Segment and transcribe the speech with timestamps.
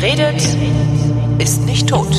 [0.00, 0.40] Wer redet,
[1.40, 2.12] ist nicht tot.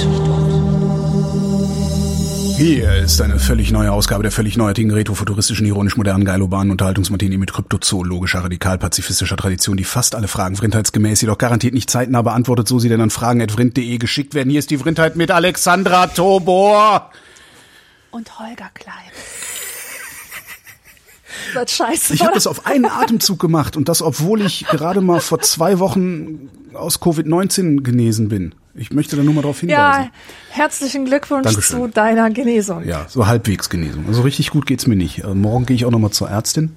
[2.57, 8.43] Hier ist eine völlig neue Ausgabe der völlig neuartigen retrofuturistischen, ironisch-modernen, geilobanen Unterhaltungsmartini mit kryptozoologischer,
[8.43, 12.99] radikal-pazifistischer Tradition, die fast alle Fragen vrindheitsgemäß, jedoch garantiert nicht zeitnah beantwortet, so sie denn
[12.99, 14.49] an fragen.vrind.de geschickt werden.
[14.49, 17.11] Hier ist die Vrindheit mit Alexandra Tobor.
[18.11, 19.11] Und Holger Klein.
[21.53, 22.13] Das scheiße.
[22.13, 25.79] Ich habe das auf einen Atemzug gemacht und das, obwohl ich gerade mal vor zwei
[25.79, 28.55] Wochen aus Covid-19 genesen bin.
[28.75, 30.03] Ich möchte da nur mal darauf hinweisen.
[30.03, 30.09] Ja,
[30.51, 31.79] herzlichen Glückwunsch Dankeschön.
[31.79, 32.85] zu deiner Genesung.
[32.87, 34.05] Ja, so halbwegs Genesung.
[34.07, 35.23] Also richtig gut geht's mir nicht.
[35.23, 36.75] Äh, morgen gehe ich auch noch mal zur Ärztin.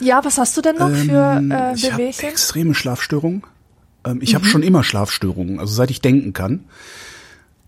[0.00, 3.42] Ja, was hast du denn noch für Ähm, äh, ich habe extreme Schlafstörungen.
[4.06, 4.36] Ähm, ich Mhm.
[4.36, 6.60] habe schon immer Schlafstörungen, also seit ich denken kann.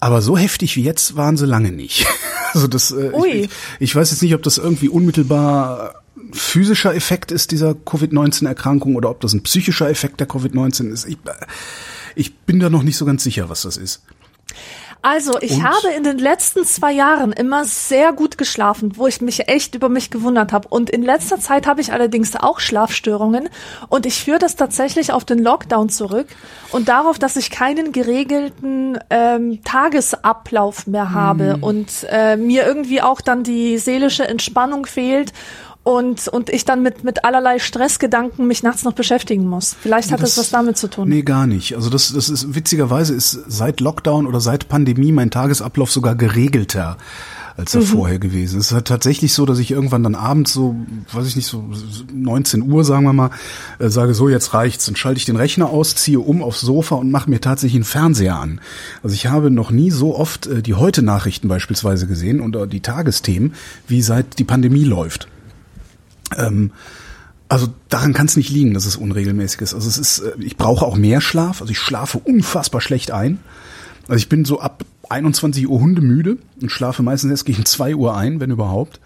[0.00, 2.06] Aber so heftig wie jetzt waren sie lange nicht.
[2.54, 3.28] Also das, äh, Ui.
[3.28, 3.50] ich,
[3.80, 5.96] ich weiß jetzt nicht, ob das irgendwie unmittelbar
[6.32, 11.06] physischer Effekt ist dieser Covid-19-Erkrankung oder ob das ein psychischer Effekt der Covid-19 ist.
[11.06, 11.18] Ich,
[12.14, 14.02] ich bin da noch nicht so ganz sicher, was das ist.
[15.02, 15.62] Also, ich Und?
[15.62, 19.88] habe in den letzten zwei Jahren immer sehr gut geschlafen, wo ich mich echt über
[19.88, 20.66] mich gewundert habe.
[20.66, 23.48] Und in letzter Zeit habe ich allerdings auch Schlafstörungen.
[23.88, 26.26] Und ich führe das tatsächlich auf den Lockdown zurück
[26.72, 33.20] und darauf, dass ich keinen geregelten ähm, Tagesablauf mehr habe und äh, mir irgendwie auch
[33.20, 35.32] dann die seelische Entspannung fehlt.
[35.86, 39.76] Und, und ich dann mit, mit allerlei Stressgedanken mich nachts noch beschäftigen muss.
[39.80, 41.08] Vielleicht hat das, Das- was damit zu tun.
[41.08, 41.76] Nee, gar nicht.
[41.76, 46.96] Also das, das ist witzigerweise ist seit Lockdown oder seit Pandemie mein Tagesablauf sogar geregelter
[47.56, 48.66] als er vorher gewesen ist.
[48.66, 50.76] Es ist halt tatsächlich so, dass ich irgendwann dann abends so,
[51.12, 51.64] weiß ich nicht, so
[52.12, 53.30] 19 Uhr, sagen wir mal,
[53.78, 54.84] äh, sage, so jetzt reicht's.
[54.84, 57.84] Dann schalte ich den Rechner aus, ziehe um aufs Sofa und mache mir tatsächlich einen
[57.84, 58.60] Fernseher an.
[59.02, 63.54] Also ich habe noch nie so oft äh, die Heute-Nachrichten beispielsweise gesehen oder die Tagesthemen,
[63.88, 65.28] wie seit die Pandemie läuft.
[66.36, 66.72] Ähm,
[67.48, 69.74] also daran kann es nicht liegen, dass es unregelmäßig ist.
[69.74, 71.60] Also es ist, äh, ich brauche auch mehr Schlaf.
[71.60, 73.38] Also ich schlafe unfassbar schlecht ein.
[74.08, 78.16] Also ich bin so ab 21 Uhr hundemüde und schlafe meistens erst gegen 2 Uhr
[78.16, 79.00] ein, wenn überhaupt.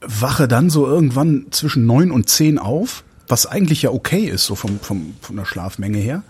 [0.00, 4.54] Wache dann so irgendwann zwischen 9 und 10 auf, was eigentlich ja okay ist, so
[4.54, 6.22] vom, vom, von der Schlafmenge her.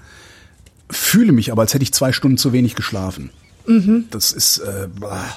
[0.90, 3.30] Fühle mich aber, als hätte ich zwei Stunden zu wenig geschlafen.
[4.10, 5.36] Das ist, äh, bah.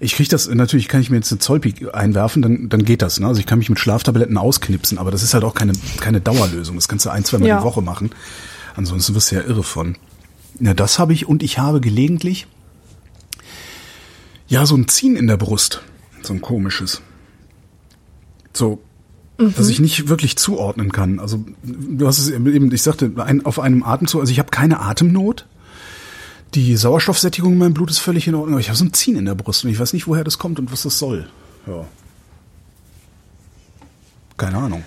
[0.00, 3.18] Ich kriege das, natürlich kann ich mir jetzt eine Zollpik einwerfen, dann, dann geht das.
[3.18, 3.26] Ne?
[3.26, 6.76] Also ich kann mich mit Schlaftabletten ausknipsen, aber das ist halt auch keine, keine Dauerlösung.
[6.76, 7.58] Das kannst du ein, zwei Mal Ja.
[7.58, 8.10] die Woche machen.
[8.74, 9.96] Ansonsten wirst du ja irre von.
[10.60, 12.46] Ja, das habe ich und ich habe gelegentlich
[14.48, 15.82] ja so ein Ziehen in der Brust.
[16.22, 17.00] So ein komisches.
[18.52, 18.80] So,
[19.38, 21.20] dass ich nicht wirklich zuordnen kann.
[21.20, 24.80] Also du hast es eben, ich sagte, ein, auf einem Atemzug, also ich habe keine
[24.80, 25.46] Atemnot.
[26.56, 29.16] Die Sauerstoffsättigung in meinem Blut ist völlig in Ordnung, aber ich habe so ein Ziehen
[29.16, 31.28] in der Brust und ich weiß nicht, woher das kommt und was das soll.
[31.66, 31.84] Ja.
[34.38, 34.82] Keine Ahnung.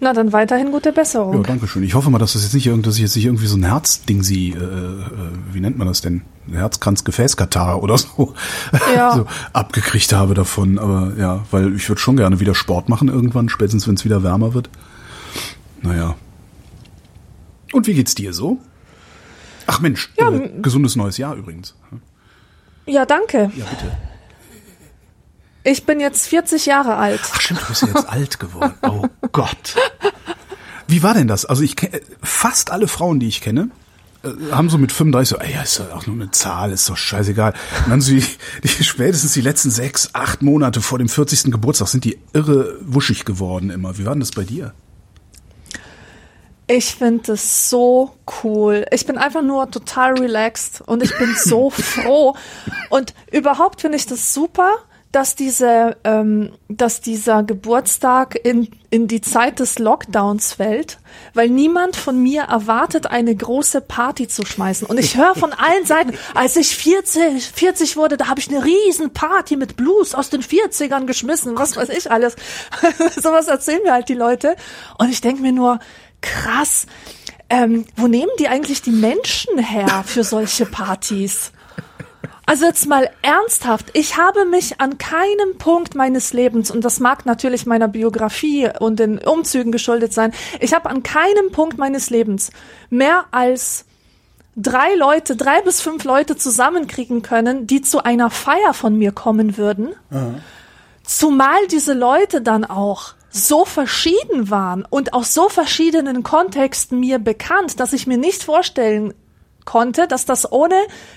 [0.00, 1.36] Na, dann weiterhin gute Besserung.
[1.36, 1.82] Ja, danke schön.
[1.82, 3.64] Ich hoffe mal, dass das jetzt nicht irgendwie, dass ich jetzt nicht irgendwie so ein
[3.64, 5.04] Herzding sie, äh, äh,
[5.52, 6.22] wie nennt man das denn?
[6.50, 8.32] Herzkranz-Gefäßkatar oder so,
[8.94, 9.16] Ja.
[9.16, 10.78] so abgekriegt habe davon.
[10.78, 14.22] Aber ja, weil ich würde schon gerne wieder Sport machen irgendwann, spätestens wenn es wieder
[14.22, 14.70] wärmer wird.
[15.82, 16.14] Naja.
[17.72, 18.58] Und wie geht's dir so?
[19.66, 21.74] Ach Mensch, Ja, äh, gesundes neues Jahr übrigens.
[22.86, 23.50] Ja, danke.
[23.56, 23.96] Ja, bitte.
[25.64, 27.20] Ich bin jetzt 40 Jahre alt.
[27.32, 28.74] Ach stimmt, du bist ja jetzt alt geworden.
[28.82, 29.74] Oh Gott.
[30.86, 31.44] Wie war denn das?
[31.44, 33.70] Also ich kenne fast alle Frauen, die ich kenne,
[34.22, 36.88] äh, haben so mit 35 so, ey, ja, ist doch auch nur eine Zahl, ist
[36.88, 37.54] doch scheißegal.
[37.84, 38.24] Und dann so die,
[38.62, 41.50] die spätestens die letzten sechs, acht Monate vor dem 40.
[41.50, 43.98] Geburtstag sind die irre wuschig geworden immer.
[43.98, 44.72] Wie war denn das bei dir?
[46.68, 48.10] Ich finde es so
[48.42, 48.86] cool.
[48.90, 52.34] Ich bin einfach nur total relaxed und ich bin so froh.
[52.90, 54.74] Und überhaupt finde ich das super,
[55.12, 60.98] dass diese, ähm, dass dieser Geburtstag in, in die Zeit des Lockdowns fällt,
[61.32, 64.86] weil niemand von mir erwartet, eine große Party zu schmeißen.
[64.86, 68.64] Und ich höre von allen Seiten, als ich 40, 40 wurde, da habe ich eine
[68.64, 72.36] riesen Party mit Blues aus den 40ern geschmissen, was weiß ich alles.
[73.16, 74.56] Sowas erzählen mir halt die Leute.
[74.98, 75.78] Und ich denke mir nur,
[76.20, 76.86] krass,
[77.48, 81.52] ähm, wo nehmen die eigentlich die Menschen her für solche Partys?
[82.48, 87.26] Also jetzt mal ernsthaft, ich habe mich an keinem Punkt meines Lebens, und das mag
[87.26, 92.52] natürlich meiner Biografie und den Umzügen geschuldet sein, ich habe an keinem Punkt meines Lebens
[92.88, 93.84] mehr als
[94.54, 99.56] drei Leute, drei bis fünf Leute zusammenkriegen können, die zu einer Feier von mir kommen
[99.56, 99.88] würden.
[101.02, 107.80] Zumal diese Leute dann auch so verschieden waren und aus so verschiedenen Kontexten mir bekannt,
[107.80, 109.14] dass ich mir nicht vorstellen
[109.64, 110.76] konnte, dass das ohne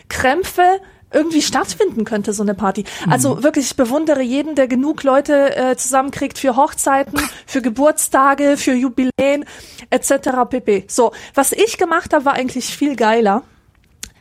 [0.09, 2.83] Krämpfe irgendwie stattfinden könnte, so eine Party.
[3.09, 8.73] Also wirklich, ich bewundere jeden, der genug Leute äh, zusammenkriegt für Hochzeiten, für Geburtstage, für
[8.73, 9.45] Jubiläen
[9.89, 10.29] etc.
[10.50, 10.85] pp.
[10.88, 13.44] So, was ich gemacht habe, war eigentlich viel geiler.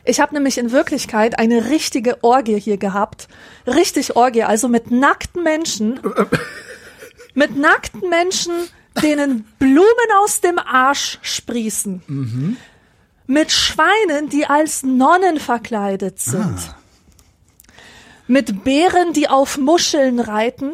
[0.03, 3.27] Ich habe nämlich in Wirklichkeit eine richtige Orgie hier gehabt.
[3.67, 5.99] Richtig Orgie, also mit nackten Menschen.
[7.39, 8.51] mit nackten Menschen,
[9.01, 12.57] denen Blumen aus dem Arsch sprießen.
[13.27, 16.75] Mit Schweinen, die als Nonnen verkleidet sind.
[18.27, 20.73] Mit Bären, die auf Muscheln reiten.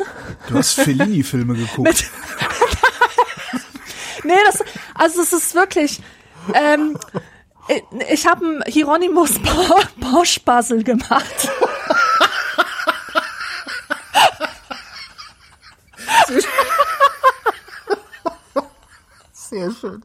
[0.50, 2.06] Du hast Fellini-Filme geguckt.
[4.24, 4.58] Nee, das,
[4.96, 6.02] also es ist wirklich,
[6.56, 6.98] ähm,
[8.10, 9.34] ich- habe einen Hieronymus
[10.00, 11.48] Bosch Puzzle gemacht.
[19.56, 20.04] Sehr schön.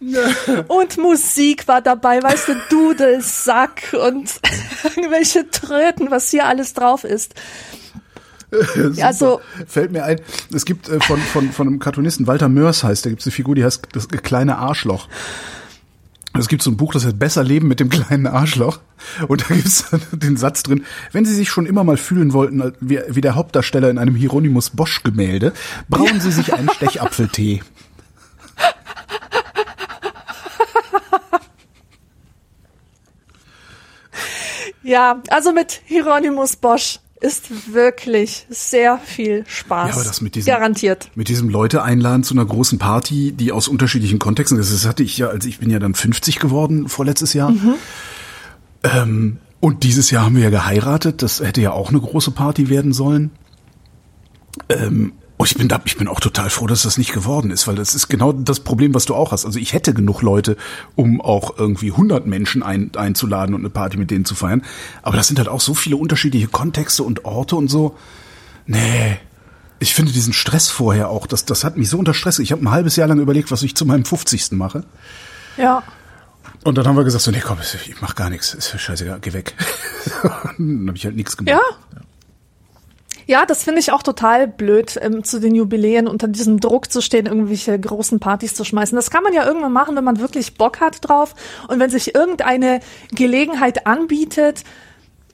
[0.66, 4.40] Und Musik war dabei, weißt du, Dudelsack und
[4.96, 7.34] irgendwelche Tröten, was hier alles drauf ist.
[8.74, 9.06] Super.
[9.06, 10.20] Also- fällt mir ein,
[10.52, 13.32] es gibt äh, von, von, von einem Cartoonisten, Walter Mörs heißt, da gibt es eine
[13.32, 15.06] Figur, die heißt das kleine Arschloch.
[16.40, 18.80] Es gibt so ein Buch, das heißt Besser leben mit dem kleinen Arschloch.
[19.28, 22.72] Und da gibt es den Satz drin, wenn Sie sich schon immer mal fühlen wollten,
[22.80, 25.52] wie, wie der Hauptdarsteller in einem Hieronymus Bosch Gemälde,
[25.90, 27.60] brauen Sie sich einen Stechapfeltee.
[34.82, 39.88] Ja, also mit Hieronymus Bosch ist wirklich sehr viel Spaß.
[39.88, 41.10] Ja, aber das mit diesem, Garantiert.
[41.14, 45.02] Mit diesem Leute einladen zu einer großen Party, die aus unterschiedlichen Kontexten, das, das hatte
[45.02, 47.52] ich ja, als ich bin ja dann 50 geworden, vorletztes Jahr.
[48.82, 52.70] Ähm, und dieses Jahr haben wir ja geheiratet, das hätte ja auch eine große Party
[52.70, 53.30] werden sollen.
[54.70, 57.66] Ähm, und ich bin da, ich bin auch total froh, dass das nicht geworden ist,
[57.66, 59.46] weil das ist genau das Problem, was du auch hast.
[59.46, 60.58] Also ich hätte genug Leute,
[60.96, 64.62] um auch irgendwie 100 Menschen ein, einzuladen und eine Party mit denen zu feiern.
[65.00, 67.96] Aber das sind halt auch so viele unterschiedliche Kontexte und Orte und so.
[68.66, 69.16] Nee.
[69.78, 72.38] Ich finde diesen Stress vorher auch, das, das hat mich so unter Stress.
[72.38, 74.52] Ich habe ein halbes Jahr lang überlegt, was ich zu meinem 50.
[74.52, 74.84] mache.
[75.56, 75.82] Ja.
[76.64, 78.52] Und dann haben wir gesagt, so, nee, komm, ich mach gar nichts.
[78.52, 79.54] Ist scheißegal, geh weg.
[80.58, 81.58] dann habe ich halt nichts gemacht.
[81.58, 82.02] Ja.
[83.30, 87.00] Ja, das finde ich auch total blöd, ähm, zu den Jubiläen unter diesem Druck zu
[87.00, 88.96] stehen, irgendwelche großen Partys zu schmeißen.
[88.96, 91.36] Das kann man ja irgendwann machen, wenn man wirklich Bock hat drauf
[91.68, 92.80] und wenn sich irgendeine
[93.12, 94.64] Gelegenheit anbietet.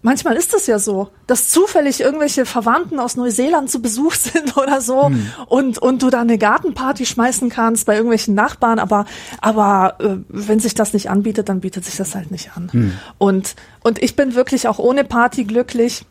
[0.03, 4.83] Manchmal ist es ja so, dass zufällig irgendwelche Verwandten aus Neuseeland zu Besuch sind oder
[4.83, 5.11] so
[5.49, 9.07] und, und du da eine Gartenparty schmeißen kannst bei irgendwelchen Nachbarn, aber,
[9.41, 12.93] aber äh, wenn sich das nicht anbietet, dann bietet sich das halt nicht an.
[13.17, 16.05] Und, und ich bin wirklich auch ohne Party glücklich.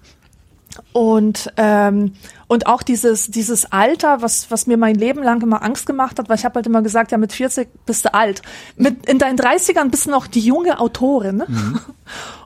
[0.93, 2.13] Und, ähm,
[2.47, 6.29] und auch dieses, dieses Alter, was, was mir mein Leben lang immer Angst gemacht hat,
[6.29, 8.41] weil ich habe halt immer gesagt, ja, mit 40 bist du alt.
[8.75, 11.43] Mit, in deinen 30ern bist du noch die junge Autorin.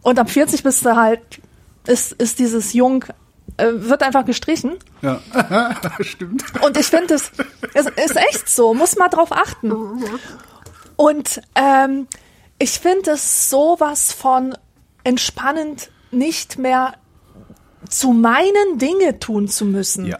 [0.01, 1.21] Und ab 40 bist du halt,
[1.87, 3.05] ist, ist dieses Jung,
[3.57, 4.77] äh, wird einfach gestrichen.
[5.01, 5.19] Ja,
[6.01, 6.43] stimmt.
[6.61, 7.31] Und ich finde, es
[7.73, 9.71] es ist echt so, muss man drauf achten.
[10.95, 12.07] Und ähm,
[12.57, 14.55] ich finde es sowas von
[15.03, 16.93] entspannend, nicht mehr
[17.87, 20.05] zu meinen Dinge tun zu müssen.
[20.05, 20.19] Ja.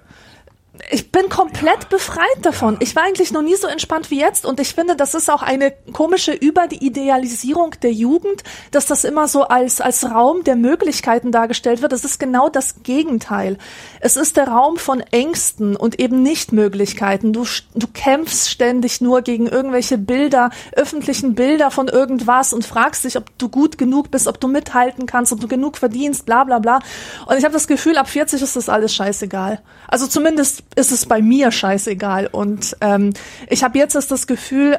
[0.91, 2.77] Ich bin komplett befreit davon.
[2.79, 5.41] Ich war eigentlich noch nie so entspannt wie jetzt und ich finde, das ist auch
[5.41, 11.81] eine komische Überidealisierung der Jugend, dass das immer so als, als Raum der Möglichkeiten dargestellt
[11.81, 11.91] wird.
[11.91, 13.57] Das ist genau das Gegenteil.
[13.99, 17.33] Es ist der Raum von Ängsten und eben Nichtmöglichkeiten.
[17.33, 23.17] Du, du kämpfst ständig nur gegen irgendwelche Bilder, öffentlichen Bilder von irgendwas und fragst dich,
[23.17, 26.59] ob du gut genug bist, ob du mithalten kannst, ob du genug verdienst, bla bla
[26.59, 26.79] bla.
[27.25, 29.61] Und ich habe das Gefühl, ab 40 ist das alles scheißegal.
[29.87, 32.27] Also zumindest ist es bei mir scheißegal.
[32.27, 33.13] Und ähm,
[33.49, 34.77] ich habe jetzt erst das Gefühl,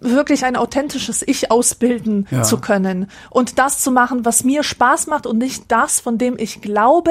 [0.00, 2.42] wirklich ein authentisches Ich ausbilden Ja.
[2.42, 6.36] zu können und das zu machen, was mir Spaß macht und nicht das, von dem
[6.38, 7.10] ich glaube,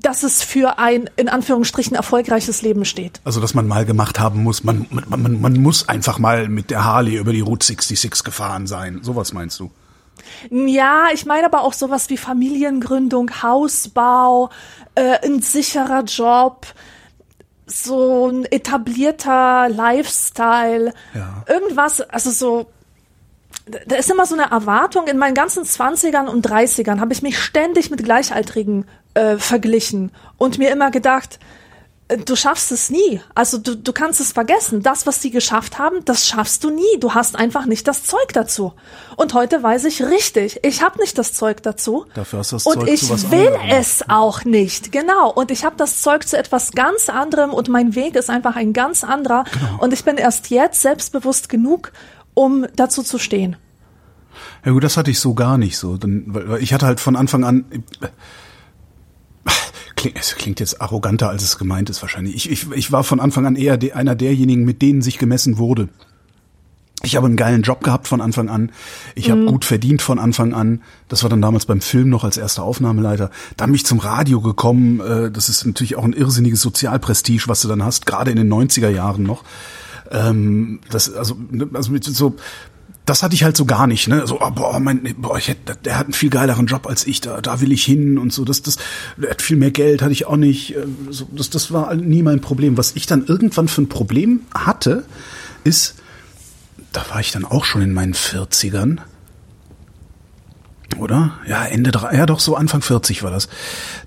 [0.00, 3.20] dass es für ein in Anführungsstrichen erfolgreiches Leben steht.
[3.24, 6.70] Also, dass man mal gemacht haben muss, man, man, man, man muss einfach mal mit
[6.70, 8.98] der Harley über die Route 66 gefahren sein.
[9.02, 9.70] Sowas meinst du?
[10.50, 14.50] Ja, ich meine aber auch sowas wie Familiengründung, Hausbau,
[14.96, 16.66] äh, ein sicherer Job,
[17.72, 21.44] so ein etablierter Lifestyle, Ja.
[21.48, 22.66] irgendwas, also so,
[23.86, 25.06] da ist immer so eine Erwartung.
[25.06, 30.58] In meinen ganzen 20ern und 30ern habe ich mich ständig mit Gleichaltrigen äh, verglichen und
[30.58, 31.38] mir immer gedacht,
[32.16, 33.20] du schaffst es nie.
[33.34, 34.82] Also du, du kannst es vergessen.
[34.82, 36.98] Das, was sie geschafft haben, das schaffst du nie.
[37.00, 38.72] Du hast einfach nicht das Zeug dazu.
[39.16, 42.06] Und heute weiß ich richtig, ich habe nicht das Zeug dazu.
[42.14, 43.68] Dafür hast du das und Zeug ich zu will anderem.
[43.70, 44.92] es auch nicht.
[44.92, 45.30] Genau.
[45.30, 48.72] Und ich habe das Zeug zu etwas ganz anderem und mein Weg ist einfach ein
[48.72, 49.44] ganz anderer.
[49.52, 49.82] Genau.
[49.82, 51.92] Und ich bin erst jetzt selbstbewusst genug,
[52.34, 53.56] um dazu zu stehen.
[54.64, 55.98] Ja gut, das hatte ich so gar nicht so.
[56.00, 57.64] Weil ich hatte halt von Anfang an.
[60.02, 62.34] Klingt, es klingt jetzt arroganter, als es gemeint ist wahrscheinlich.
[62.34, 65.58] Ich, ich, ich war von Anfang an eher de, einer derjenigen, mit denen sich gemessen
[65.58, 65.90] wurde.
[67.04, 68.72] Ich habe einen geilen Job gehabt von Anfang an.
[69.14, 70.82] Ich habe gut verdient von Anfang an.
[71.06, 73.30] Das war dann damals beim Film noch als erster Aufnahmeleiter.
[73.56, 74.98] Dann bin ich zum Radio gekommen.
[74.98, 78.52] Äh, Das ist natürlich auch ein irrsinniges Sozialprestige, was du dann hast, gerade in den
[78.52, 79.44] 90er Jahren noch.
[80.10, 82.34] Ähm, Das, also, ne, also mit so,
[83.04, 84.26] das hatte ich halt so gar nicht, ne?
[84.26, 87.20] So, oh, boah, mein, boah, ich hätte, der hat einen viel geileren Job als ich,
[87.20, 88.44] da, da will ich hin und so.
[88.44, 88.76] Das, das,
[89.16, 90.76] der hat viel mehr Geld, hatte ich auch nicht.
[90.76, 92.76] äh, So, das, das war nie mein Problem.
[92.76, 95.04] Was ich dann irgendwann für ein Problem hatte,
[95.64, 95.96] ist,
[96.92, 98.98] da war ich dann auch schon in meinen 40ern.
[100.98, 101.38] Oder?
[101.48, 103.48] Ja, Ende drei, ja doch, so Anfang 40 war das.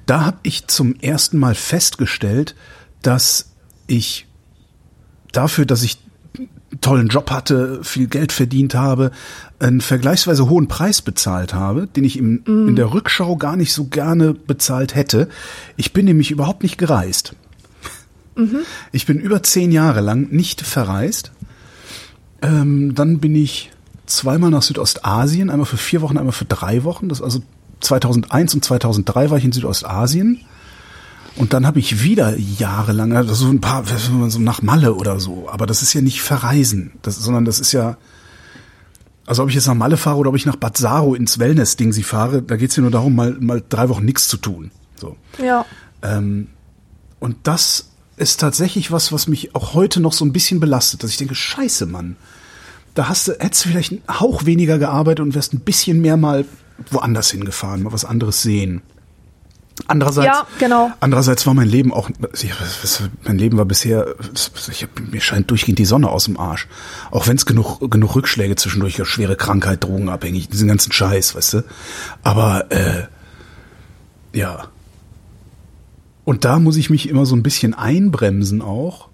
[0.06, 2.56] Da habe ich zum ersten Mal festgestellt,
[3.02, 3.50] dass
[3.88, 4.28] ich
[5.32, 5.98] dafür, dass ich
[6.82, 9.12] tollen Job hatte, viel Geld verdient habe,
[9.60, 13.86] einen vergleichsweise hohen Preis bezahlt habe, den ich im, in der Rückschau gar nicht so
[13.86, 15.30] gerne bezahlt hätte.
[15.78, 17.36] Ich bin nämlich überhaupt nicht gereist.
[18.92, 21.32] Ich bin über zehn Jahre lang nicht verreist.
[22.42, 23.72] Ähm, dann bin ich
[24.06, 27.10] zweimal nach Südostasien, einmal für vier Wochen, einmal für drei Wochen.
[27.10, 27.42] Das also
[27.82, 30.42] 2001 und 2003 war ich in Südostasien.
[31.38, 35.50] Und dann habe ich wieder jahrelang, also so ein paar, so nach Malle oder so.
[35.50, 37.98] Aber das ist ja nicht verreisen, das, sondern das ist ja,
[39.26, 41.92] also ob ich jetzt nach Malle fahre oder ob ich nach Bad Saro ins Wellness-Ding
[41.92, 44.72] sie fahre, da geht's ja nur darum, mal, mal drei Wochen nichts zu tun.
[44.96, 45.18] So.
[45.44, 45.66] Ja.
[46.02, 46.48] Ähm,
[47.20, 51.12] und das ist tatsächlich was, was mich auch heute noch so ein bisschen belastet, dass
[51.12, 52.16] ich denke, scheiße, Mann.
[52.94, 56.16] Da hast du, hättest du vielleicht einen Hauch weniger gearbeitet und wärst ein bisschen mehr
[56.16, 56.46] mal
[56.92, 58.84] woanders hingefahren, mal was anderes sehen.
[59.88, 60.92] Andererseits, Ja, genau.
[61.02, 62.10] andererseits war mein Leben auch,
[63.24, 64.16] mein Leben war bisher,
[64.72, 66.68] ich mir scheint durchgehend die Sonne aus dem Arsch.
[67.12, 71.64] Auch wenn es genug, genug Rückschläge zwischendurch, schwere Krankheit, drogenabhängig, diesen ganzen Scheiß, weißt du.
[72.24, 73.04] Aber, äh,
[74.34, 74.68] ja.
[76.24, 79.10] Und da muss ich mich immer so ein bisschen einbremsen auch,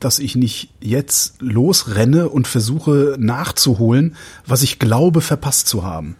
[0.00, 6.16] dass ich nicht jetzt losrenne und versuche nachzuholen, was ich glaube verpasst zu haben.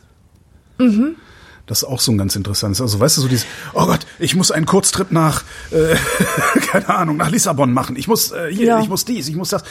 [1.67, 2.81] Das ist auch so ein ganz interessantes.
[2.83, 5.97] Also weißt du, so dieses, oh Gott, ich muss einen Kurztrip nach, äh,
[6.71, 7.97] keine Ahnung, nach Lissabon machen.
[7.97, 8.81] Ich muss äh, hier, Ja.
[8.81, 9.65] ich muss dies, ich muss das.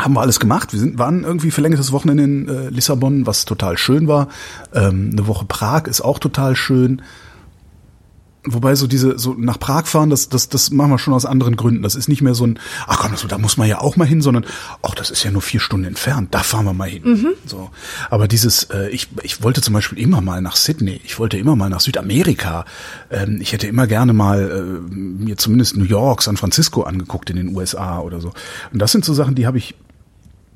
[0.00, 0.72] Haben wir alles gemacht.
[0.72, 4.28] Wir sind, waren irgendwie verlängertes Wochenende in äh, Lissabon, was total schön war.
[4.72, 7.02] Ähm, eine Woche Prag ist auch total schön.
[8.44, 11.56] Wobei so diese, so nach Prag fahren, das, das, das machen wir schon aus anderen
[11.56, 11.82] Gründen.
[11.82, 14.06] Das ist nicht mehr so ein, ach komm, so, da muss man ja auch mal
[14.06, 14.46] hin, sondern,
[14.82, 17.02] ach, das ist ja nur vier Stunden entfernt, da fahren wir mal hin.
[17.46, 17.70] So.
[18.10, 21.56] Aber dieses, äh, ich, ich wollte zum Beispiel immer mal nach Sydney, ich wollte immer
[21.56, 22.64] mal nach Südamerika.
[23.10, 27.36] Ähm, ich hätte immer gerne mal äh, mir zumindest New York, San Francisco angeguckt in
[27.36, 28.32] den USA oder so.
[28.72, 29.74] Und das sind so Sachen, die habe ich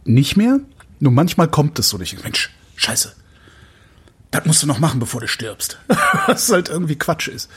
[0.05, 0.61] nicht mehr.
[1.01, 3.12] Nur manchmal kommt es so, dass ich denke, Mensch, scheiße.
[4.33, 5.79] Das musst du noch machen, bevor du stirbst.
[6.27, 7.49] Was halt irgendwie Quatsch ist.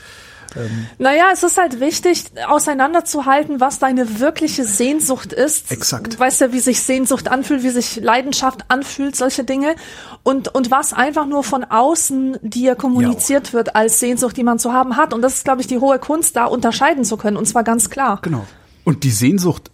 [0.98, 5.72] Naja, es ist halt wichtig, auseinanderzuhalten, was deine wirkliche Sehnsucht ist.
[5.72, 6.14] Exakt.
[6.14, 9.76] Du weißt ja, wie sich Sehnsucht anfühlt, wie sich Leidenschaft anfühlt, solche Dinge.
[10.24, 14.72] Und, und was einfach nur von außen dir kommuniziert wird als Sehnsucht, die man zu
[14.72, 15.14] haben hat.
[15.14, 17.38] Und das ist, glaube ich, die hohe Kunst, da unterscheiden zu können.
[17.38, 18.20] Und zwar ganz klar.
[18.22, 18.46] Genau.
[18.86, 19.72] Und die Sehnsucht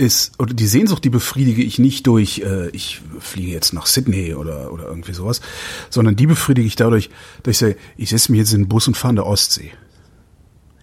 [0.00, 4.34] ist, oder die Sehnsucht, die befriedige ich nicht durch, äh, ich fliege jetzt nach Sydney
[4.34, 5.40] oder, oder irgendwie sowas,
[5.90, 7.10] sondern die befriedige ich dadurch,
[7.42, 9.70] dass ich sage, ich setze mich jetzt in den Bus und fahre an der Ostsee.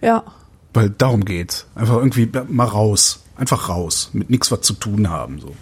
[0.00, 0.24] Ja.
[0.72, 1.66] Weil darum geht's.
[1.74, 3.20] Einfach irgendwie mal raus.
[3.36, 4.10] Einfach raus.
[4.12, 5.40] Mit nichts was zu tun haben.
[5.40, 5.54] So.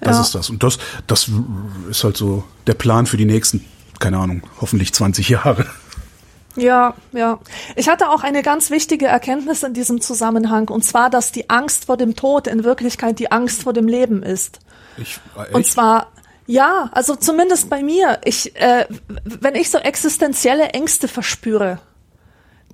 [0.00, 0.22] Das Ja.
[0.22, 0.50] ist das.
[0.50, 1.30] Und das, das
[1.88, 3.64] ist halt so der Plan für die nächsten,
[3.98, 5.66] keine Ahnung, hoffentlich 20 Jahre.
[6.56, 7.38] Ja, ja.
[7.76, 11.84] Ich hatte auch eine ganz wichtige Erkenntnis in diesem Zusammenhang, und zwar, dass die Angst
[11.86, 14.58] vor dem Tod in Wirklichkeit die Angst vor dem Leben ist.
[14.96, 15.18] Ich,
[15.52, 16.08] Und zwar,
[16.46, 18.18] ja, also zumindest bei mir.
[18.24, 18.86] Ich, äh,
[19.24, 21.78] wenn ich so existenzielle Ängste verspüre,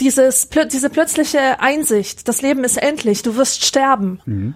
[0.00, 4.54] dieses, plö- diese plötzliche Einsicht, das Leben ist endlich, du wirst sterben.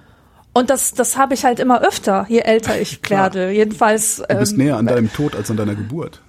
[0.53, 3.51] Und das, das habe ich halt immer öfter, je älter ich werde.
[3.51, 4.23] Jedenfalls.
[4.29, 6.21] du bist ähm, näher an deinem Tod als an deiner Geburt.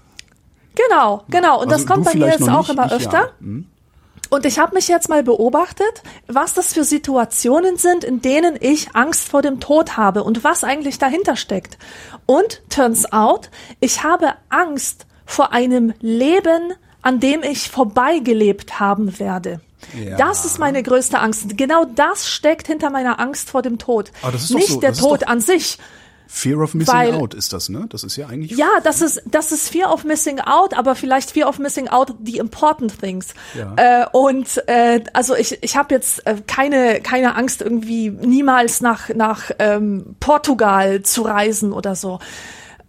[0.75, 1.61] Genau, genau.
[1.61, 3.17] Und Also das kommt bei mir jetzt auch nicht, immer öfter.
[3.19, 3.29] ja.
[3.39, 3.67] Hm?
[4.29, 8.95] Und ich habe mich jetzt mal beobachtet, was das für Situationen sind, in denen ich
[8.95, 11.77] Angst vor dem Tod habe und was eigentlich dahinter steckt.
[12.25, 13.49] Und turns out,
[13.81, 19.59] ich habe Angst vor einem Leben, an dem ich vorbeigelebt haben werde.
[20.01, 20.15] Ja.
[20.15, 21.57] Das ist meine größte Angst.
[21.57, 24.11] Genau das steckt hinter meiner Angst vor dem Tod.
[24.51, 25.77] Nicht so, der Tod doch- an sich.
[26.33, 27.87] Fear of Missing Weil- Out ist das, ne?
[27.89, 28.57] Das ist ja eigentlich.
[28.57, 32.15] Ja, das ist, das ist Fear of Missing Out, aber vielleicht Fear of Missing Out
[32.23, 33.33] the important things.
[33.53, 33.73] Ja.
[33.75, 39.09] Äh, und äh, also ich, ich habe jetzt äh, keine, keine Angst, irgendwie niemals nach,
[39.09, 42.19] nach ähm, Portugal zu reisen oder so.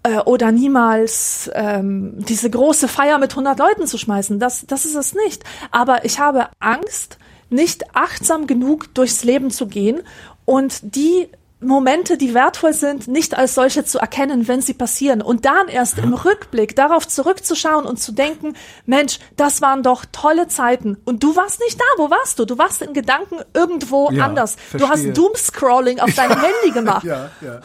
[0.04, 4.38] Äh, oder niemals ähm, diese große Feier mit 100 Leuten zu schmeißen.
[4.38, 5.42] Das, das ist es nicht.
[5.72, 7.18] Aber ich habe Angst,
[7.50, 10.00] nicht achtsam genug durchs Leben zu gehen
[10.44, 11.28] und die
[11.62, 15.22] Momente, die wertvoll sind, nicht als solche zu erkennen, wenn sie passieren.
[15.22, 18.54] Und dann erst im Rückblick darauf zurückzuschauen und zu denken,
[18.86, 20.96] Mensch, das waren doch tolle Zeiten.
[21.04, 21.84] Und du warst nicht da.
[21.96, 22.44] Wo warst du?
[22.44, 24.56] Du warst in Gedanken irgendwo Ja, anders.
[24.56, 24.80] verstehe.
[24.80, 27.04] Du hast Doomscrolling auf deinem Handy gemacht.
[27.04, 27.60] Ja, ja.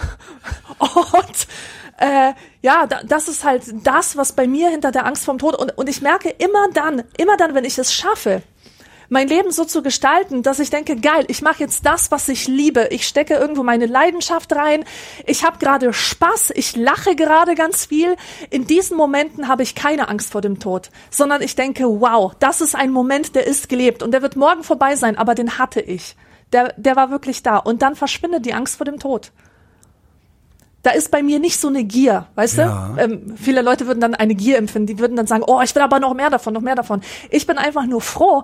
[0.80, 1.48] Und
[2.00, 5.56] äh, ja, da, das ist halt das, was bei mir hinter der Angst vom Tod
[5.56, 8.44] und, und ich merke immer dann, immer dann, wenn ich es schaffe,
[9.10, 12.48] mein Leben so zu gestalten, dass ich denke, geil, ich mache jetzt das, was ich
[12.48, 12.88] liebe.
[12.92, 14.84] Ich stecke irgendwo meine Leidenschaft rein.
[15.26, 18.16] Ich habe gerade Spaß, ich lache gerade ganz viel.
[18.50, 22.62] In diesen Momenten habe ich keine Angst vor dem Tod, sondern ich denke, wow, das
[22.62, 25.82] ist ein Moment, der ist gelebt und der wird morgen vorbei sein, aber den hatte
[25.82, 26.16] ich.
[26.54, 27.58] Der, der war wirklich da.
[27.58, 29.32] Und dann verschwindet die Angst vor dem Tod
[30.84, 32.94] da ist bei mir nicht so eine Gier, weißt Ja.
[32.96, 33.02] du?
[33.02, 35.82] Ähm, viele Leute würden dann eine Gier empfinden, die würden dann sagen, oh, ich will
[35.82, 37.02] aber noch mehr davon, noch mehr davon.
[37.30, 38.44] Ich bin einfach nur froh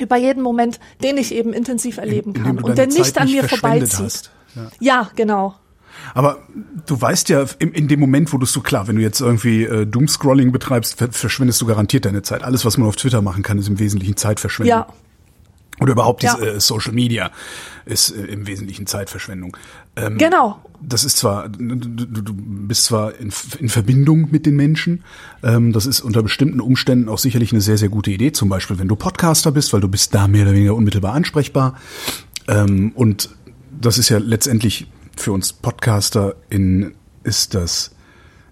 [0.00, 3.18] über jeden Moment, den ich eben intensiv erleben In kann und der deine nicht Zeit
[3.18, 4.30] an mir vorbeizieht.
[4.54, 4.70] Ja.
[4.80, 5.54] Ja, genau.
[6.12, 6.38] Aber
[6.86, 9.64] du weißt ja, in, in dem Moment, wo du so klar, wenn du jetzt irgendwie
[9.64, 12.42] äh, Doomscrolling betreibst, ver verschwendest du garantiert deine Zeit.
[12.42, 14.70] Alles, was man auf Twitter machen kann, ist im Wesentlichen Zeitverschwendung.
[14.70, 14.86] Ja,
[15.80, 16.34] Oder überhaupt Ja.
[16.36, 17.30] diese, äh, Social Media
[17.84, 19.56] ist äh, im Wesentlichen Zeitverschwendung.
[19.96, 20.60] Ähm, genau.
[20.80, 25.04] das ist zwar, du, du bist zwar in, in Verbindung mit den Menschen,
[25.42, 28.78] ähm, das ist unter bestimmten Umständen auch sicherlich eine sehr, sehr gute Idee, zum Beispiel
[28.78, 31.76] wenn du Podcaster bist, weil du bist da mehr oder weniger unmittelbar ansprechbar.
[32.48, 33.30] Ähm, und
[33.80, 37.92] das ist ja letztendlich für uns Podcaster in, ist das,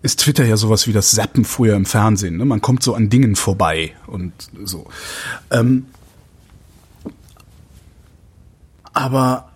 [0.03, 2.37] ist Twitter ja sowas wie das Zappen früher im Fernsehen.
[2.37, 2.45] Ne?
[2.45, 4.33] Man kommt so an Dingen vorbei und
[4.65, 4.87] so.
[5.51, 5.87] Ähm,
[8.93, 9.53] aber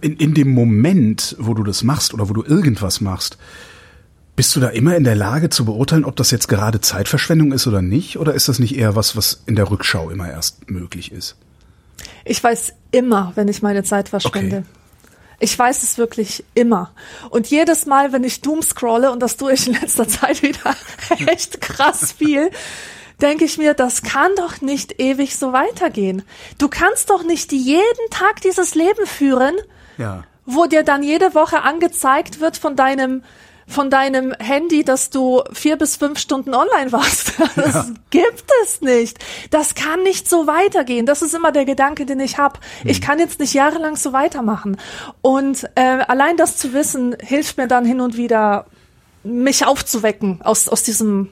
[0.00, 3.38] in, in dem Moment, wo du das machst oder wo du irgendwas machst,
[4.34, 7.66] bist du da immer in der Lage zu beurteilen, ob das jetzt gerade Zeitverschwendung ist
[7.66, 8.18] oder nicht?
[8.18, 11.36] Oder ist das nicht eher was, was in der Rückschau immer erst möglich ist?
[12.24, 14.58] Ich weiß immer, wenn ich meine Zeit verschwende.
[14.58, 14.66] Okay.
[15.38, 16.92] Ich weiß es wirklich immer.
[17.30, 20.76] Und jedes Mal, wenn ich Doom scrolle, und das tue ich in letzter Zeit wieder
[21.26, 22.50] echt krass viel,
[23.22, 26.22] denke ich mir, das kann doch nicht ewig so weitergehen.
[26.58, 29.54] Du kannst doch nicht jeden Tag dieses Leben führen,
[29.96, 30.24] Ja.
[30.44, 33.22] wo dir dann jede Woche angezeigt wird von deinem
[33.68, 37.32] von deinem Handy, dass du vier bis fünf Stunden online warst.
[37.54, 39.18] Das gibt es nicht.
[39.50, 41.06] Das kann nicht so weitergehen.
[41.06, 42.58] Das ist immer der Gedanke, den ich habe.
[42.84, 44.78] Ich kann jetzt nicht jahrelang so weitermachen.
[45.22, 48.66] Und äh, allein das zu wissen, hilft mir dann hin und wieder,
[49.22, 51.30] mich aufzuwecken aus, aus diesem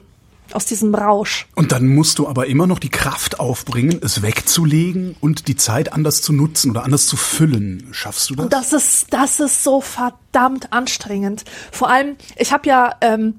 [0.55, 1.47] aus diesem Rausch.
[1.55, 5.93] Und dann musst du aber immer noch die Kraft aufbringen, es wegzulegen und die Zeit
[5.93, 7.87] anders zu nutzen oder anders zu füllen.
[7.91, 8.49] Schaffst du das?
[8.49, 11.45] Das ist, das ist so verdammt anstrengend.
[11.71, 13.35] Vor allem, ich habe ja ähm,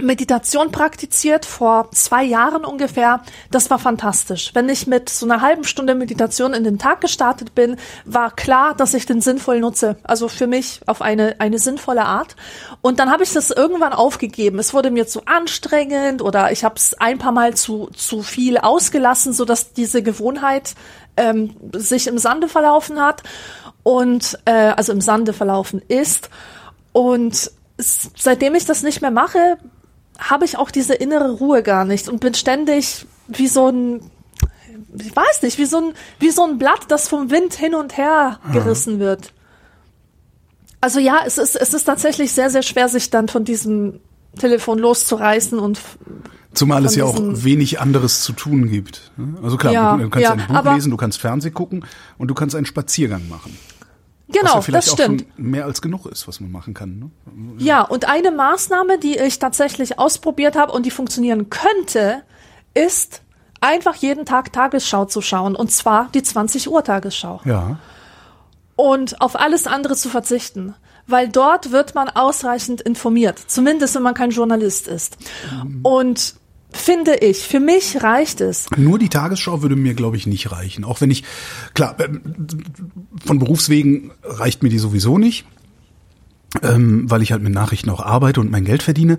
[0.00, 3.22] Meditation praktiziert vor zwei Jahren ungefähr.
[3.50, 4.50] Das war fantastisch.
[4.54, 8.74] Wenn ich mit so einer halben Stunde Meditation in den Tag gestartet bin, war klar,
[8.74, 9.96] dass ich den sinnvoll nutze.
[10.02, 12.36] Also für mich auf eine, eine sinnvolle Art.
[12.80, 14.58] Und dann habe ich das irgendwann aufgegeben.
[14.58, 18.58] Es wurde mir zu anstrengend oder ich habe es ein paar Mal zu, zu viel
[18.58, 20.74] ausgelassen, sodass diese Gewohnheit
[21.16, 23.22] ähm, sich im Sande verlaufen hat
[23.82, 26.30] und äh, also im Sande verlaufen ist.
[26.92, 29.58] Und seitdem ich das nicht mehr mache,
[30.20, 34.00] habe ich auch diese innere Ruhe gar nicht und bin ständig wie so ein,
[34.98, 37.96] ich weiß nicht, wie so ein, wie so ein Blatt, das vom Wind hin und
[37.96, 39.32] her gerissen wird.
[40.80, 44.00] Also ja, es ist, es ist tatsächlich sehr, sehr schwer, sich dann von diesem
[44.38, 45.80] Telefon loszureißen und
[46.52, 49.12] Zumal es ja auch wenig anderes zu tun gibt.
[49.16, 49.34] ne?
[49.42, 51.84] Also klar, Ja, du, kannst ja, ein Buch lesen, du kannst Fernsehen gucken
[52.18, 53.56] und du kannst einen Spaziergang machen.
[54.30, 55.38] Was genau, ja vielleicht das stimmt.
[55.38, 56.98] mehr als genug ist, was man machen kann.
[56.98, 57.10] Ne?
[57.58, 62.22] Ja, und eine Maßnahme, die ich tatsächlich ausprobiert habe und die funktionieren könnte,
[62.74, 63.22] ist
[63.60, 65.54] einfach jeden Tag Tagesschau zu schauen.
[65.54, 67.40] Und zwar die 20 Uhr Tagesschau.
[67.44, 67.78] Ja.
[68.76, 70.74] Und auf alles andere zu verzichten.
[71.06, 73.38] Weil dort wird man ausreichend informiert.
[73.38, 75.16] Zumindest, wenn man kein Journalist ist.
[75.82, 76.36] Und
[76.72, 78.66] finde ich, für mich reicht es.
[78.76, 80.84] Nur die Tagesschau würde mir, glaube ich, nicht reichen.
[80.84, 81.24] Auch wenn ich,
[81.74, 82.20] klar, ähm,
[83.24, 85.44] von Berufswegen reicht mir die sowieso nicht.
[86.64, 89.18] ähm, weil ich halt mit Nachrichten auch arbeite und mein Geld verdiene.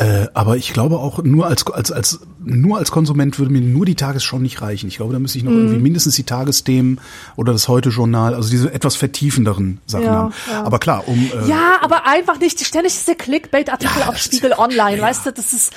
[0.00, 3.84] Äh, aber ich glaube auch nur als, als, als, nur als Konsument würde mir nur
[3.84, 4.86] die Tagesschau nicht reichen.
[4.86, 7.00] Ich glaube, da müsste ich noch irgendwie mindestens die Tagesthemen
[7.34, 10.34] oder das Heute-Journal, also diese etwas vertiefenderen Sachen Ja, haben.
[10.48, 10.62] ja.
[10.62, 15.02] Aber klar, um, äh, Ja, aber einfach nicht ständig diese Clickbait-Artikel Ja, auf Spiegel Online,
[15.02, 15.72] weißt du, das ist,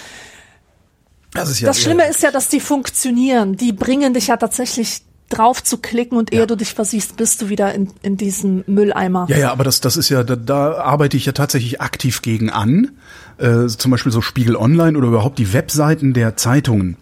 [1.34, 3.56] das ist ja das Schlimme ist ja, dass die funktionieren.
[3.56, 7.50] Die bringen dich ja tatsächlich drauf zu klicken und ehe du dich versiehst, bist du
[7.50, 9.28] wieder in, in diesem Mülleimer.
[9.30, 12.50] Ja, ja, aber das, das ist ja, da, da arbeite ich ja tatsächlich aktiv gegen
[12.50, 12.91] an.
[13.38, 16.98] Äh, zum Beispiel so Spiegel Online oder überhaupt die Webseiten der Zeitungen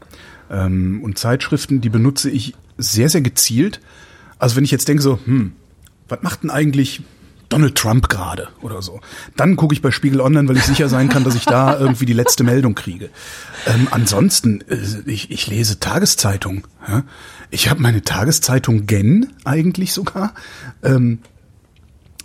[0.52, 3.82] ähm, und Zeitschriften, die benutze ich sehr, sehr gezielt.
[4.38, 5.54] Also wenn ich jetzt denke so, hm,
[6.08, 7.02] was macht denn eigentlich
[7.50, 9.02] Donald Trump gerade oder so?
[9.36, 12.06] Dann gucke ich bei Spiegel Online, weil ich sicher sein kann, dass ich da irgendwie
[12.06, 13.10] die letzte Meldung kriege.
[13.66, 16.68] Ähm, ansonsten, äh, ich, ich lese Tageszeitung.
[16.88, 17.04] Ja?
[17.50, 20.34] Ich habe meine Tageszeitung Gen eigentlich sogar.
[20.84, 21.20] Ähm,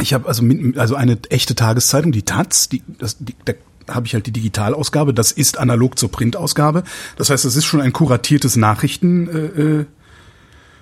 [0.01, 0.45] ich habe also
[0.77, 3.55] also eine echte Tageszeitung, die Taz, die, das, die, da
[3.89, 5.15] habe ich halt die Digitalausgabe.
[5.15, 6.85] Das ist analog zur Printausgabe.
[7.17, 9.87] Das heißt, es ist schon ein kuratiertes Nachrichten äh, äh,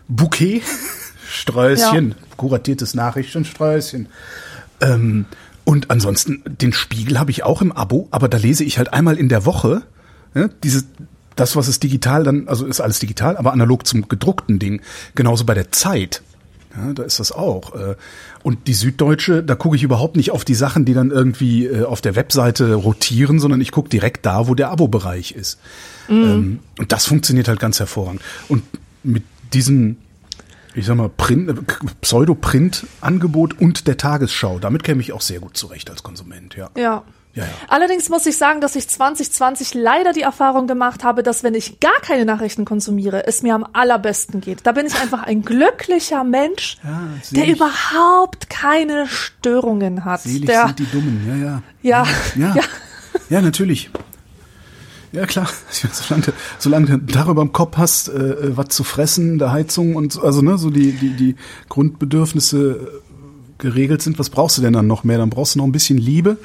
[0.09, 0.63] Bouquet,
[1.31, 4.09] Sträußchen, kuratiertes Nachrichtensträußchen.
[4.81, 5.27] Ähm,
[5.65, 9.17] und ansonsten den Spiegel habe ich auch im Abo, aber da lese ich halt einmal
[9.17, 9.83] in der Woche
[10.35, 10.85] ja, diese
[11.37, 14.83] das, was es digital dann, also ist alles digital, aber analog zum gedruckten Ding.
[15.15, 16.21] Genauso bei der Zeit.
[16.77, 17.75] Ja, da ist das auch.
[17.75, 17.95] Äh,
[18.43, 21.85] Und die Süddeutsche, da gucke ich überhaupt nicht auf die Sachen, die dann irgendwie äh,
[21.85, 25.59] auf der Webseite rotieren, sondern ich gucke direkt da, wo der Abo-Bereich ist.
[26.09, 28.21] Ähm, Und das funktioniert halt ganz hervorragend.
[28.49, 28.63] Und
[29.03, 29.23] mit
[29.55, 29.97] diesem,
[30.75, 31.55] ich sag mal, Print, äh,
[32.01, 36.71] Pseudo-Print-Angebot und der Tagesschau, damit käme ich auch sehr gut zurecht als Konsument, ja.
[36.77, 37.03] Ja.
[37.35, 37.51] Ja, ja.
[37.69, 41.81] Allerdings muss ich sagen, dass ich 2020 leider die Erfahrung gemacht habe, dass wenn ich
[41.81, 44.67] gar keine Nachrichten konsumiere, es mir am allerbesten geht.
[44.67, 47.57] Da bin ich einfach ein glücklicher Mensch, Ja, der ich.
[47.57, 50.21] überhaupt keine Störungen hat.
[50.21, 51.63] Selig der, sind die Dummen, ja, ja.
[51.83, 52.63] ja, Ja, ja.
[53.31, 53.91] ja, natürlich.
[55.13, 55.49] Ja klar,
[55.93, 59.95] solange, du- solange du darüber im Kopf hast, äh, äh, was zu fressen, der Heizung
[59.95, 61.37] und so, also ne, so die die die
[61.69, 63.13] Grundbedürfnisse äh,
[63.59, 65.19] geregelt sind, was brauchst du denn dann noch mehr?
[65.19, 66.39] Dann brauchst du noch ein bisschen Liebe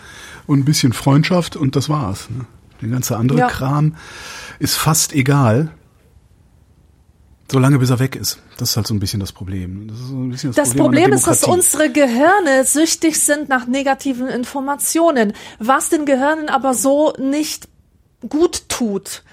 [0.48, 2.28] und ein bisschen Freundschaft und das war's.
[2.30, 2.46] Ne?
[2.82, 3.48] Der ganze andere Ja.
[3.48, 3.96] Kram
[4.60, 5.72] ist fast egal,
[7.52, 8.40] solange bis er weg ist.
[8.58, 9.88] Das ist halt so ein bisschen das Problem.
[9.88, 13.50] Das ist so ein bisschen das, Das Problem, Problem ist, dass unsere Gehirne süchtig sind
[13.50, 17.68] nach negativen Informationen, was den Gehirnen aber so nicht
[18.28, 19.24] gut tut.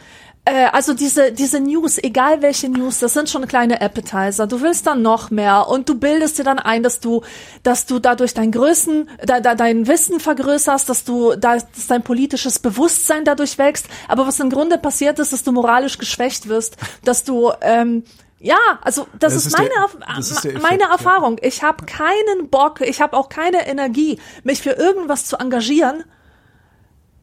[0.47, 4.47] Äh, also diese, diese News, egal welche News, das sind schon kleine Appetizer.
[4.47, 7.23] Du willst dann noch mehr und du bildest dir dann ein, dass du,
[7.63, 12.59] dass du dadurch dein Größen, de, de, dein Wissen vergrößerst, dass du, dass dein politisches
[12.59, 13.87] Bewusstsein dadurch wächst.
[14.07, 18.05] Aber was im Grunde passiert ist, dass du moralisch geschwächt wirst, dass du, ähm,
[18.39, 20.91] ja, also das, Das ist, ist meine, der- das ist der meine Effekt, ja.
[20.93, 21.39] Erfahrung.
[21.41, 26.05] Ich habe keinen Bock, ich habe auch keine Energie, mich für irgendwas zu engagieren,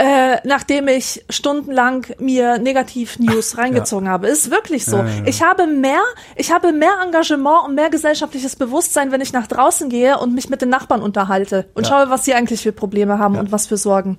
[0.02, 4.28] äh, nachdem ich stundenlang mir Negativ-News reingezogen habe.
[4.28, 4.98] Ist wirklich so.
[4.98, 5.24] Ja, ja, ja.
[5.28, 6.02] Ich habe mehr,
[6.36, 10.50] ich habe mehr Engagement und mehr gesellschaftliches Bewusstsein, wenn ich nach draußen gehe und mich
[10.50, 11.90] mit den Nachbarn unterhalte und Ja.
[11.90, 14.18] schaue, was sie eigentlich für Probleme haben und was für Sorgen.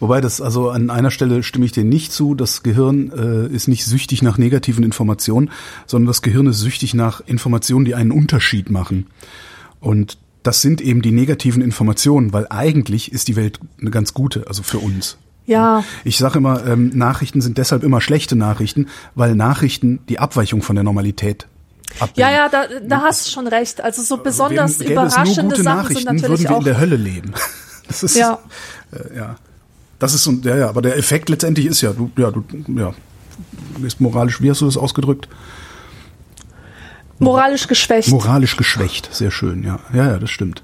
[0.00, 2.34] Wobei das, also an einer Stelle stimme ich dir nicht zu.
[2.34, 3.12] Das Gehirn
[3.50, 5.50] äh, ist nicht süchtig nach negativen Informationen,
[5.86, 9.06] sondern das Gehirn ist süchtig nach Informationen, die einen Unterschied machen.
[9.80, 14.46] Und das sind eben die negativen Informationen, weil eigentlich ist die Welt eine ganz gute,
[14.46, 15.16] also für uns.
[15.46, 15.82] Ja.
[16.04, 20.76] Ich sage immer, ähm, Nachrichten sind deshalb immer schlechte Nachrichten, weil Nachrichten die Abweichung von
[20.76, 21.46] der Normalität
[22.00, 22.20] abbilden.
[22.20, 23.80] Ja, ja, da, da hast du schon recht.
[23.80, 26.54] Also so besonders Wären- gäbe es nur überraschende gute Sachen Nachrichten, sind natürlich würden wir
[26.56, 26.58] auch.
[26.58, 27.32] in der Hölle leben.
[27.88, 28.38] Das ist Ja.
[28.92, 29.36] äh, ja.
[29.98, 32.44] Das ist so, ja, ja, aber der Effekt letztendlich ist ja, du, ja, du,
[32.76, 32.92] ja,
[33.74, 35.26] du bist moralisch, wie hast du das ausgedrückt?
[37.18, 38.08] Moralisch geschwächt.
[38.08, 40.62] Moralisch geschwächt, sehr schön, ja, ja, ja, das stimmt.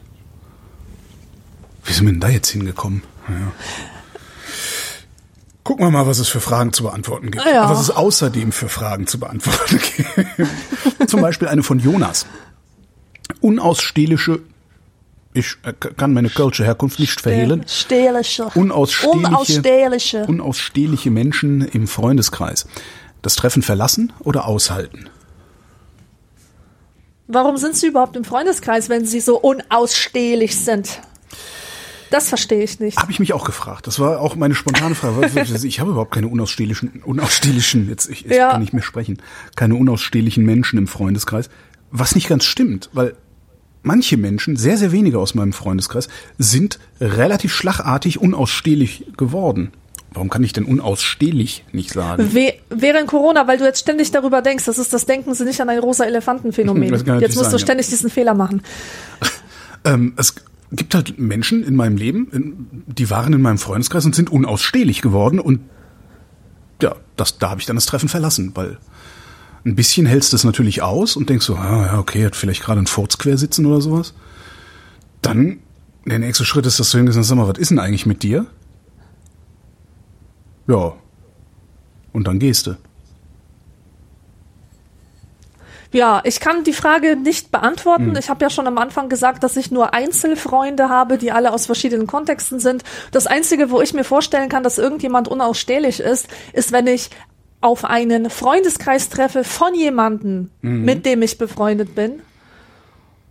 [1.85, 3.03] Wie sind wir denn da jetzt hingekommen?
[3.29, 3.53] Ja.
[5.63, 7.45] Gucken wir mal, was es für Fragen zu beantworten gibt.
[7.45, 7.71] Ja.
[7.71, 9.81] Was es außerdem für Fragen zu beantworten
[10.99, 11.11] gibt.
[11.11, 12.27] Zum Beispiel eine von Jonas.
[13.41, 14.41] Unausstehliche,
[15.33, 17.65] ich äh, kann meine kölsche Herkunft nicht verhehlen.
[17.67, 18.45] Stehlische.
[18.55, 20.27] Unausstehliche, Unausstehliche.
[20.27, 22.67] unausstehliche Menschen im Freundeskreis.
[23.23, 25.09] Das Treffen verlassen oder aushalten?
[27.27, 31.01] Warum sind sie überhaupt im Freundeskreis, wenn sie so unausstehlich sind?
[32.11, 32.99] Das verstehe ich nicht.
[32.99, 33.87] Habe ich mich auch gefragt.
[33.87, 35.27] Das war auch meine spontane Frage.
[35.67, 38.51] Ich habe überhaupt keine unausstehlichen, unausstehlichen, jetzt ich, ich Ja.
[38.53, 39.19] kann nicht mehr sprechen,
[39.57, 41.49] keine unausstehlichen Menschen im Freundeskreis.
[41.91, 43.17] Was nicht ganz stimmt, weil
[43.83, 46.09] manche Menschen, sehr, sehr wenige aus meinem Freundeskreis,
[46.39, 49.73] sind relativ schlagartig unausstehlich geworden.
[50.15, 52.33] Warum kann ich denn unausstehlich nicht sagen?
[52.33, 55.61] We während Corona, weil du jetzt ständig darüber denkst, das ist das Denken Sie nicht
[55.61, 56.95] an ein rosa Elefantenphänomen.
[57.21, 57.59] Jetzt musst sein, du ja.
[57.59, 58.63] ständig diesen Fehler machen.
[59.87, 60.35] Ähm, es,
[60.73, 65.39] gibt halt Menschen in meinem Leben, die waren in meinem Freundeskreis und sind unausstehlich geworden
[65.39, 65.61] und
[66.83, 68.79] ja, das, da habe ich dann das Treffen verlassen, weil
[69.65, 72.63] ein bisschen hältst du es natürlich aus und denkst so, ah, ja, okay, hat vielleicht
[72.63, 74.15] gerade ein Furz quer sitzen oder sowas.
[75.23, 75.59] Dann,
[76.05, 78.23] der nächste Schritt ist, dass du hingehst und sag mal, was ist denn eigentlich mit
[78.23, 78.47] dir?
[80.67, 80.95] Ja.
[82.13, 82.77] Und dann gehst du.
[85.93, 88.11] Ja, ich kann die Frage nicht beantworten.
[88.11, 88.17] Mhm.
[88.17, 91.67] Ich habe ja schon am Anfang gesagt, dass ich nur Einzelfreunde habe, die alle aus
[91.67, 92.83] verschiedenen Kontexten sind.
[93.13, 97.11] Das Einzige, wo ich mir vorstellen kann, dass irgendjemand unausstehlich ist, ist, wenn ich
[97.61, 100.85] auf einen Freundeskreis treffe von jemandem, mhm.
[100.85, 102.23] mit dem ich befreundet bin,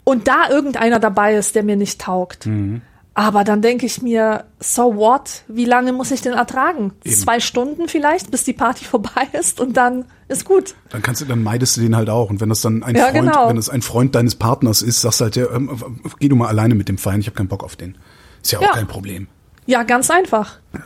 [0.05, 2.45] und da irgendeiner dabei ist, der mir nicht taugt.
[2.45, 2.81] Mhm.
[3.15, 5.43] Aber dann denke ich mir, so what?
[5.47, 6.93] Wie lange muss ich denn ertragen?
[7.03, 7.15] Eben.
[7.15, 10.73] Zwei Stunden vielleicht, bis die Party vorbei ist und dann ist gut.
[10.89, 12.29] Dann kannst du, dann meidest du den halt auch.
[12.31, 13.49] Und wenn das dann ein ja, Freund, genau.
[13.49, 16.47] wenn es ein Freund deines Partners ist, sagst du halt, ja, ähm, geh du mal
[16.47, 17.97] alleine mit dem Feind, ich habe keinen Bock auf den.
[18.41, 18.71] Ist ja auch ja.
[18.71, 19.27] kein Problem.
[19.67, 20.59] Ja, ganz einfach.
[20.73, 20.81] Ja.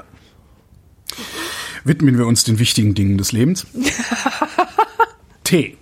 [1.86, 3.66] Widmen wir uns den wichtigen Dingen des Lebens.
[5.46, 5.78] Tee.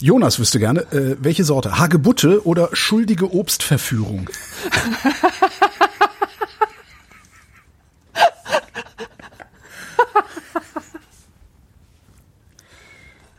[0.00, 1.78] Jonas wüsste gerne, äh, welche Sorte?
[1.78, 4.28] Hagebutte oder schuldige Obstverführung?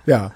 [0.08, 0.32] ja.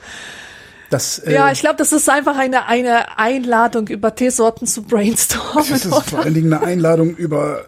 [0.91, 5.65] Das, äh, ja, ich glaube, das ist einfach eine, eine Einladung, über Teesorten zu brainstormen.
[5.69, 7.65] Das ist vor allen Dingen eine Einladung, über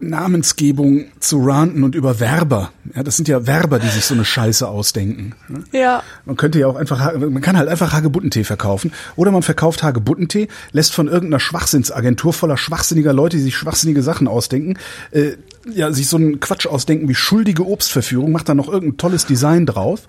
[0.00, 2.72] Namensgebung zu ranten und über Werber.
[2.94, 5.34] Ja, das sind ja Werber, die sich so eine Scheiße ausdenken.
[5.72, 6.02] Ja.
[6.24, 8.92] Man könnte ja auch einfach, man kann halt einfach Hagebuttentee verkaufen.
[9.16, 14.28] Oder man verkauft Hagebuttentee, lässt von irgendeiner Schwachsinnsagentur voller schwachsinniger Leute, die sich schwachsinnige Sachen
[14.28, 14.78] ausdenken,
[15.12, 15.32] äh,
[15.72, 19.64] ja, sich so einen Quatsch ausdenken wie schuldige Obstverführung, macht dann noch irgendein tolles Design
[19.64, 20.02] drauf.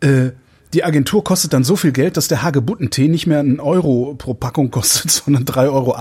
[0.00, 0.30] Äh,
[0.72, 4.34] die Agentur kostet dann so viel Geld, dass der Hagebuttentee nicht mehr einen Euro pro
[4.34, 5.96] Packung kostet, sondern 3,80 Euro.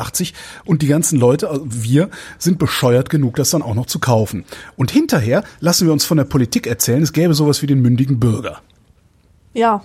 [0.66, 4.46] Und die ganzen Leute, also wir, sind bescheuert genug, das dann auch noch zu kaufen.
[4.78, 8.20] Und hinterher lassen wir uns von der Politik erzählen, es gäbe sowas wie den mündigen
[8.20, 8.62] Bürger.
[9.54, 9.84] Ja.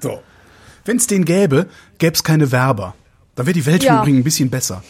[0.00, 0.20] So.
[0.84, 1.66] Wenn es den gäbe,
[1.98, 2.94] gäbe es keine Werber.
[3.36, 4.00] Da wäre die Welt ja.
[4.00, 4.82] übrigens ein bisschen besser.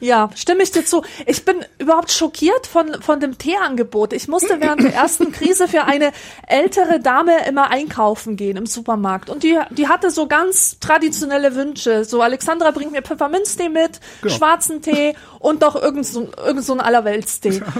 [0.00, 1.02] Ja, stimme ich dir zu.
[1.26, 4.12] Ich bin überhaupt schockiert von, von dem Teeangebot.
[4.12, 6.12] Ich musste während der ersten Krise für eine
[6.46, 9.28] ältere Dame immer einkaufen gehen im Supermarkt.
[9.28, 12.04] Und die, die hatte so ganz traditionelle Wünsche.
[12.04, 14.34] So, Alexandra bringt mir Pfefferminztee mit, genau.
[14.34, 17.60] schwarzen Tee und doch irgend so, irgend so ein Allerweltstee.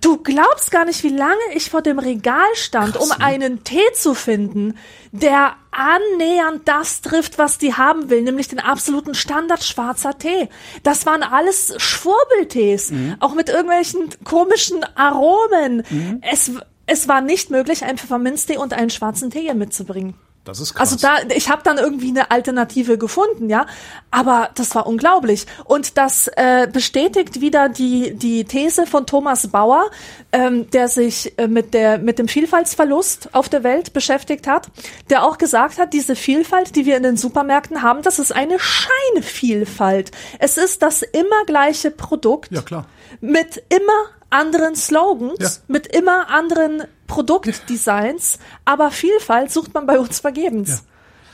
[0.00, 3.24] Du glaubst gar nicht, wie lange ich vor dem Regal stand, Krass, um ne?
[3.24, 4.78] einen Tee zu finden,
[5.10, 10.48] der annähernd das trifft, was die haben will, nämlich den absoluten Standard schwarzer Tee.
[10.84, 13.16] Das waren alles Schwurbeltees, mhm.
[13.18, 15.82] auch mit irgendwelchen komischen Aromen.
[15.90, 16.20] Mhm.
[16.22, 16.52] Es,
[16.86, 20.14] es war nicht möglich, einen Pfefferminztee und einen schwarzen Tee hier mitzubringen.
[20.44, 20.92] Das ist krass.
[20.92, 23.66] Also da, ich habe dann irgendwie eine Alternative gefunden, ja,
[24.10, 29.90] aber das war unglaublich und das äh, bestätigt wieder die die These von Thomas Bauer,
[30.32, 34.68] ähm, der sich äh, mit der mit dem Vielfaltsverlust auf der Welt beschäftigt hat,
[35.08, 38.58] der auch gesagt hat, diese Vielfalt, die wir in den Supermärkten haben, das ist eine
[38.58, 40.10] Scheinvielfalt.
[40.38, 42.52] Es ist das immer gleiche Produkt.
[42.52, 42.86] Ja klar.
[43.22, 45.48] Mit immer anderen Slogans, ja.
[45.68, 46.82] mit immer anderen
[47.14, 50.68] Produktdesigns, aber Vielfalt sucht man bei uns vergebens.
[50.68, 50.78] Ja.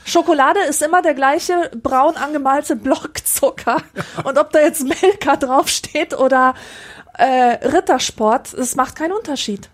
[0.05, 3.81] Schokolade ist immer der gleiche braun angemalte Blockzucker.
[4.23, 6.53] Und ob da jetzt Melka draufsteht oder
[7.17, 9.69] äh, Rittersport, es macht keinen Unterschied.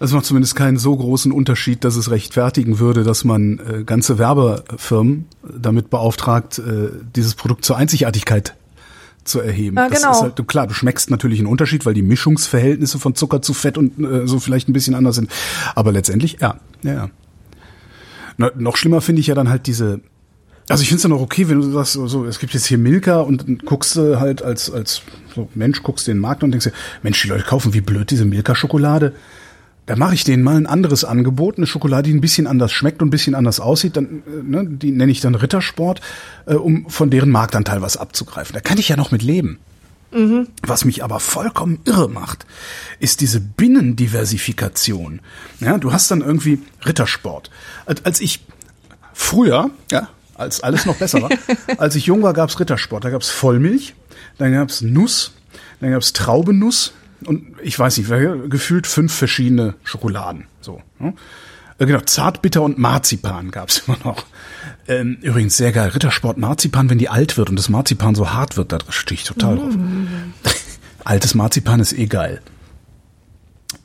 [0.00, 4.18] Es macht zumindest keinen so großen Unterschied, dass es rechtfertigen würde, dass man äh, ganze
[4.18, 8.56] Werbefirmen damit beauftragt, äh, dieses Produkt zur Einzigartigkeit
[9.24, 9.76] zu erheben.
[9.76, 10.08] Ja, genau.
[10.08, 13.54] Das ist halt, klar, du schmeckst natürlich einen Unterschied, weil die Mischungsverhältnisse von Zucker zu
[13.54, 15.30] Fett und äh, so vielleicht ein bisschen anders sind.
[15.74, 17.10] Aber letztendlich, ja, ja, ja.
[18.36, 20.00] Na, noch schlimmer finde ich ja dann halt diese,
[20.68, 22.78] also ich finde es ja noch okay, wenn du sagst, so, es gibt jetzt hier
[22.78, 25.02] Milka und guckst du halt als, als
[25.34, 28.24] so Mensch, guckst den Markt und denkst dir, Mensch, die Leute kaufen wie blöd diese
[28.24, 29.14] Milka-Schokolade
[29.86, 33.02] da mache ich denen mal ein anderes Angebot, eine Schokolade, die ein bisschen anders schmeckt
[33.02, 36.00] und ein bisschen anders aussieht, dann, äh, ne, die nenne ich dann Rittersport,
[36.46, 38.54] äh, um von deren Marktanteil was abzugreifen.
[38.54, 39.58] Da kann ich ja noch mit leben.
[40.12, 40.48] Mhm.
[40.62, 42.46] Was mich aber vollkommen irre macht,
[43.00, 45.20] ist diese Binnendiversifikation.
[45.60, 47.50] Ja, du hast dann irgendwie Rittersport.
[47.84, 48.44] Als ich
[49.12, 51.30] früher, ja, als alles noch besser war,
[51.78, 53.04] als ich jung war, gab's Rittersport.
[53.04, 53.94] Da gab's Vollmilch,
[54.38, 55.32] dann gab's Nuss,
[55.80, 56.92] dann gab's Traubenuss,
[57.26, 58.10] und ich weiß nicht,
[58.50, 60.46] gefühlt fünf verschiedene Schokoladen.
[60.60, 60.82] So.
[60.98, 61.14] Ne?
[61.78, 64.24] Äh, genau, Zartbitter und Marzipan gab's immer noch.
[64.86, 65.90] Ähm, übrigens sehr geil.
[65.90, 69.24] Rittersport Marzipan, wenn die alt wird und das Marzipan so hart wird, da stehe ich
[69.24, 69.74] total drauf.
[71.04, 72.40] Altes Marzipan ist eh geil.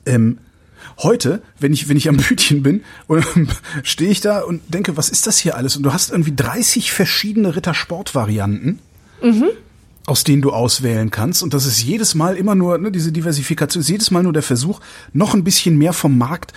[0.06, 0.38] Ähm,
[0.98, 2.82] heute, wenn ich, wenn ich am Bütchen bin,
[3.82, 5.76] stehe ich da und denke, was ist das hier alles?
[5.76, 8.78] Und du hast irgendwie 30 verschiedene Rittersport-Varianten
[10.10, 11.40] aus denen du auswählen kannst.
[11.44, 14.42] Und das ist jedes Mal immer nur, ne, diese Diversifikation ist jedes Mal nur der
[14.42, 14.80] Versuch,
[15.12, 16.52] noch ein bisschen mehr vom Markt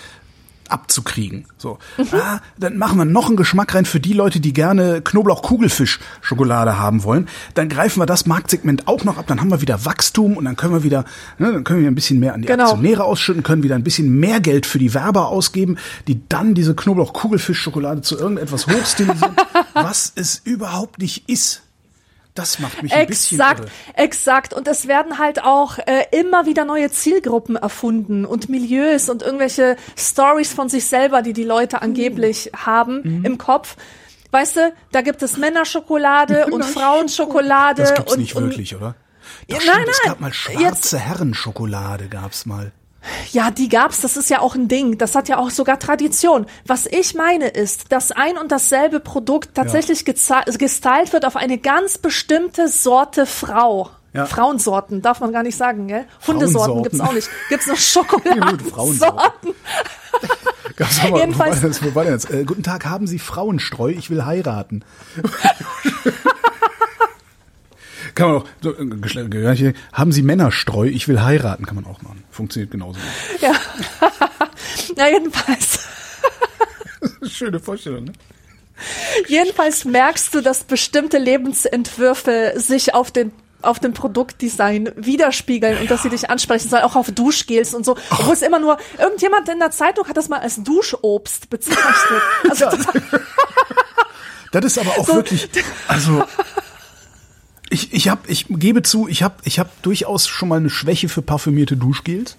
[0.69, 1.45] abzukriegen.
[1.59, 1.77] So,
[2.13, 7.03] ah, dann machen wir noch einen Geschmack rein für die Leute, die gerne Knoblauch-Kugelfisch-Schokolade haben
[7.03, 7.27] wollen.
[7.53, 9.25] Dann greifen wir das Marktsegment auch noch ab.
[9.27, 11.05] Dann haben wir wieder Wachstum und dann können wir wieder,
[11.37, 12.71] ne, dann können wir ein bisschen mehr an die Genau.
[12.71, 16.73] Aktionäre ausschütten, können wieder ein bisschen mehr Geld für die Werber ausgeben, die dann diese
[16.73, 19.35] Knoblauch-Kugelfisch-Schokolade zu irgendetwas hochstilisieren,
[19.75, 21.62] was es überhaupt nicht ist.
[22.35, 23.69] Das macht mich ein bisschen Exakt, irre.
[23.95, 24.53] exakt.
[24.53, 29.75] Und es werden halt auch äh, immer wieder neue Zielgruppen erfunden und Milieus und irgendwelche
[29.95, 33.25] Stories von sich selber, die die Leute angeblich haben Mhm.
[33.25, 33.75] im Kopf.
[34.31, 37.83] Weißt du, da gibt es Männerschokolade und Frauenschokolade.
[37.83, 38.95] Das gibt's und, nicht wirklich, oder?
[39.47, 40.09] Ja, Doch, nein, stimmt, es nein.
[40.11, 42.71] gab mal Jetzt- schwarze Herrenschokolade, gab's mal.
[43.31, 44.97] Ja, die gab's, das ist ja auch ein Ding.
[44.97, 46.45] Das hat ja auch sogar Tradition.
[46.65, 51.57] Was ich meine ist, dass ein und dasselbe Produkt tatsächlich geza- gestylt wird auf eine
[51.57, 53.89] ganz bestimmte Sorte Frau.
[54.13, 54.25] Ja.
[54.27, 56.05] Frauensorten darf man gar nicht sagen, gell?
[56.27, 57.27] Hundesorten gibt's auch nicht.
[57.49, 58.71] Gibt's nur Ja, gut, Schokoladensorten.
[58.71, 59.53] Frauensorten.
[60.75, 62.25] Gab's mal, Jedenfalls- Wo war das, wo war denn das?
[62.29, 63.89] Äh, guten Tag, haben Sie Frauenstreu?
[63.89, 64.85] Ich will heiraten.
[68.15, 68.85] Kann man auch, so, äh,
[69.29, 70.85] Gleiche- haben Sie Männerstreu?
[70.87, 72.23] Ich will heiraten, kann man auch machen.
[72.31, 72.99] Funktioniert genauso.
[72.99, 73.41] gut.
[73.41, 73.53] Ja.
[74.95, 75.79] Na, jedenfalls.
[77.29, 78.13] Schöne Vorstellung, ne?
[79.27, 86.03] Jedenfalls merkst du, dass bestimmte Lebensentwürfe sich auf den auf dem Produktdesign widerspiegeln und dass
[86.03, 87.95] sie dich ansprechen sollen, auch auf Duschgels und so.
[88.09, 92.21] Obwohl es immer nur, irgendjemand in der Zeitung hat das mal als Duschobst bezeichnet.
[92.49, 93.01] Also total,
[94.51, 95.15] Das ist aber auch So.
[95.15, 95.47] wirklich,
[95.87, 96.25] also
[97.73, 101.09] ich, ich hab, ich gebe zu, ich habe ich hab durchaus schon mal eine Schwäche
[101.09, 102.37] für parfümierte Duschgels.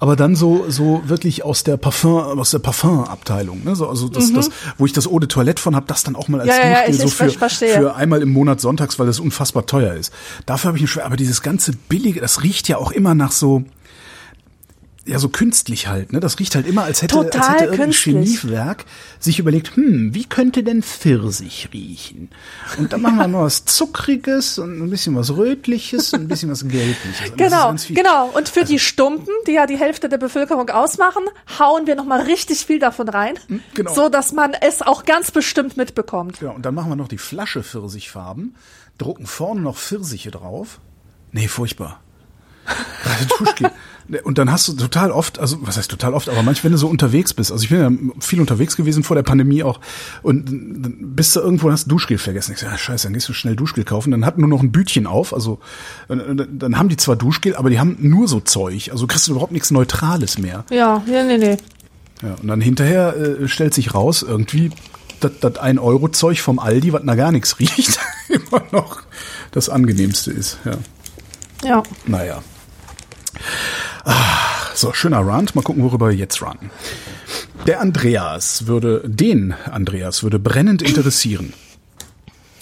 [0.00, 3.76] Aber dann so, so wirklich aus der Parfum, aus der Parfum-Abteilung, ne?
[3.76, 6.26] so, also das, das, wo ich das Eau de Toilette von habe, das dann auch
[6.28, 6.56] mal als Mhm.
[6.56, 7.24] Ja, ja, ja, Duschgel ich- so für,
[7.80, 10.12] für einmal im Monat sonntags, weil das unfassbar teuer ist.
[10.46, 11.06] Dafür habe ich eine Schwäche.
[11.06, 13.64] Aber dieses ganze billige, das riecht ja auch immer nach so,
[15.06, 16.20] ja, so künstlich halt, ne?
[16.20, 18.40] Das riecht halt immer, als hätte, als Total hätte irgendein künstlich.
[18.40, 18.84] Chemiewerk
[19.18, 22.30] sich überlegt, hm, wie könnte denn Pfirsich riechen?
[22.78, 26.50] Und dann machen wir noch was Zuckriges und ein bisschen was Rötliches und ein bisschen
[26.50, 27.36] was Gelbliches.
[27.36, 27.68] Genau.
[27.68, 28.28] Also genau.
[28.28, 31.24] Und für die Stumpen, die ja die Hälfte der Bevölkerung ausmachen,
[31.58, 33.34] hauen wir noch mal richtig viel davon rein,
[33.74, 33.92] genau.
[33.94, 36.40] so dass man es auch ganz bestimmt mitbekommt.
[36.40, 38.56] Ja, und dann machen wir noch die Flasche Pfirsichfarben,
[38.96, 40.80] drucken vorne noch Pfirsiche drauf.
[41.32, 42.00] Nee, furchtbar.
[43.02, 43.70] Gerade Duschgel.
[44.22, 46.78] Und dann hast du total oft, also was heißt total oft, aber manchmal, wenn du
[46.78, 49.80] so unterwegs bist, also ich bin ja viel unterwegs gewesen vor der Pandemie auch
[50.22, 52.52] und dann bist du irgendwo und hast Duschgel vergessen.
[52.52, 54.10] Ich sag, ja, scheiße, dann gehst du schnell Duschgel kaufen.
[54.10, 55.58] Dann hat nur noch ein Bütchen auf, also
[56.08, 59.52] dann haben die zwar Duschgel, aber die haben nur so Zeug, also kriegst du überhaupt
[59.52, 60.64] nichts Neutrales mehr.
[60.70, 61.56] Ja, nee, nee, nee.
[62.22, 64.70] Ja, und dann hinterher äh, stellt sich raus, irgendwie,
[65.20, 67.98] das, das 1-Euro-Zeug vom Aldi, was nach gar nichts riecht,
[68.28, 69.00] immer noch
[69.50, 70.58] das angenehmste ist.
[70.64, 70.76] Ja.
[71.64, 71.82] Ja.
[72.06, 72.42] Naja.
[74.04, 75.54] Ah, so, schöner Rant.
[75.54, 76.70] Mal gucken, worüber wir jetzt ranten.
[77.66, 81.52] Der Andreas würde, den Andreas würde brennend interessieren.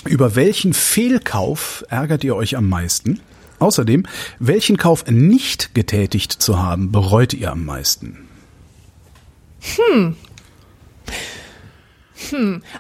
[0.05, 3.21] Über welchen Fehlkauf ärgert ihr euch am meisten?
[3.59, 4.07] Außerdem,
[4.41, 8.29] welchen Kauf nicht getätigt zu haben, bereut ihr am meisten?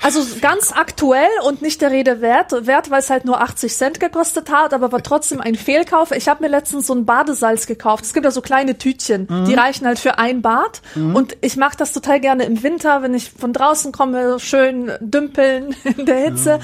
[0.02, 4.00] Also ganz aktuell und nicht der Rede wert, wert, weil es halt nur 80 Cent
[4.00, 6.10] gekostet hat, aber war trotzdem ein Fehlkauf.
[6.12, 8.04] Ich habe mir letztens so ein Badesalz gekauft.
[8.04, 10.82] Es gibt ja so kleine Tütchen, die reichen halt für ein Bad.
[11.14, 15.74] Und ich mache das total gerne im Winter, wenn ich von draußen komme, schön dümpeln
[15.84, 16.60] in der Hitze.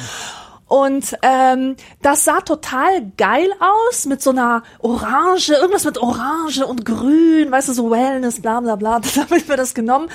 [0.68, 6.84] Und ähm, das sah total geil aus mit so einer Orange, irgendwas mit Orange und
[6.84, 9.00] Grün, weißt du, so Wellness, bla bla bla.
[9.14, 10.10] Dann habe ich mir das genommen.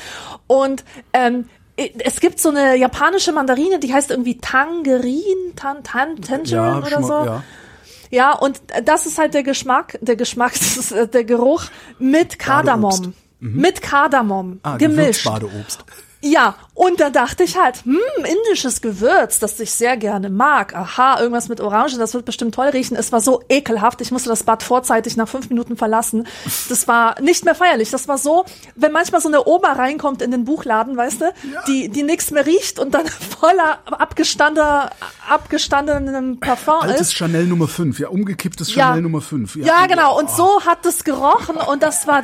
[0.46, 6.78] Und ähm, es gibt so eine japanische Mandarine, die heißt irgendwie Tangerine, Tan, Tan, Tangerine
[6.78, 7.14] oder schon so.
[7.26, 7.44] ja.
[8.12, 11.64] Ja, und das ist halt der Geschmack, der Geschmack, das ist äh, der Geruch
[11.98, 13.16] mit Kardamom.
[13.40, 15.26] Mit Kardamom Ah, gemischt.
[15.26, 15.84] Gewürzbadeobst.
[16.26, 20.74] Ja, und da dachte ich halt, hm, indisches Gewürz, das ich sehr gerne mag.
[20.74, 22.96] Aha, irgendwas mit Orange, das wird bestimmt toll riechen.
[22.96, 26.26] Es war so ekelhaft, ich musste das Bad vorzeitig nach fünf Minuten verlassen.
[26.70, 27.92] Das war nicht mehr feierlich.
[27.92, 31.34] Das war so, wenn manchmal so eine Oma reinkommt in den Buchladen, weißt du,
[31.68, 33.06] die, die nichts mehr riecht und dann
[33.40, 34.92] voller abgestandener,
[35.30, 36.92] abgestandenem Parfum ist.
[36.92, 38.88] Altes Chanel Nummer 5, ja, umgekipptes Ja.
[38.88, 39.58] Chanel Nummer 5.
[39.58, 40.18] Ja, genau.
[40.18, 42.24] Und so hat es gerochen und das war,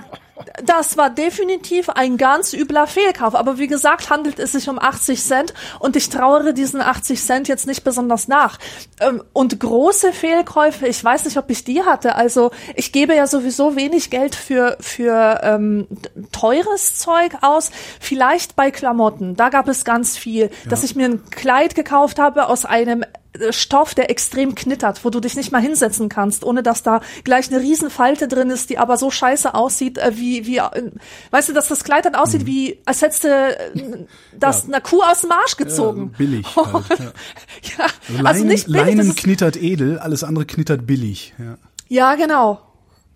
[0.63, 3.36] das war definitiv ein ganz übler Fehlkauf.
[3.36, 7.47] Aber wie gesagt, handelt es sich um 80 Cent und ich trauere diesen 80 Cent
[7.47, 8.57] jetzt nicht besonders nach.
[8.99, 12.16] Ähm, Und große Fehlkäufe, ich weiß nicht, ob ich die hatte.
[12.16, 15.88] Also ich gebe ja sowieso wenig Geld für, für ähm,
[16.32, 17.72] teures Zeug aus.
[17.99, 19.36] Vielleicht bei Klamotten.
[19.36, 23.03] Da gab es ganz viel, dass ich mir ein Kleid gekauft habe aus einem
[23.51, 27.51] Stoff, der extrem knittert, wo du dich nicht mal hinsetzen kannst, ohne dass da gleich
[27.51, 30.91] eine Riesenfalte drin ist, die aber so scheiße aussieht, äh, wie, wie, äh,
[31.30, 32.47] weißt du, dass das Kleid dann aussieht, mhm.
[32.47, 34.05] wie, als hättest du äh,
[34.38, 34.69] das ja.
[34.69, 36.11] einer Kuh aus dem Arsch gezogen.
[36.13, 36.55] Ja, billig.
[36.55, 37.05] Halt, ja.
[37.77, 37.86] ja.
[37.86, 38.82] Also, Leinen, also nicht billig.
[38.82, 41.36] Leinen knittert edel, alles andere knittert billig.
[41.38, 41.57] Ja,
[41.88, 42.61] ja genau.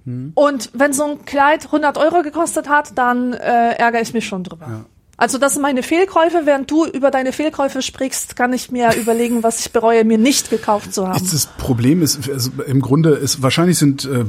[0.05, 0.31] Hm.
[0.35, 4.43] Und wenn so ein Kleid 100 Euro gekostet hat, dann äh, ärgere ich mich schon
[4.43, 4.85] drüber.
[5.23, 6.41] Also das sind meine Fehlkäufe.
[6.43, 10.49] Während du über deine Fehlkäufe sprichst, kann ich mir überlegen, was ich bereue, mir nicht
[10.49, 11.25] gekauft zu haben.
[11.31, 14.25] Das Problem ist, also im Grunde ist, wahrscheinlich sind, äh,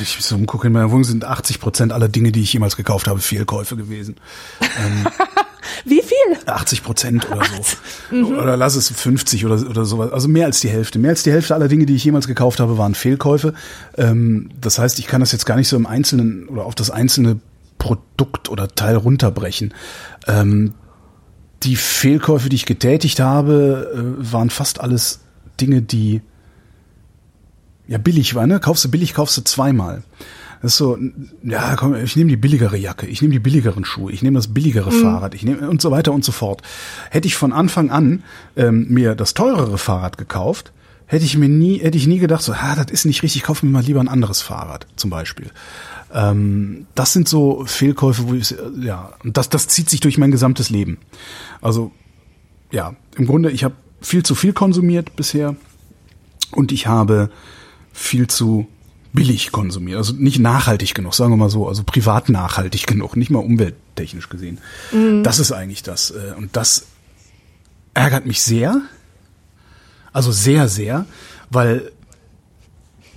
[0.00, 3.08] ich so umgucke in meiner Wohnung, sind 80 Prozent aller Dinge, die ich jemals gekauft
[3.08, 4.18] habe, Fehlkäufe gewesen.
[4.60, 5.08] Ähm,
[5.84, 6.38] Wie viel?
[6.46, 8.14] 80 Prozent oder so.
[8.14, 8.38] Mhm.
[8.38, 10.12] Oder lass es 50 oder, oder sowas.
[10.12, 11.00] Also mehr als die Hälfte.
[11.00, 13.52] Mehr als die Hälfte aller Dinge, die ich jemals gekauft habe, waren Fehlkäufe.
[13.98, 16.90] Ähm, das heißt, ich kann das jetzt gar nicht so im Einzelnen oder auf das
[16.90, 17.40] einzelne
[17.78, 19.74] Produkt oder Teil runterbrechen.
[20.26, 20.74] Ähm,
[21.62, 25.20] die Fehlkäufe, die ich getätigt habe, äh, waren fast alles
[25.60, 26.22] Dinge, die
[27.88, 28.48] ja billig waren.
[28.48, 28.60] Ne?
[28.60, 30.02] Kaufst du billig, kaufst du zweimal.
[30.62, 30.98] Das ist so,
[31.42, 34.52] ja, komm, ich nehme die billigere Jacke, ich nehme die billigeren Schuhe, ich nehme das
[34.52, 35.02] billigere mhm.
[35.02, 36.62] Fahrrad, ich nehme und so weiter und so fort.
[37.10, 38.22] Hätte ich von Anfang an
[38.56, 40.72] ähm, mir das teurere Fahrrad gekauft,
[41.04, 43.62] hätte ich mir nie, hätte ich nie gedacht, so, ah, das ist nicht richtig, kauf
[43.62, 45.50] mir mal lieber ein anderes Fahrrad, zum Beispiel.
[46.16, 50.30] Ähm, das sind so Fehlkäufe, wo ich, ja, und das, das zieht sich durch mein
[50.30, 50.96] gesamtes Leben.
[51.60, 51.92] Also,
[52.72, 55.56] ja, im Grunde, ich habe viel zu viel konsumiert bisher
[56.52, 57.30] und ich habe
[57.92, 58.66] viel zu
[59.12, 63.30] billig konsumiert, also nicht nachhaltig genug, sagen wir mal so, also privat nachhaltig genug, nicht
[63.30, 64.58] mal umwelttechnisch gesehen.
[64.92, 65.22] Mhm.
[65.22, 66.12] Das ist eigentlich das.
[66.12, 66.86] Äh, und das
[67.92, 68.80] ärgert mich sehr,
[70.14, 71.04] also sehr, sehr,
[71.50, 71.92] weil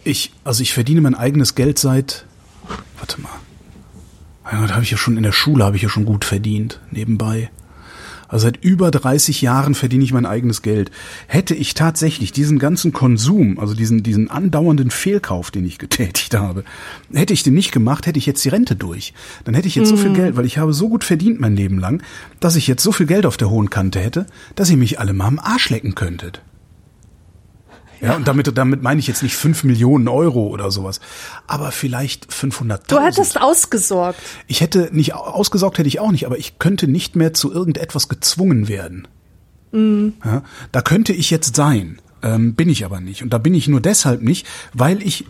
[0.04, 2.26] ich, also ich verdiene mein eigenes Geld seit
[3.00, 3.40] Warte mal.
[4.44, 7.50] Da habe ich ja schon in der Schule habe ich ja schon gut verdient nebenbei.
[8.30, 10.92] Also seit über 30 Jahren verdiene ich mein eigenes Geld.
[11.28, 16.64] Hätte ich tatsächlich diesen ganzen Konsum, also diesen, diesen andauernden Fehlkauf, den ich getätigt habe,
[17.12, 19.14] hätte ich den nicht gemacht, hätte ich jetzt die Rente durch.
[19.46, 19.96] Dann hätte ich jetzt mm.
[19.96, 20.16] so viel mhm.
[20.16, 22.04] Geld, weil ich habe so gut verdient mein Leben lang,
[22.40, 25.14] dass ich jetzt so viel Geld auf der hohen Kante hätte, dass ihr mich alle
[25.14, 26.42] mal am Arsch lecken könntet.
[28.02, 31.00] Ja, und damit, damit meine ich jetzt nicht fünf Millionen Euro oder sowas,
[31.48, 32.80] aber vielleicht 500.000.
[32.88, 34.20] Du hättest ausgesorgt.
[34.48, 38.08] Ich hätte nicht ausgesorgt, hätte ich auch nicht, aber ich könnte nicht mehr zu irgendetwas
[38.08, 39.08] gezwungen werden.
[39.72, 40.14] Mhm.
[40.24, 43.22] Ja, da könnte ich jetzt sein, ähm, bin ich aber nicht.
[43.22, 45.26] Und da bin ich nur deshalb nicht, weil ich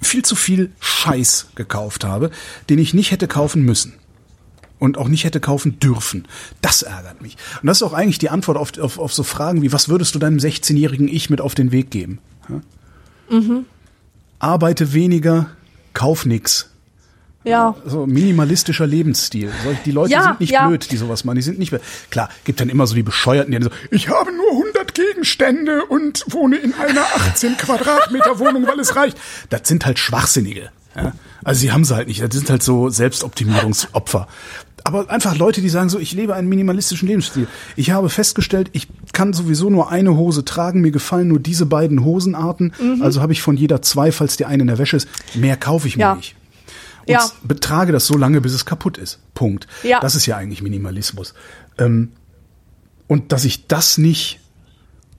[0.00, 2.30] viel zu viel Scheiß gekauft habe,
[2.68, 3.94] den ich nicht hätte kaufen müssen
[4.82, 6.26] und auch nicht hätte kaufen dürfen.
[6.60, 7.36] Das ärgert mich.
[7.62, 10.12] Und das ist auch eigentlich die Antwort auf, auf, auf so Fragen wie, was würdest
[10.16, 12.18] du deinem 16-jährigen Ich mit auf den Weg geben?
[12.48, 13.38] Ja?
[13.38, 13.64] Mhm.
[14.40, 15.50] Arbeite weniger,
[15.94, 16.68] kauf nix.
[17.44, 17.76] Ja.
[17.86, 19.52] So minimalistischer Lebensstil.
[19.84, 20.66] Die Leute ja, sind nicht ja.
[20.66, 21.36] blöd, die sowas machen.
[21.36, 21.72] Die sind nicht
[22.10, 25.84] Klar, gibt dann immer so die Bescheuerten, die dann so, ich habe nur 100 Gegenstände
[25.84, 29.16] und wohne in einer 18 Quadratmeter Wohnung, weil es reicht.
[29.48, 30.70] Das sind halt Schwachsinnige.
[30.96, 31.12] Ja?
[31.44, 32.22] Also sie haben sie halt nicht.
[32.22, 34.28] Das sind halt so Selbstoptimierungsopfer
[34.84, 37.46] aber einfach Leute, die sagen so, ich lebe einen minimalistischen Lebensstil.
[37.76, 42.04] Ich habe festgestellt, ich kann sowieso nur eine Hose tragen, mir gefallen nur diese beiden
[42.04, 43.02] Hosenarten, mhm.
[43.02, 45.88] also habe ich von jeder zwei, falls die eine in der Wäsche ist, mehr kaufe
[45.88, 46.14] ich mir ja.
[46.14, 46.36] nicht.
[47.00, 47.30] Und ja.
[47.42, 49.18] betrage das so lange, bis es kaputt ist.
[49.34, 49.66] Punkt.
[49.82, 50.00] Ja.
[50.00, 51.34] Das ist ja eigentlich Minimalismus.
[51.78, 52.12] Ähm,
[53.08, 54.40] und dass ich das nicht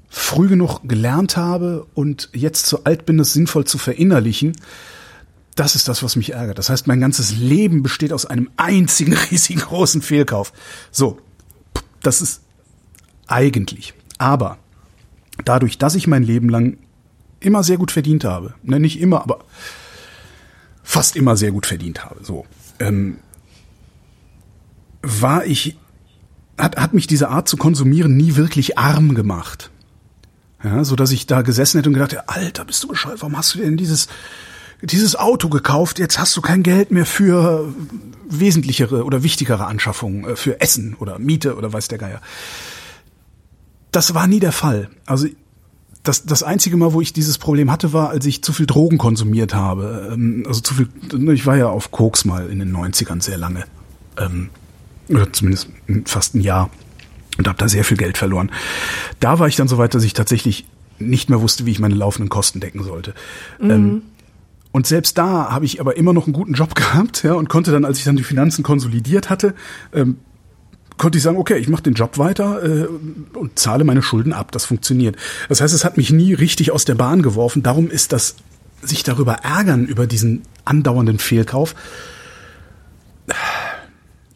[0.10, 4.54] früh genug gelernt habe und jetzt zu alt bin, das sinnvoll zu verinnerlichen,
[5.56, 6.58] das ist das, was mich ärgert.
[6.58, 10.54] Das heißt, mein ganzes Leben besteht aus einem einzigen riesengroßen Fehlkauf.
[10.92, 11.20] So,
[12.02, 12.42] das ist
[13.28, 13.94] eigentlich.
[14.18, 14.58] Aber
[15.46, 16.78] dadurch, dass ich mein Leben lang
[17.40, 19.40] immer sehr gut verdient habe, ne, nicht immer, aber
[20.84, 22.46] fast immer sehr gut verdient habe, so,
[22.80, 23.20] ähm,
[25.02, 25.78] war ich,
[26.58, 29.70] hat, hat mich diese Art zu konsumieren nie wirklich arm gemacht.
[30.64, 33.54] Ja, so dass ich da gesessen hätte und gedacht, Alter, bist du bescheuert, warum hast
[33.54, 34.08] du denn dieses,
[34.84, 37.74] dieses Auto gekauft, jetzt hast du kein Geld mehr für
[38.30, 42.22] wesentlichere oder wichtigere Anschaffungen, äh, für Essen oder Miete oder weiß der Geier.
[43.92, 44.90] Das war nie der Fall.
[45.06, 45.28] Also
[46.04, 48.98] das, das einzige Mal, wo ich dieses Problem hatte, war, als ich zu viel Drogen
[48.98, 50.10] konsumiert habe.
[50.14, 50.90] Ähm, also zu viel,
[51.32, 53.64] ich war ja auf Koks mal in den 90ern sehr lange.
[54.18, 54.50] Ähm,
[55.08, 55.70] oder zumindest
[56.06, 56.70] fast ein Jahr.
[57.38, 58.52] Und habe da sehr viel Geld verloren.
[59.20, 60.68] Da war ich dann so weit, dass ich tatsächlich
[61.00, 63.16] nicht mehr wusste, wie ich meine laufenden Kosten decken sollte.
[63.60, 64.04] Mhm.
[64.74, 67.72] Und selbst da habe ich aber immer noch einen guten Job gehabt, ja, und konnte
[67.72, 69.54] dann, als ich dann die Finanzen konsolidiert hatte,
[69.94, 70.18] ähm,
[70.98, 72.88] konnte ich sagen, okay, ich mache den Job weiter äh,
[73.38, 74.52] und zahle meine Schulden ab.
[74.52, 75.16] Das funktioniert.
[75.48, 77.64] Das heißt, es hat mich nie richtig aus der Bahn geworfen.
[77.64, 78.36] Darum ist das
[78.82, 81.74] sich darüber ärgern über diesen andauernden Fehlkauf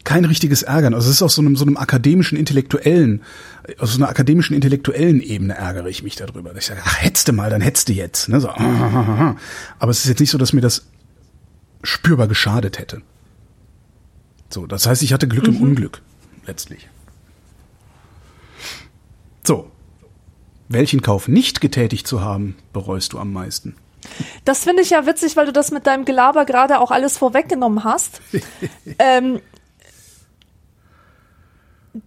[0.08, 0.94] kein richtiges Ärgern.
[0.94, 3.22] Also es ist auf so einem, so einem akademischen, intellektuellen,
[3.78, 6.56] auf so einer akademischen, intellektuellen Ebene ärgere ich mich darüber.
[6.56, 8.30] Ich sage, ach, hetzte mal, dann hetzte jetzt.
[8.30, 8.40] Ne?
[8.40, 8.48] So,
[9.78, 10.86] aber es ist jetzt nicht so, dass mir das
[11.82, 13.02] spürbar geschadet hätte.
[14.48, 15.56] So, das heißt, ich hatte Glück mhm.
[15.56, 16.00] im Unglück,
[16.46, 16.88] letztlich.
[19.44, 19.70] So.
[20.70, 23.76] Welchen Kauf nicht getätigt zu haben, bereust du am meisten?
[24.46, 27.84] Das finde ich ja witzig, weil du das mit deinem Gelaber gerade auch alles vorweggenommen
[27.84, 28.22] hast.
[28.98, 29.40] ähm,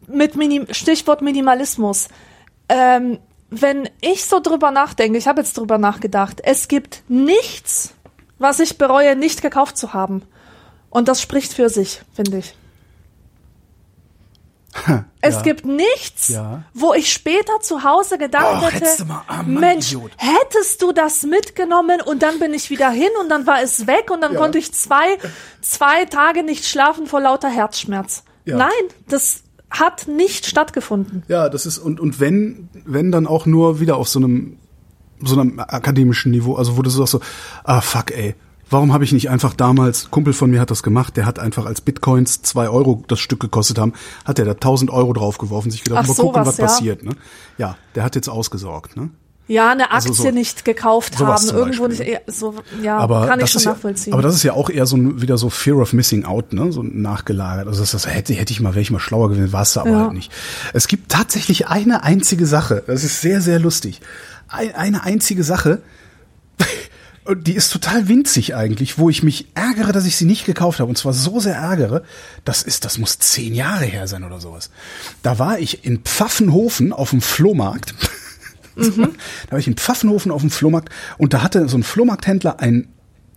[0.08, 2.08] mit Minim Stichwort Minimalismus.
[2.70, 3.20] Ähm,
[3.50, 7.94] wenn ich so drüber nachdenke, ich habe jetzt drüber nachgedacht, es gibt nichts,
[8.40, 10.24] was ich bereue, nicht gekauft zu haben.
[10.90, 12.56] Und das spricht für sich, finde ich.
[15.22, 15.42] es ja.
[15.42, 16.64] gibt nichts, ja.
[16.74, 20.12] wo ich später zu Hause gedacht oh, hätte, ah, Mann, Mensch, Idiot.
[20.18, 24.10] hättest du das mitgenommen und dann bin ich wieder hin und dann war es weg
[24.12, 24.40] und dann ja.
[24.40, 25.18] konnte ich zwei,
[25.62, 28.24] zwei Tage nicht schlafen vor lauter Herzschmerz.
[28.46, 28.70] Nein,
[29.08, 31.24] das hat nicht stattgefunden.
[31.28, 34.58] Ja, das ist, und, und wenn, wenn dann auch nur wieder auf so einem,
[35.24, 37.22] so einem akademischen Niveau, also wo du sagst so,
[37.64, 38.36] ah fuck ey,
[38.70, 41.66] warum habe ich nicht einfach damals, Kumpel von mir hat das gemacht, der hat einfach
[41.66, 43.94] als Bitcoins zwei Euro das Stück gekostet haben,
[44.26, 46.66] hat er da tausend Euro draufgeworfen, sich gedacht, Ach, mal gucken, was, was ja.
[46.66, 47.04] passiert.
[47.04, 47.12] Ne?
[47.58, 48.98] Ja, der hat jetzt ausgesorgt.
[48.98, 49.10] Ne?
[49.48, 52.22] Ja, eine Aktie also so, nicht gekauft haben, irgendwo nicht, ne?
[52.28, 54.12] so, ja, aber kann ich schon nachvollziehen.
[54.12, 56.54] Ja, aber das ist ja auch eher so ein, wieder so Fear of Missing Out,
[56.54, 57.68] ne, so nachgelagert.
[57.68, 59.90] Also das, das hätte, hätte ich mal, wäre ich mal schlauer gewesen, war es aber
[59.90, 60.00] ja.
[60.04, 60.32] halt nicht.
[60.74, 64.00] Es gibt tatsächlich eine einzige Sache, das ist sehr, sehr lustig.
[64.48, 65.82] Ein, eine einzige Sache,
[67.26, 70.80] und die ist total winzig eigentlich, wo ich mich ärgere, dass ich sie nicht gekauft
[70.80, 70.90] habe.
[70.90, 72.04] Und zwar so sehr ärgere,
[72.46, 74.70] das ist, das muss zehn Jahre her sein oder sowas.
[75.24, 77.96] Da war ich in Pfaffenhofen auf dem Flohmarkt.
[78.76, 79.10] Mhm.
[79.48, 82.88] da war ich in Pfaffenhofen auf dem Flohmarkt und da hatte so ein Flohmarkthändler ein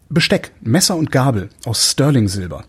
[0.09, 2.65] Besteck, Messer und Gabel aus Sterling-Silber.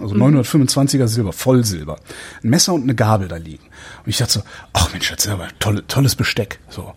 [0.00, 0.38] Also mhm.
[0.38, 1.98] 925er Silber, Vollsilber.
[2.42, 3.64] Ein Messer und eine Gabel da liegen.
[3.64, 4.42] Und ich dachte so,
[4.72, 6.58] ach Mensch, das ist aber tolle, tolles Besteck.
[6.70, 6.94] So.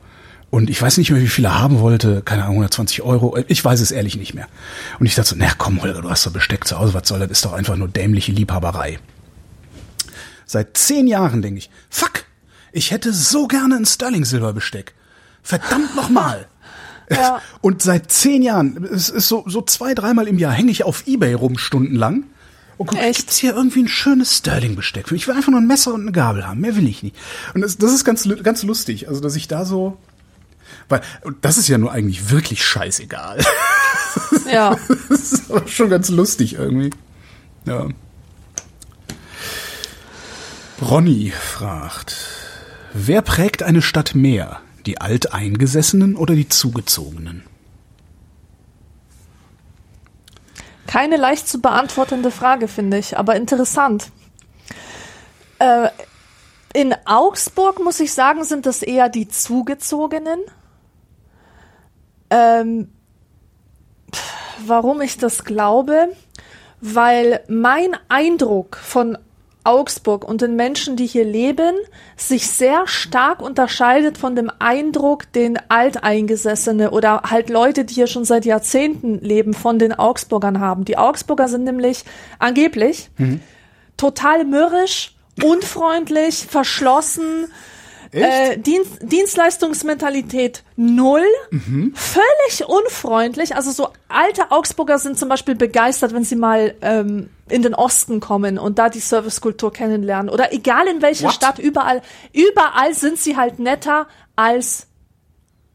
[0.49, 2.21] Und ich weiß nicht mehr, wie viel er haben wollte.
[2.23, 3.37] Keine Ahnung, 120 Euro.
[3.47, 4.47] Ich weiß es ehrlich nicht mehr.
[4.99, 6.93] Und ich dachte so, na komm, Holger, du hast doch Besteck zu Hause.
[6.93, 7.29] Was soll das?
[7.29, 8.99] Ist doch einfach nur dämliche Liebhaberei.
[10.45, 12.23] Seit zehn Jahren denke ich, fuck,
[12.71, 14.95] ich hätte so gerne ein Sterling-Silberbesteck.
[15.43, 16.47] Verdammt nochmal.
[17.11, 17.41] Ja.
[17.61, 21.07] Und seit zehn Jahren, es ist so, so zwei, dreimal im Jahr, hänge ich auf
[21.07, 22.25] Ebay rum stundenlang.
[22.77, 23.17] Und guck, Echt?
[23.17, 25.11] gibt's hier irgendwie ein schönes Sterling-Besteck?
[25.11, 26.61] Ich will einfach nur ein Messer und eine Gabel haben.
[26.61, 27.15] Mehr will ich nicht.
[27.55, 29.07] Und das, das ist ganz, ganz lustig.
[29.07, 29.97] Also, dass ich da so,
[30.87, 31.01] weil,
[31.41, 33.43] das ist ja nur eigentlich wirklich scheißegal.
[34.51, 34.75] Ja.
[35.09, 36.89] das ist aber schon ganz lustig irgendwie.
[37.65, 37.87] Ja.
[40.81, 42.15] Ronny fragt,
[42.93, 44.61] wer prägt eine Stadt mehr?
[44.85, 47.43] Die Alteingesessenen oder die Zugezogenen?
[50.87, 54.11] Keine leicht zu beantwortende Frage, finde ich, aber interessant.
[55.59, 55.89] Äh,
[56.73, 60.39] in Augsburg, muss ich sagen, sind das eher die Zugezogenen.
[62.29, 62.89] Ähm,
[64.65, 66.09] warum ich das glaube?
[66.81, 69.17] Weil mein Eindruck von
[69.63, 71.75] Augsburg und den Menschen, die hier leben,
[72.15, 78.25] sich sehr stark unterscheidet von dem Eindruck, den Alteingesessene oder halt Leute, die hier schon
[78.25, 80.85] seit Jahrzehnten leben, von den Augsburgern haben.
[80.85, 82.05] Die Augsburger sind nämlich
[82.39, 83.41] angeblich mhm.
[83.97, 87.47] total mürrisch, unfreundlich, verschlossen,
[88.11, 91.93] äh, Dienst, Dienstleistungsmentalität null, mhm.
[91.95, 93.55] völlig unfreundlich.
[93.55, 98.19] Also so alte Augsburger sind zum Beispiel begeistert, wenn sie mal ähm, in den Osten
[98.19, 100.29] kommen und da die Servicekultur kennenlernen.
[100.29, 101.33] Oder egal in welche What?
[101.33, 102.01] Stadt, überall,
[102.33, 104.87] überall sind sie halt netter als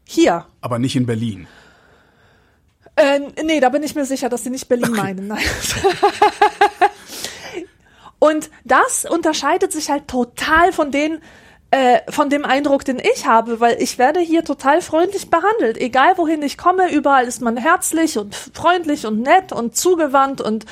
[0.03, 0.45] hier.
[0.61, 1.47] Aber nicht in Berlin.
[2.95, 5.01] Äh, nee, da bin ich mir sicher, dass sie nicht Berlin okay.
[5.01, 5.27] meinen.
[5.27, 5.43] Nein.
[8.19, 11.19] Und das unterscheidet sich halt total von den
[11.71, 15.77] äh, von dem Eindruck, den ich habe, weil ich werde hier total freundlich behandelt.
[15.77, 20.65] Egal wohin ich komme, überall ist man herzlich und freundlich und nett und zugewandt und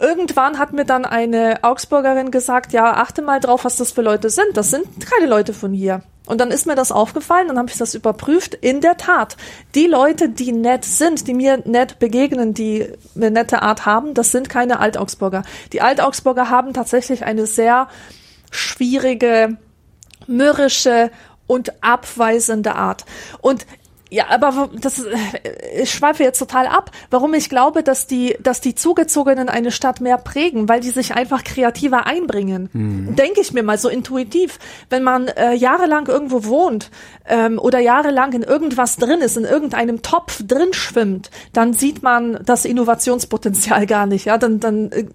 [0.00, 4.30] irgendwann hat mir dann eine Augsburgerin gesagt, ja, achte mal drauf, was das für Leute
[4.30, 4.56] sind.
[4.56, 6.02] Das sind keine Leute von hier.
[6.26, 8.54] Und dann ist mir das aufgefallen, dann habe ich das überprüft.
[8.54, 9.36] In der Tat,
[9.74, 14.32] die Leute, die nett sind, die mir nett begegnen, die eine nette Art haben, das
[14.32, 15.42] sind keine Altaugsburger.
[15.72, 17.88] Die Altaugsburger haben tatsächlich eine sehr
[18.50, 19.58] schwierige
[20.26, 21.10] mürrische
[21.46, 23.04] und abweisende Art.
[23.40, 23.66] Und
[24.14, 28.60] ja, aber das äh, ich schweife jetzt total ab, warum ich glaube, dass die, dass
[28.60, 32.68] die Zugezogenen eine Stadt mehr prägen, weil die sich einfach kreativer einbringen.
[32.72, 33.16] Mhm.
[33.16, 34.60] Denke ich mir mal so intuitiv.
[34.88, 36.92] Wenn man äh, jahrelang irgendwo wohnt
[37.26, 42.38] ähm, oder jahrelang in irgendwas drin ist, in irgendeinem Topf drin schwimmt, dann sieht man
[42.44, 44.26] das Innovationspotenzial gar nicht.
[44.26, 45.06] Ja, dann, dann äh,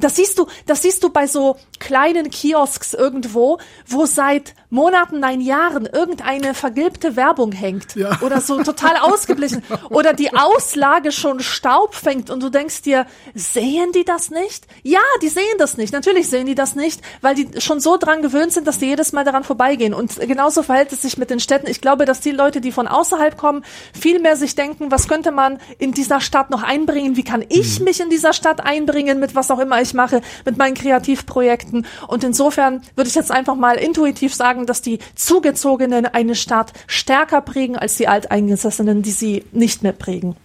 [0.00, 5.40] Das siehst du, das siehst du bei so kleinen Kiosks irgendwo, wo seit Monaten, nein
[5.40, 8.18] Jahren irgendeine vergilbte Werbung hängt Ja.
[8.20, 13.92] oder so total ausgeblichen oder die Auslage schon Staub fängt und du denkst dir, sehen
[13.92, 14.66] die das nicht?
[14.82, 15.92] Ja, die sehen das nicht.
[15.92, 19.12] Natürlich sehen die das nicht, weil die schon so dran gewöhnt sind, dass die jedes
[19.12, 19.94] Mal daran vorbeigehen.
[19.94, 21.68] Und genauso verhält es sich mit den Städten.
[21.68, 23.64] Ich glaube, dass die Leute, die von außerhalb kommen,
[23.98, 27.16] viel mehr sich denken, was könnte man in dieser Stadt noch einbringen?
[27.16, 30.56] Wie kann ich mich in dieser Stadt einbringen mit was auch immer ich mache, mit
[30.56, 31.65] meinen Kreativprojekten?
[32.08, 37.40] Und insofern würde ich jetzt einfach mal intuitiv sagen, dass die Zugezogenen eine Stadt stärker
[37.40, 40.36] prägen als die Alteingesessenen, die sie nicht mehr prägen.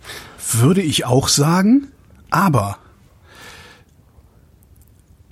[0.54, 1.88] Würde ich auch sagen,
[2.30, 2.78] aber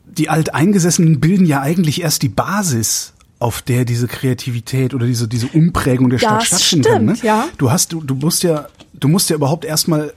[0.06, 5.48] die Alteingesessenen bilden ja eigentlich erst die Basis, auf der diese Kreativität oder diese, diese
[5.48, 7.06] Umprägung der Stadt Das stattfinden kann.
[7.06, 7.16] Ne?
[7.16, 7.48] stimmt, ja.
[7.58, 10.14] Du hast, du, du musst ja, du musst ja überhaupt erstmal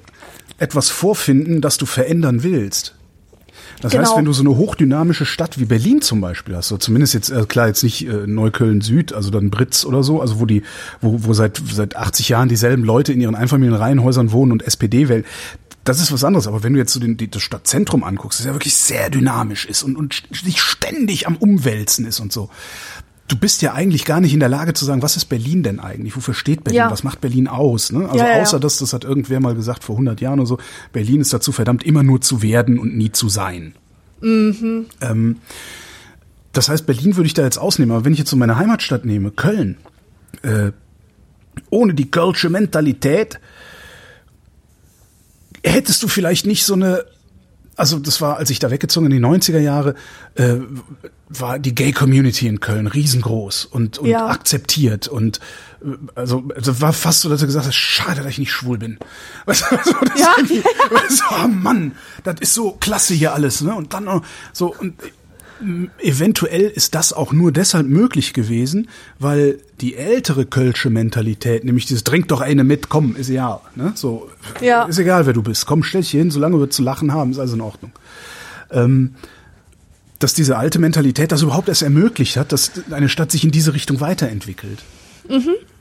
[0.59, 2.97] etwas vorfinden, das du verändern willst.
[3.83, 4.17] Das heißt, Genau.
[4.17, 7.45] wenn du so eine hochdynamische Stadt wie Berlin zum Beispiel hast, so zumindest jetzt, äh,
[7.47, 10.63] klar, jetzt nicht äh, Neukölln Süd, also dann Britz oder so, also wo die,
[11.01, 15.25] wo, wo seit, seit 80 Jahren dieselben Leute in ihren Einfamilienreihenhäusern wohnen und SPD wählen,
[15.85, 16.47] das ist was anderes.
[16.47, 19.67] Aber wenn du jetzt so den, die, das Stadtzentrum anguckst, das ja wirklich sehr dynamisch
[19.67, 22.51] ist und, und sich ständig am Umwälzen ist und so.
[23.33, 25.81] Du bist ja eigentlich gar nicht in der Lage zu sagen, was ist Berlin denn
[25.81, 26.15] eigentlich?
[26.15, 26.81] Wofür steht Berlin?
[26.81, 26.91] Ja.
[26.91, 27.91] Was macht Berlin aus?
[27.91, 28.07] Ne?
[28.07, 30.59] Also Ja, ja, außer das, das hat irgendwer mal gesagt vor 100 Jahren oder so,
[30.93, 33.75] Berlin ist dazu verdammt, immer nur zu werden und nie zu sein.
[35.01, 35.37] Ähm,
[36.53, 39.07] das heißt, Berlin würde ich da jetzt ausnehmen, aber wenn ich jetzt so meine Heimatstadt
[39.07, 39.79] nehme, Köln,
[40.43, 40.73] äh,
[41.71, 43.41] ohne die kölsche Mentalität
[45.65, 47.07] hättest du vielleicht nicht so eine,
[47.77, 49.95] also das war, als ich da weggezogen in die 90er Jahre,
[50.35, 50.57] äh,
[51.29, 54.27] war die Gay-Community in Köln riesengroß und, und Ja.
[54.29, 55.41] akzeptiert und
[55.83, 58.79] äh, also, also war fast so, dass er gesagt hat, schade, dass ich nicht schwul
[58.79, 58.99] bin.
[59.47, 60.35] Weißt du, so, das Ja.
[61.09, 61.93] so, oh Mann,
[62.25, 63.75] das ist so klasse hier alles, ne?
[63.75, 64.95] Und dann so und
[66.01, 68.89] eventuell ist das auch nur deshalb möglich gewesen,
[69.19, 73.93] weil die ältere kölsche Mentalität, nämlich dieses trink doch eine mit, komm, ist egal, ne?
[73.95, 74.85] So Ja.
[74.85, 77.39] ist egal, wer du bist, komm, stell dich hin, solange wir zu lachen haben, ist
[77.39, 77.93] alles in Ordnung.
[78.71, 79.15] Ähm,
[80.19, 83.75] dass diese alte Mentalität das überhaupt erst ermöglicht hat, dass eine Stadt sich in diese
[83.75, 84.79] Richtung weiterentwickelt.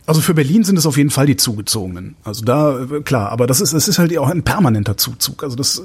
[0.06, 2.16] Also für Berlin sind es auf jeden Fall die Zugezogenen.
[2.24, 5.43] Also da, klar, aber das ist, es ist halt auch ein permanenter Zuzug.
[5.43, 5.84] Also das äh,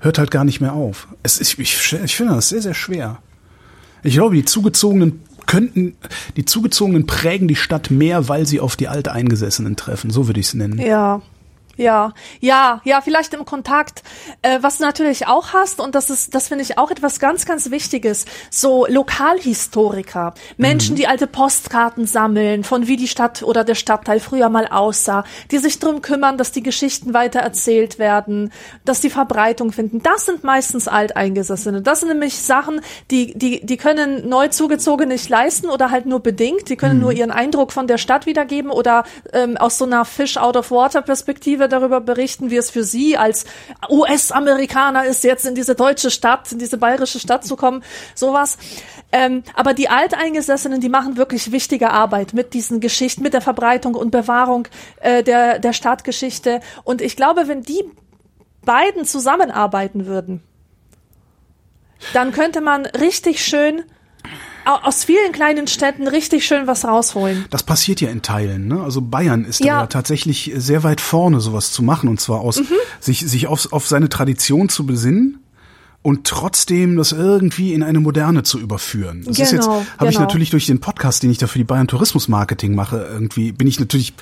[0.00, 1.08] hört halt gar nicht mehr auf.
[1.22, 3.18] Es ist, ich, ich finde das sehr, sehr schwer.
[4.02, 5.96] Ich glaube, die Zugezogenen könnten,
[6.36, 10.10] die Zugezogenen prägen die Stadt mehr, weil sie auf die Alteingesessenen treffen.
[10.10, 10.78] So würde ich es nennen.
[10.78, 11.22] Ja.
[11.78, 14.02] Ja, ja, ja, vielleicht im Kontakt.
[14.42, 17.46] Äh, was du natürlich auch hast, und das ist, das finde ich auch etwas ganz,
[17.46, 23.74] ganz Wichtiges, so Lokalhistoriker, Menschen, die alte Postkarten sammeln, von wie die Stadt oder der
[23.74, 28.52] Stadtteil früher mal aussah, die sich drum kümmern, dass die Geschichten weiter erzählt werden,
[28.84, 30.02] dass die Verbreitung finden.
[30.02, 31.80] Das sind meistens Alteingesessene.
[31.80, 36.20] Das sind nämlich Sachen, die, die, die können neu zugezogene nicht leisten oder halt nur
[36.20, 36.68] bedingt.
[36.68, 40.36] Die können nur ihren Eindruck von der Stadt wiedergeben oder ähm, aus so einer Fish
[41.68, 43.44] darüber berichten, wie es für sie als
[43.88, 47.82] US-Amerikaner ist, jetzt in diese deutsche Stadt, in diese bayerische Stadt zu kommen,
[48.14, 48.58] sowas.
[49.10, 53.94] Ähm, aber die Alteingesessenen, die machen wirklich wichtige Arbeit mit diesen Geschichten, mit der Verbreitung
[53.94, 54.68] und Bewahrung
[55.00, 56.60] äh, der, der Stadtgeschichte.
[56.84, 57.84] Und ich glaube, wenn die
[58.64, 60.42] beiden zusammenarbeiten würden,
[62.12, 63.82] dann könnte man richtig schön
[64.76, 67.44] aus vielen kleinen Städten richtig schön was rausholen.
[67.50, 68.68] Das passiert ja in Teilen.
[68.68, 68.80] Ne?
[68.82, 69.80] Also Bayern ist da Ja.
[69.80, 72.08] ja tatsächlich sehr weit vorne, sowas zu machen.
[72.08, 72.62] Und zwar aus
[73.00, 75.38] sich, sich auf, auf seine Tradition zu besinnen
[76.02, 79.24] und trotzdem das irgendwie in eine Moderne zu überführen.
[79.26, 80.20] Das ist jetzt, Genau, habe ich genau.
[80.20, 83.66] natürlich durch den Podcast, den ich da für die Bayern Tourismus Marketing mache, irgendwie bin
[83.66, 84.14] ich natürlich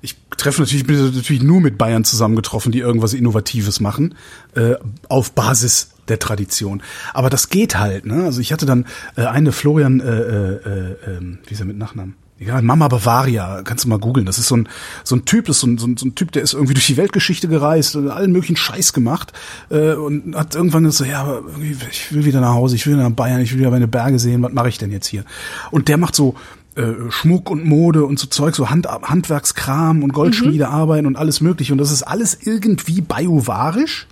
[0.00, 4.14] ich treffe natürlich, bin natürlich nur mit Bayern zusammengetroffen, die irgendwas Innovatives machen,
[4.54, 4.74] äh,
[5.08, 6.82] auf Basis der Tradition.
[7.14, 8.24] Aber das geht halt, ne?
[8.24, 8.86] Also ich hatte dann
[9.16, 12.14] äh, eine Florian, äh, äh, äh, ähm, wie ist er mit Nachnamen?
[12.40, 14.24] Egal, Mama Bavaria, kannst du mal googeln.
[14.24, 14.68] Das ist so ein
[15.02, 16.74] so ein Typ, das ist so ein, so ein, so ein Typ, der ist irgendwie
[16.74, 19.32] durch die Weltgeschichte gereist und allen möglichen Scheiß gemacht
[19.70, 22.94] äh, und hat irgendwann gesagt, ja, aber irgendwie, ich will wieder nach Hause, ich will
[22.94, 25.24] wieder nach Bayern, ich will wieder meine Berge sehen, was mache ich denn jetzt hier?
[25.72, 26.36] Und der macht so
[26.76, 31.72] äh, Schmuck und Mode und so Zeug, so Hand, Handwerkskram und Goldschmiedearbeiten und alles mögliche.
[31.72, 34.06] Und das ist alles irgendwie biovarisch,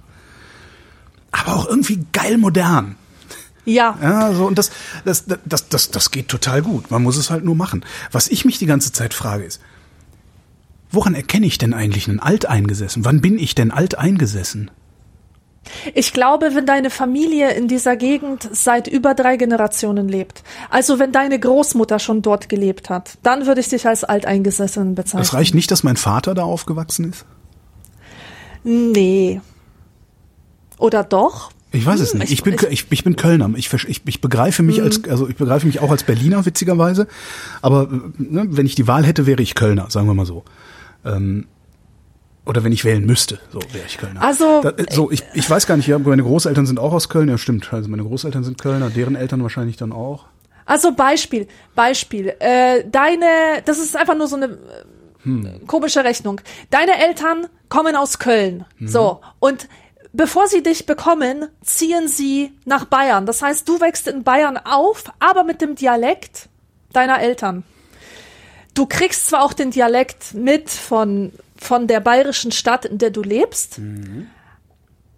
[1.39, 2.97] aber auch irgendwie geil modern.
[3.65, 4.71] Ja, Ja, so und das,
[5.05, 6.91] das, das, das, das geht total gut.
[6.91, 7.85] Man muss es halt nur machen.
[8.13, 9.61] Was ich mich die ganze Zeit frage ist,
[10.91, 13.05] woran erkenne ich denn eigentlich einen Alteingesessen?
[13.05, 14.71] Wann bin ich denn alteingesessen?
[15.95, 21.13] ich glaube, wenn deine Familie in dieser Gegend seit über drei Generationen lebt, also wenn
[21.13, 25.23] deine Großmutter schon dort gelebt hat, dann würde ich dich als Alteingesessen bezeichnen.
[25.23, 27.25] Es reicht nicht, dass mein Vater da aufgewachsen ist?
[28.65, 29.41] Nee.
[30.79, 31.51] Oder doch?
[31.73, 32.25] Ich weiß es nicht.
[32.25, 33.51] Ich, ich- bin, ich- ich, bin Kölner.
[33.57, 37.07] Ich, ich, ich begreife mich als, also ich begreife mich auch als Berliner, witzigerweise.
[37.63, 40.45] Aber äh, ne, wenn ich die Wahl hätte, wäre ich Kölner, sagen wir mal so.
[41.05, 41.47] Ähm,
[42.45, 44.23] oder wenn ich wählen müsste, so wäre ich Kölner.
[44.23, 45.87] Also- da, äh, so ich, ich weiß gar nicht.
[45.89, 47.29] Ja, meine Großeltern sind auch aus Köln.
[47.29, 47.73] Ja, stimmt.
[47.73, 50.27] Also meine Großeltern sind Kölner, deren Eltern wahrscheinlich dann auch.
[50.65, 52.35] Also Beispiel, Beispiel.
[52.39, 53.27] Äh, deine,
[53.65, 54.47] das ist einfach nur so eine
[55.27, 56.41] äh, komische Rechnung.
[56.71, 58.65] Deine Eltern kommen aus Köln.
[58.81, 59.21] So.
[59.41, 59.69] Und
[60.17, 63.27] bevor sie dich bekommen, ziehen sie nach Bayern.
[63.27, 66.49] Das heißt, du wächst in Bayern auf, aber mit dem Dialekt
[66.93, 67.65] deiner Eltern.
[68.75, 73.23] Du kriegst zwar auch den Dialekt mit von, von der bayerischen Stadt, in der du
[73.23, 73.81] lebst,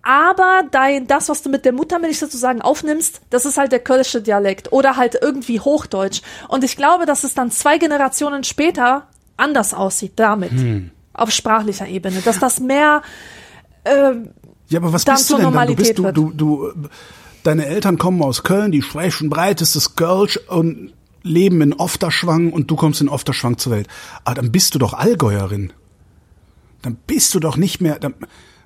[0.03, 4.23] aber dein, das, was du mit der Muttermilch sozusagen aufnimmst, das ist halt der kölsche
[4.23, 6.23] Dialekt oder halt irgendwie Hochdeutsch.
[6.49, 10.53] Und ich glaube, dass es dann zwei Generationen später anders aussieht damit.
[11.13, 12.23] Auf sprachlicher Ebene.
[12.23, 13.03] Dass das mehr,
[13.85, 14.31] ähm,
[14.69, 15.67] Ja, aber was dann bist du denn dann?
[15.69, 16.73] Du bist du, du, du,
[17.43, 20.93] deine Eltern kommen aus Köln, die sprechen breitestes Kölsch und
[21.23, 23.89] leben in Ofterschwang und du kommst in Ofterschwang zur Welt.
[24.25, 25.73] Aber dann bist du doch Allgäuerin.
[26.83, 28.15] Dann bist du doch nicht mehr, dann,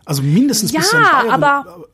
[0.05, 1.31] also mindestens ja, bist du ein Bayerin.
[1.31, 1.87] aber,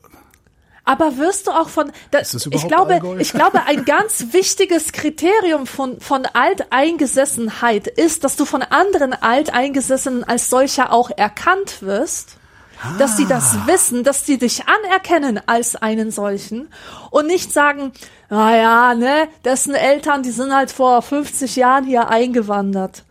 [0.83, 3.17] aber wirst du auch von, da, das ich glaube, Allgäu?
[3.19, 10.23] ich glaube, ein ganz wichtiges Kriterium von, von Alteingesessenheit ist, dass du von anderen Alteingesessenen
[10.23, 12.38] als solcher auch erkannt wirst.
[12.97, 13.67] Dass sie das Ah.
[13.67, 16.69] wissen, dass sie dich anerkennen als einen solchen
[17.11, 17.91] und nicht sagen,
[18.29, 23.03] ah ja, ne, dessen Eltern, die sind halt vor 50 Jahren hier eingewandert.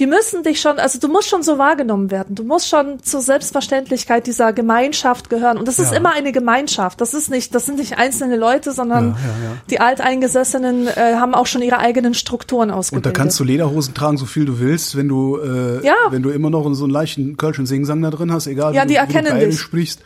[0.00, 2.34] Die müssen dich schon, also du musst schon so wahrgenommen werden.
[2.34, 5.56] Du musst schon zur Selbstverständlichkeit dieser Gemeinschaft gehören.
[5.56, 5.98] Und das ist Ja.
[5.98, 7.00] immer eine Gemeinschaft.
[7.00, 11.32] Das ist nicht, das sind nicht einzelne Leute, sondern Ja, ja, die Alteingesessenen äh, haben
[11.34, 13.06] auch schon ihre eigenen Strukturen und ausgebildet.
[13.14, 15.80] da kannst du Lederhosen tragen, so viel du willst, wenn du, äh,
[16.10, 18.88] wenn du immer noch so einen leichten Kölschen Singsang da drin hast, egal Ja, wie,
[18.88, 19.60] die du, wie du erkennen dich.
[19.60, 20.00] sprichst,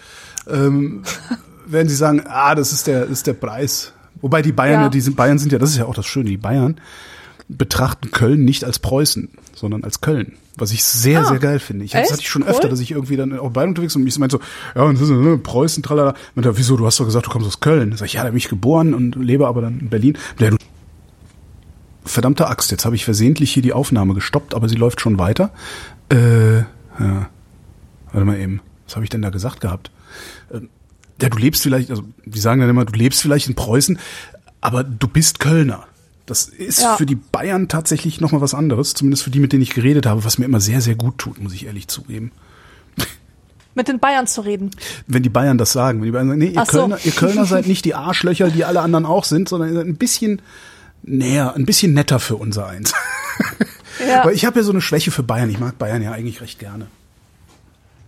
[0.51, 1.03] ähm,
[1.67, 3.93] werden sie sagen, ah, das ist der, ist der Preis.
[4.21, 4.89] Wobei die Bayern, ja.
[4.91, 6.79] die sind, Bayern sind ja, das ist ja auch das Schöne, die Bayern
[7.49, 10.35] betrachten Köln nicht als Preußen, sondern als Köln.
[10.57, 11.25] Was ich sehr, Ah.
[11.25, 11.85] sehr geil finde.
[11.85, 12.49] Ich, das hatte ich schon Cool.
[12.49, 14.43] öfter, dass ich irgendwie dann auch Bayern unterwegs und ich meinte so,
[14.79, 16.15] ja, und das ist ne, Preußen, tralala.
[16.35, 17.97] Und da, wieso, du hast doch gesagt, du kommst aus Köln.
[17.97, 20.17] Sag ich, ja, da bin ich geboren und lebe aber dann in Berlin.
[20.37, 20.57] Du
[22.05, 25.51] verdammte Axt, jetzt habe ich versehentlich hier die Aufnahme gestoppt, aber sie läuft schon weiter.
[26.11, 27.29] Äh, ja.
[28.13, 29.91] Warte mal eben, was habe ich denn da gesagt gehabt?
[30.53, 30.69] Ähm,
[31.21, 33.99] ja, du lebst vielleicht, also die sagen dann immer, du lebst vielleicht in Preußen,
[34.61, 35.85] aber du bist Kölner.
[36.29, 36.97] Das ist Ja.
[36.97, 40.25] für die Bayern tatsächlich nochmal was anderes, zumindest für die, mit denen ich geredet habe,
[40.25, 42.31] was mir immer sehr, sehr gut tut, muss ich ehrlich zugeben.
[43.75, 44.73] mit den Bayern zu reden.
[45.07, 46.79] Wenn die Bayern das sagen, wenn die Bayern sagen, nee, ihr, so.
[46.81, 49.87] Kölner, ihr Kölner seid nicht die Arschlöcher, die alle anderen auch sind, sondern ihr seid
[49.87, 50.43] ein bisschen
[51.05, 52.93] näher, ein bisschen netter für unser Eins.
[54.07, 54.23] Ja.
[54.23, 55.51] Aber ich habe ja so eine Schwäche für Bayern.
[55.51, 56.87] Ich mag Bayern ja eigentlich recht gerne.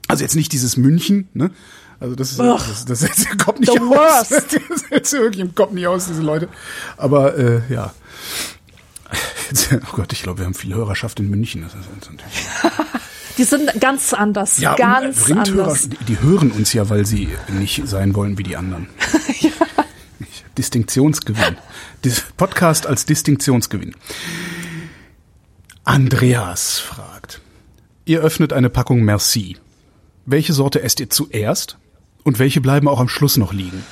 [0.06, 1.50] Also jetzt nicht dieses München, ne?
[2.00, 2.58] Also das ist, Ugh.
[2.66, 4.28] das, das setzt im Kopf nicht aus.
[4.30, 6.48] Das setzt wirklich im Kopf nicht aus, diese Leute.
[6.96, 7.92] Aber äh, ja.
[9.50, 11.62] Jetzt, oh Gott, ich glaube, wir haben viel Hörerschaft in München.
[11.62, 12.32] Das ist natürlich
[13.36, 14.58] Die sind ganz anders.
[14.58, 15.88] ja, ganz Rindhörer, anders.
[15.88, 18.88] die, die hören uns ja, weil sie nicht sein wollen wie die anderen.
[20.58, 21.56] Distinktionsgewinn.
[22.04, 23.94] Dis Podcast als Distinktionsgewinn.
[25.84, 27.40] Andreas fragt.
[28.04, 29.56] Ihr öffnet eine Packung Merci.
[30.26, 31.78] Welche Sorte esst ihr zuerst?
[32.24, 33.84] Und welche bleiben auch am Schluss noch liegen?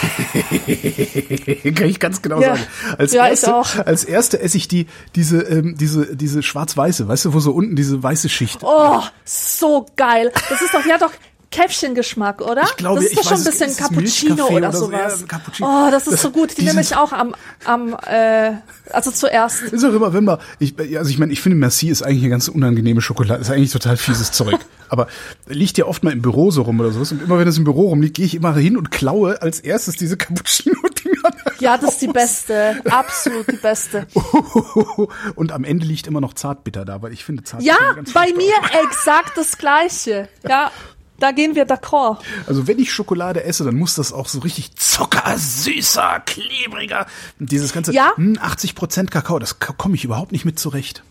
[1.74, 2.56] Kann ich ganz genau Ja.
[2.56, 2.66] sagen.
[2.98, 3.76] Als Ja, ich erste, auch.
[3.86, 7.74] als erste esse ich die, diese, ähm, diese, diese schwarz-weiße, weißt du, wo so unten
[7.76, 10.30] diese weiße Schicht Oh, so geil.
[10.48, 11.12] Das ist doch, hat doch
[11.50, 12.62] Käffchengeschmack, oder?
[12.64, 15.24] Ich glaube, das ist doch schon ein bisschen Cappuccino oder, oder so, sowas.
[15.30, 15.40] ja.
[15.66, 16.56] Oh, das ist Das- so gut.
[16.58, 17.34] Die nehme ich auch am,
[17.64, 18.52] am äh,
[18.90, 19.62] also zuerst.
[19.62, 22.30] Ist auch immer, wenn man, ich, also ich meine, ich finde, Merci ist eigentlich eine
[22.30, 24.58] ganz unangenehme Schokolade, ist eigentlich total fieses Zeug.
[24.90, 25.06] Aber
[25.46, 27.12] liegt ja oft mal im Büro so rum oder sowas.
[27.12, 29.96] Und immer wenn es im Büro rumliegt, gehe ich immer hin und klaue als erstes
[29.96, 31.30] diese Cappuccino-Dinger.
[31.60, 32.76] Ja, das ist die beste.
[32.90, 34.06] Absolut die beste.
[35.34, 38.54] Und am Ende liegt immer noch Zartbitter da, weil ich finde Zartbitter Ja, bei mir
[38.86, 40.28] exakt das Gleiche.
[40.48, 40.70] Ja,
[41.18, 42.18] da gehen wir d'accord.
[42.46, 47.06] Also wenn ich Schokolade esse, dann muss das auch so richtig zuckersüßer, klebriger.
[47.38, 48.12] Dieses ganze Ja.
[48.16, 51.02] hm, 80% Kakao, das komme ich überhaupt nicht mit zurecht.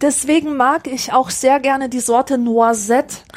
[0.00, 3.16] Deswegen mag ich auch sehr gerne die Sorte Noisette.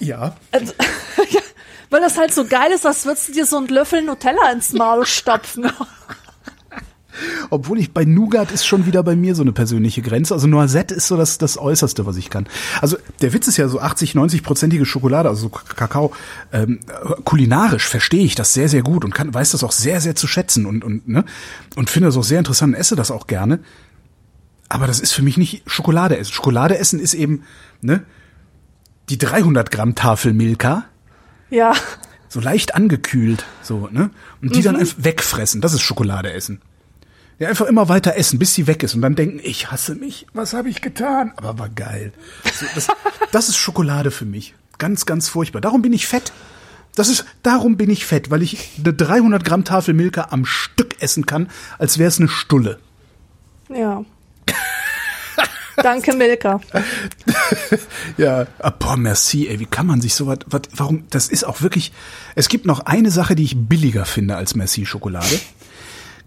[0.00, 0.36] Ja.
[0.52, 0.72] Also,
[1.30, 1.40] ja,
[1.88, 4.72] weil das halt so geil ist, als würdest du dir so einen Löffel Nutella ins
[4.74, 5.70] Maul stopfen.
[7.50, 10.34] Obwohl ich bei Nougat ist schon wieder bei mir so eine persönliche Grenze.
[10.34, 12.46] Also Noisette ist so das, das Äußerste, was ich kann.
[12.80, 16.12] Also der Witz ist ja so 80, 90-prozentige Schokolade, also so Kakao.
[16.52, 16.80] Ähm,
[17.24, 20.26] kulinarisch verstehe ich das sehr, sehr gut und kann, weiß das auch sehr, sehr zu
[20.26, 21.24] schätzen und, und, ne?
[21.76, 23.60] und finde das auch sehr interessant und esse das auch gerne.
[24.68, 26.32] Aber das ist für mich nicht Schokolade essen.
[26.32, 27.42] Schokolade essen ist eben,
[27.80, 28.02] ne?
[29.10, 30.84] Die 300 Gramm Tafel Milka.
[31.50, 31.74] Ja.
[32.28, 34.10] so leicht angekühlt, so, ne?
[34.42, 34.64] Und die Mhm.
[34.64, 35.60] dann einfach wegfressen.
[35.60, 36.60] Das ist Schokolade essen.
[37.38, 40.26] Ja, einfach immer weiter essen, bis sie weg ist und dann denken, ich hasse mich,
[40.32, 41.32] was habe ich getan?
[41.36, 42.12] Aber war geil.
[42.52, 42.88] So, das,
[43.32, 44.54] das ist Schokolade für mich.
[44.78, 45.60] Ganz, ganz furchtbar.
[45.60, 46.32] Darum bin ich fett.
[46.94, 51.02] Das ist, darum bin ich fett, weil ich eine 300 Gramm Tafel Milka am Stück
[51.02, 52.78] essen kann, als wäre es eine Stulle.
[53.68, 54.04] Ja.
[55.76, 56.60] Danke, Milka.
[58.16, 61.44] Ja, ah, boah, merci, ey, wie kann man sich so was, was, warum, das ist
[61.44, 61.90] auch wirklich,
[62.36, 65.40] es gibt noch eine Sache, die ich billiger finde als Merci-Schokolade.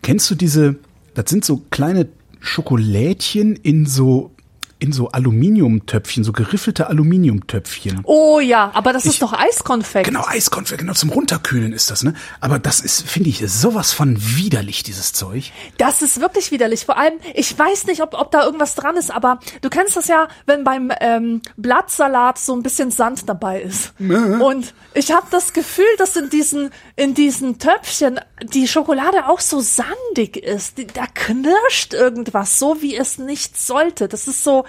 [0.01, 0.75] Kennst du diese,
[1.17, 2.07] das sind so kleine
[2.39, 4.29] Schokolädchen in so,
[4.77, 8.01] in so Aluminiumtöpfchen, so geriffelte Aluminiumtöpfchen.
[8.03, 10.05] Oh ja, aber das ist doch Eiskonfekt.
[10.05, 12.13] Genau, Eiskonfekt, genau zum Runterkühlen ist das, ne?
[12.39, 15.51] Aber das ist, finde ich, sowas von widerlich, dieses Zeug.
[15.79, 16.85] Das ist wirklich widerlich.
[16.85, 20.07] Vor allem, ich weiß nicht, ob, ob da irgendwas dran ist, aber du kennst das
[20.07, 23.93] ja, wenn beim ähm, Blattsalat so ein bisschen Sand dabei ist.
[23.99, 29.59] Und ich habe das Gefühl, dass in diesen, in diesen Töpfchen die Schokolade auch so
[29.59, 30.77] sandig ist.
[30.77, 34.07] Die, da knirscht irgendwas, so wie es nicht sollte.
[34.07, 34.65] Das ist so,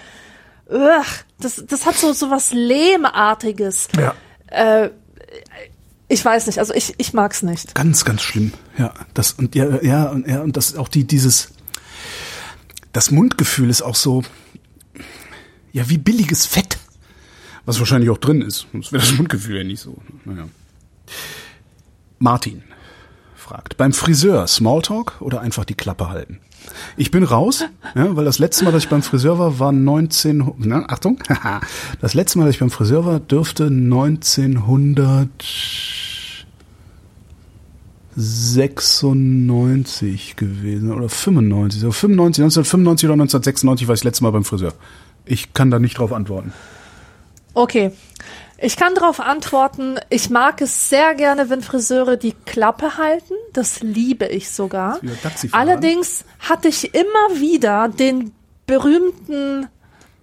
[0.71, 1.05] ugh,
[1.41, 3.89] das, das hat so, so was Lehmartiges.
[3.99, 4.14] Ja.
[6.09, 7.75] Ich weiß nicht, also ich, ich mag's nicht.
[7.75, 8.53] Ganz, ganz schlimm.
[8.79, 11.51] Ja, das und ja, ja, und ja, und das auch die dieses
[12.95, 14.23] das Mundgefühl ist auch so
[15.73, 16.79] ja, wie billiges Fett.
[17.66, 18.66] Was wahrscheinlich auch drin ist.
[18.73, 19.99] Sonst wäre das Mundgefühl ja nicht so.
[20.25, 20.49] Naja.
[22.19, 22.64] Martin
[23.49, 26.38] fragt, beim Friseur Smalltalk oder einfach die Klappe halten?
[26.96, 30.53] Ich bin raus, ja, weil das letzte Mal, dass ich beim Friseur war, war 19,
[30.59, 31.18] na, Achtung,
[32.01, 35.28] das letzte Mal, dass ich beim Friseur war, dürfte 1900
[38.20, 44.42] 96 gewesen oder 95, so 95, 1995 oder 1996 war ich das letzte Mal beim
[44.44, 44.72] Friseur.
[45.24, 46.53] Ich kann da nicht drauf antworten.
[47.55, 47.92] Okay.
[48.61, 53.35] Ich kann darauf antworten, ich mag es sehr gerne, wenn Friseure die Klappe halten.
[53.53, 54.99] Das liebe ich sogar.
[55.53, 58.33] Allerdings hatte ich immer wieder den
[58.67, 59.69] berühmten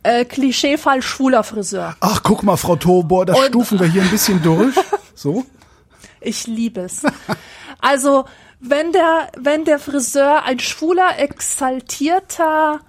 [0.04, 1.96] äh, Klischeefall schwuler Friseur.
[2.02, 4.76] Ach, guck mal, Frau Tobor, das Und- stufen wir hier ein bisschen durch.
[5.18, 5.46] So?
[6.20, 7.04] Ich liebe es.
[7.80, 8.26] Also,
[8.60, 12.82] wenn der, wenn der Friseur ein schwuler, exaltierter,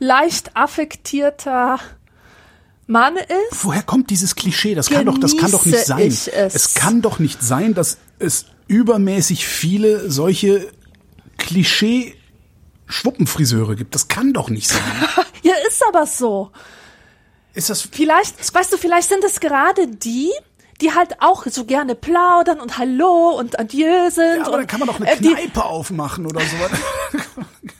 [0.00, 1.78] leicht affektierter
[2.88, 4.74] Mann ist, Woher kommt dieses Klischee?
[4.74, 6.08] Das kann doch, das kann doch nicht sein.
[6.08, 6.74] ich es.
[6.74, 10.72] kann doch nicht sein, dass es übermäßig viele solche
[11.36, 12.14] Klischee
[12.86, 13.94] Schwuppenfriseure gibt.
[13.94, 14.80] Das kann doch nicht sein.
[15.42, 16.50] ja, ist aber so.
[17.52, 20.30] Ist das Vielleicht, weißt du, vielleicht sind es gerade die,
[20.80, 24.38] die halt auch so gerne plaudern und Hallo und Adieu sind.
[24.38, 26.70] ja, aber und, dann kann man doch eine äh, die, Kneipe aufmachen oder sowas.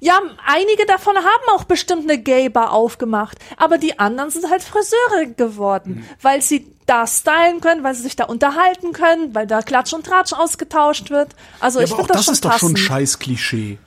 [0.00, 5.26] Ja, einige davon haben auch bestimmt eine Gay-Bar aufgemacht, aber die anderen sind halt Friseure
[5.36, 6.16] geworden, Mhm.
[6.22, 10.04] weil sie da stylen können, weil sie sich da unterhalten können, weil da Klatsch und
[10.06, 11.28] Tratsch ausgetauscht wird.
[11.60, 12.78] Also Ja, ich aber auch das, das ist doch schon ein passend.
[12.88, 13.78] scheiß Klischee.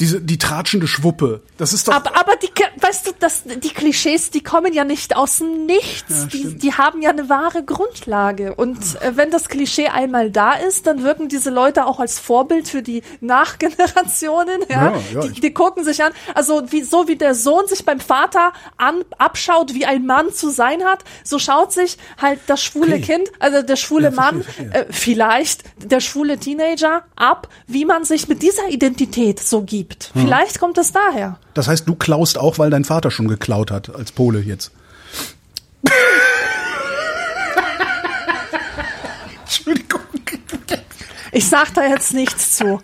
[0.00, 1.42] Diese, die tratschende Schwuppe.
[1.58, 1.92] Das ist doch.
[1.92, 2.48] Aber, aber die,
[2.80, 6.28] weißt du, das, die Klischees, die kommen ja nicht aus dem Nichts.
[6.28, 6.62] die, stimmt.
[6.62, 8.54] die haben ja eine wahre Grundlage.
[8.54, 12.68] Und äh, wenn das Klischee einmal da ist, dann wirken diese Leute auch als Vorbild
[12.68, 14.60] für die Nachgenerationen.
[14.68, 16.12] Ja, Ja, ja, die, die gucken sich an.
[16.34, 20.50] Also wie, so wie der Sohn sich beim Vater an, abschaut, wie ein Mann zu
[20.50, 23.00] sein hat, so schaut sich halt das schwule Okay.
[23.00, 28.28] Kind, also der schwule Ja, Mann, äh, vielleicht der schwule Teenager ab, wie man sich
[28.28, 29.89] mit dieser Identität so gibt.
[30.12, 30.22] Hm.
[30.22, 31.38] Vielleicht kommt es daher.
[31.54, 34.70] das heißt, du klaust auch, weil dein Vater schon geklaut hat, als Pole jetzt.
[39.42, 40.00] Entschuldigung.
[41.32, 42.80] Ich sag da jetzt nichts zu.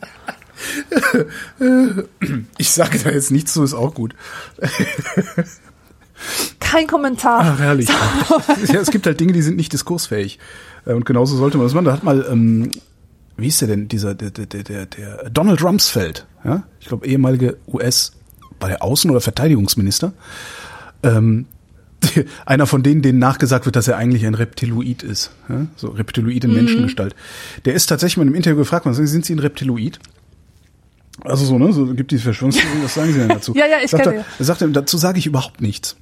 [2.58, 4.14] Ich sage da jetzt nichts zu, ist auch gut.
[6.60, 7.40] Kein Kommentar.
[7.42, 7.88] Ach, herrlich.
[8.68, 10.38] ja, es gibt halt Dinge, die sind nicht diskursfähig.
[10.86, 11.84] Äh, Und genauso sollte man das machen.
[11.84, 12.70] Da hat mal, ähm,
[13.36, 16.62] wie hieß der denn, dieser, der, der, der, der, Donald Rumsfeld, ja?
[16.80, 18.12] Ich glaube, ehemalige US,
[18.60, 20.12] war der Außen- oder Verteidigungsminister.
[21.02, 21.46] Ähm,
[22.46, 25.30] einer von denen, denen nachgesagt wird, dass er eigentlich ein Reptiloid ist.
[25.48, 25.66] Ja?
[25.76, 27.14] So Reptiloid in Menschengestalt.
[27.64, 29.98] Der ist tatsächlich mal im Interview gefragt, worden, sind Sie ein Reptiloid?
[31.24, 31.72] Also so, ne?
[31.72, 33.54] So gibt die Verschwörungstheorie, was sagen Sie denn dazu?
[33.56, 35.96] Ja, ja, ich sagt kenne er, er sagt er, dazu sage ich überhaupt nichts.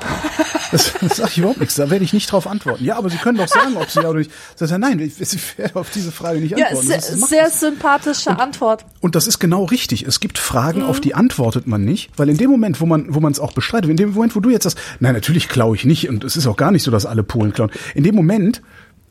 [0.72, 1.74] Das, das sage ich überhaupt nichts.
[1.74, 2.84] Da werde ich nicht drauf antworten.
[2.84, 4.30] Ja, aber Sie können doch sagen, ob Sie ja oder nicht.
[4.54, 6.86] Sagt er, nein, ich, ich werde auf diese Frage nicht Ja, antworten.
[6.86, 7.58] sehr, macht sehr das.
[7.58, 8.84] sympathische Antwort.
[9.00, 10.04] Und das ist genau richtig.
[10.06, 10.86] Es gibt Fragen, Mhm.
[10.86, 13.50] auf die antwortet man nicht, weil in dem Moment, wo man, wo man es auch
[13.52, 16.36] bestreitet, in dem Moment, wo du jetzt sagst, nein, natürlich klaue ich nicht, und es
[16.36, 17.72] ist auch gar nicht so, dass alle Polen klauen.
[17.96, 18.62] In dem Moment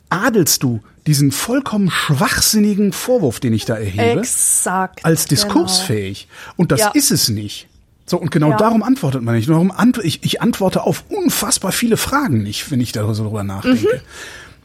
[0.10, 5.04] adelst du diesen vollkommen schwachsinnigen Vorwurf, den ich da erhebe, Exakt.
[5.04, 6.28] als diskursfähig.
[6.56, 6.92] Und das Ja.
[6.94, 7.68] ist es nicht.
[8.10, 8.58] So, und genau Ja.
[8.58, 9.48] darum antwortet man nicht.
[9.48, 13.44] Darum antw ich, ich antworte auf unfassbar viele Fragen nicht, wenn ich da so drüber
[13.44, 14.02] nachdenke.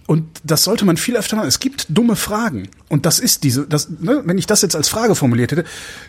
[0.07, 1.49] Und das sollte man viel öfter machen.
[1.49, 2.69] Es gibt dumme Fragen.
[2.89, 5.65] Und das ist diese, das, ne, wenn ich das jetzt als Frage formuliert hätte,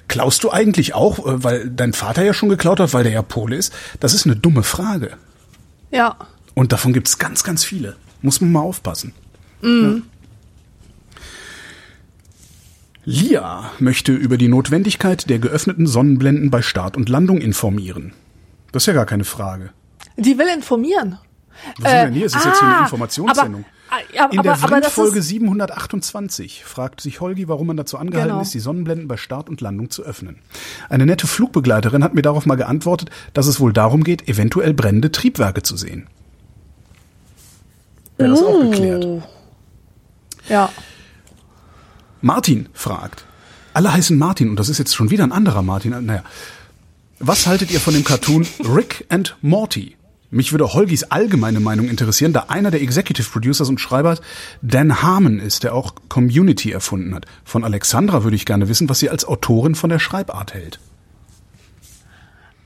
[0.08, 3.22] klaust du eigentlich auch, äh, weil dein Vater ja schon geklaut hat, weil der ja
[3.22, 3.74] Pole ist?
[4.00, 5.12] Das ist eine dumme Frage.
[5.92, 6.18] Ja.
[6.54, 7.96] Und davon gibt es ganz, ganz viele.
[8.22, 9.14] Muss man mal aufpassen.
[9.62, 10.04] Mhm.
[10.06, 10.15] Ja.
[13.06, 18.14] Lia möchte über die Notwendigkeit der geöffneten Sonnenblenden bei Start und Landung informieren.
[18.72, 19.70] Das ist ja gar keine Frage.
[20.18, 21.20] Die will informieren.
[21.80, 22.26] Was äh, denn hier?
[22.26, 23.66] Es ist ah, jetzt hier eine Informationssendung.
[23.90, 28.32] Aber, aber, In der aber, aber Folge 728 fragt sich Holgi, warum man dazu angehalten
[28.32, 28.42] genau.
[28.42, 30.40] ist, die Sonnenblenden bei Start und Landung zu öffnen.
[30.90, 35.12] Eine nette Flugbegleiterin hat mir darauf mal geantwortet, dass es wohl darum geht, eventuell brennende
[35.12, 36.08] Triebwerke zu sehen.
[38.18, 38.48] Wäre das uh.
[38.48, 39.24] auch geklärt?
[40.50, 40.70] Ja.
[42.26, 43.24] Martin fragt.
[43.76, 46.08] Alle heißen Martin und das ist jetzt schon wieder ein anderer Martin.
[46.08, 46.24] Naja.
[47.20, 49.96] Was haltet ihr von dem Cartoon Rick and Morty?
[50.32, 54.18] Mich würde Holgis allgemeine Meinung interessieren, da einer der Executive Producers und Schreiber
[54.64, 57.28] Dan Harmon ist, der auch Community erfunden hat.
[57.44, 60.80] Von Alexandra würde ich gerne wissen, was sie als Autorin von der Schreibart hält.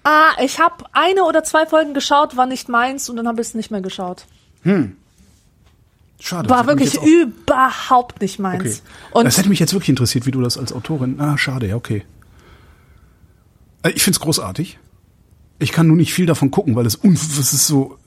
[0.05, 3.49] Ah, ich habe eine oder zwei Folgen geschaut, war nicht meins und dann habe ich
[3.49, 4.25] es nicht mehr geschaut.
[4.63, 4.95] Hm.
[6.19, 6.49] Schade.
[6.49, 8.61] War wirklich überhaupt nicht meins.
[8.61, 8.81] Okay.
[9.11, 11.19] Und das hätte mich jetzt wirklich interessiert, wie du das als Autorin.
[11.19, 12.03] Ah, schade, ja, okay.
[13.83, 14.79] Äh, ich find's großartig.
[15.59, 17.97] Ich kann nur nicht viel davon gucken, weil es, es ist so.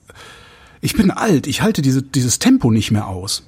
[0.80, 3.44] Ich bin alt, ich halte diese, dieses Tempo nicht mehr aus.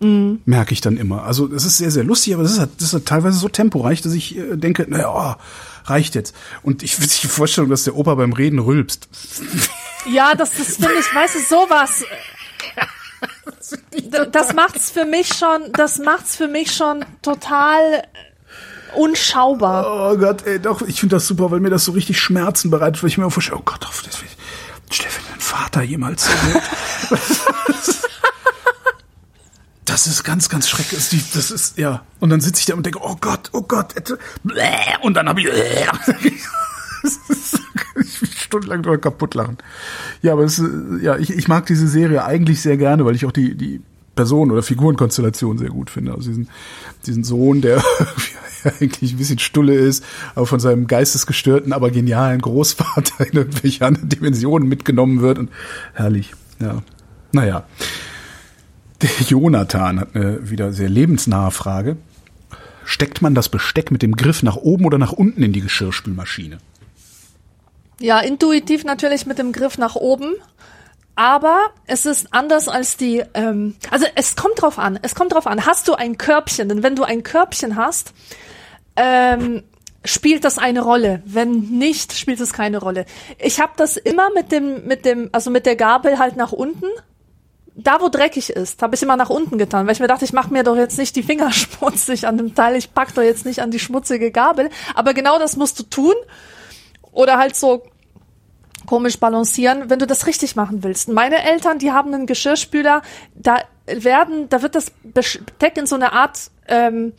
[0.00, 0.42] Mhm.
[0.44, 1.24] Merke ich dann immer.
[1.24, 3.48] Also es ist sehr, sehr lustig, aber das ist, halt, das ist halt teilweise so
[3.48, 6.36] temporeich, dass ich äh, denke, naja, oh, reicht jetzt.
[6.62, 9.08] Und ich will sich die Vorstellung, dass der Opa beim Reden rülpst.
[10.08, 12.04] Ja, das, das finde ich, weißt du, sowas.
[14.32, 18.02] Das macht's für mich schon, das macht's für mich schon total
[18.96, 20.12] unschaubar.
[20.12, 23.02] Oh Gott, ey, doch, ich finde das super, weil mir das so richtig Schmerzen bereitet,
[23.02, 24.16] weil ich mir auch vorstelle, oh Gott, das wird
[24.90, 26.32] Steffen, dein Vater jemals so.
[29.84, 31.00] Das ist ganz, ganz schrecklich.
[31.32, 32.02] Das ist, ja.
[32.20, 33.94] Und dann sitze ich da und denke, oh Gott, oh Gott.
[35.00, 35.46] Und dann habe ich,
[36.22, 36.38] ich will
[38.48, 39.58] stundenlang drüber kaputt lachen.
[40.22, 40.62] Ja, aber es,
[41.02, 43.82] ja, ich, ich mag diese Serie eigentlich sehr gerne, weil ich auch die, die
[44.14, 46.12] Person oder Figurenkonstellation sehr gut finde.
[46.12, 46.48] Also diesen,
[47.06, 47.82] diesen Sohn, der
[48.80, 50.02] eigentlich ein bisschen stulle ist,
[50.34, 55.50] aber von seinem geistesgestörten, aber genialen Großvater in irgendwelche anderen Dimensionen mitgenommen wird und
[55.92, 56.82] herrlich, ja.
[57.32, 57.66] Naja.
[59.02, 61.98] Der Jonathan hat eine wieder sehr lebensnahe Frage.
[62.84, 66.58] Steckt man das Besteck mit dem Griff nach oben oder nach unten in die Geschirrspülmaschine?
[68.00, 70.34] Ja, intuitiv natürlich mit dem Griff nach oben.
[71.16, 75.48] Aber es ist anders als die, ähm, also es kommt drauf an, es kommt drauf
[75.48, 75.66] an.
[75.66, 76.68] Hast du ein Körbchen?
[76.68, 78.12] Denn wenn du ein Körbchen hast,
[78.94, 79.64] ähm,
[80.04, 81.22] spielt das eine Rolle.
[81.24, 83.04] Wenn nicht, spielt es keine Rolle.
[83.38, 86.86] Ich habe das immer mit dem, mit dem, also mit der Gabel halt nach unten.
[87.74, 90.32] Da, wo dreckig ist, habe ich immer nach unten getan, weil ich mir dachte, ich
[90.32, 93.44] mache mir doch jetzt nicht die Finger schmutzig an dem Teil, ich pack doch jetzt
[93.44, 94.70] nicht an die schmutzige Gabel.
[94.94, 96.14] Aber genau das musst du tun.
[97.18, 97.82] Oder halt so
[98.86, 101.08] komisch balancieren, wenn du das richtig machen willst.
[101.08, 103.02] Meine Eltern, die haben einen Geschirrspüler,
[103.34, 103.56] da
[103.86, 107.12] werden, da wird das Besteck in so eine Art ähm,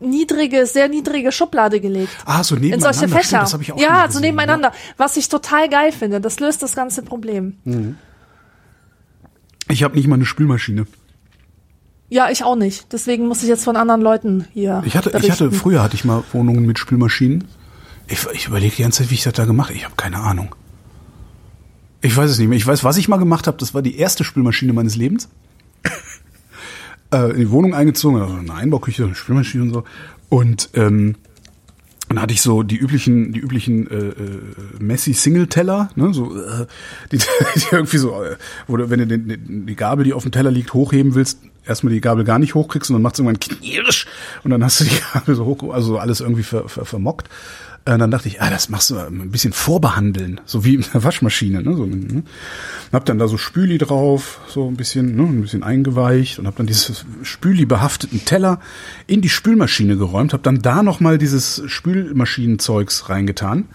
[0.00, 2.10] niedrige, sehr niedrige Schublade gelegt.
[2.24, 2.88] Ah, so nebeneinander.
[2.88, 3.46] In solche Fächer.
[3.46, 4.70] Stimmt, ja, so nebeneinander.
[4.70, 4.94] Ja.
[4.96, 6.20] Was ich total geil finde.
[6.20, 7.58] Das löst das ganze Problem.
[7.62, 7.96] Mhm.
[9.70, 10.88] Ich habe nicht mal eine Spülmaschine.
[12.08, 12.92] Ja, ich auch nicht.
[12.92, 14.82] Deswegen muss ich jetzt von anderen Leuten hier.
[14.84, 17.44] Ich hatte, ich hatte früher hatte ich mal Wohnungen mit Spülmaschinen.
[18.06, 19.78] Ich, ich überlege die ganze Zeit, wie ich das da gemacht habe.
[19.78, 20.54] Ich habe keine Ahnung.
[22.02, 22.58] Ich weiß es nicht mehr.
[22.58, 23.56] Ich weiß, was ich mal gemacht habe.
[23.58, 25.28] Das war die erste Spülmaschine meines Lebens
[27.12, 29.84] äh, in die Wohnung eingezogen, also eine Einbauküche, eine Spülmaschine und so.
[30.28, 31.16] Und ähm,
[32.08, 34.40] dann hatte ich so die üblichen, die üblichen äh, äh,
[34.78, 36.66] Messi-Single-Teller, ne, so äh,
[37.10, 37.18] die,
[37.56, 38.36] die irgendwie so, äh,
[38.66, 41.94] wo du, wenn du den, die Gabel, die auf dem Teller liegt, hochheben willst, erstmal
[41.94, 44.06] die Gabel gar nicht hochkriegst und dann macht es irgendwann knirsch
[44.44, 47.30] und dann hast du die Gabel so hoch, also alles irgendwie ver, ver, vermockt.
[47.86, 51.04] Äh, dann dachte ich, ah, das machst du ein bisschen vorbehandeln, so wie in der
[51.04, 51.62] Waschmaschine.
[51.62, 51.76] Ne?
[51.76, 52.22] So, ne?
[52.92, 55.22] Hab dann da so Spüli drauf, so ein bisschen, ne?
[55.24, 58.60] ein bisschen eingeweicht und hab dann dieses Spüli behafteten Teller
[59.06, 63.66] in die Spülmaschine geräumt, hab dann da nochmal dieses Spülmaschinenzeugs reingetan,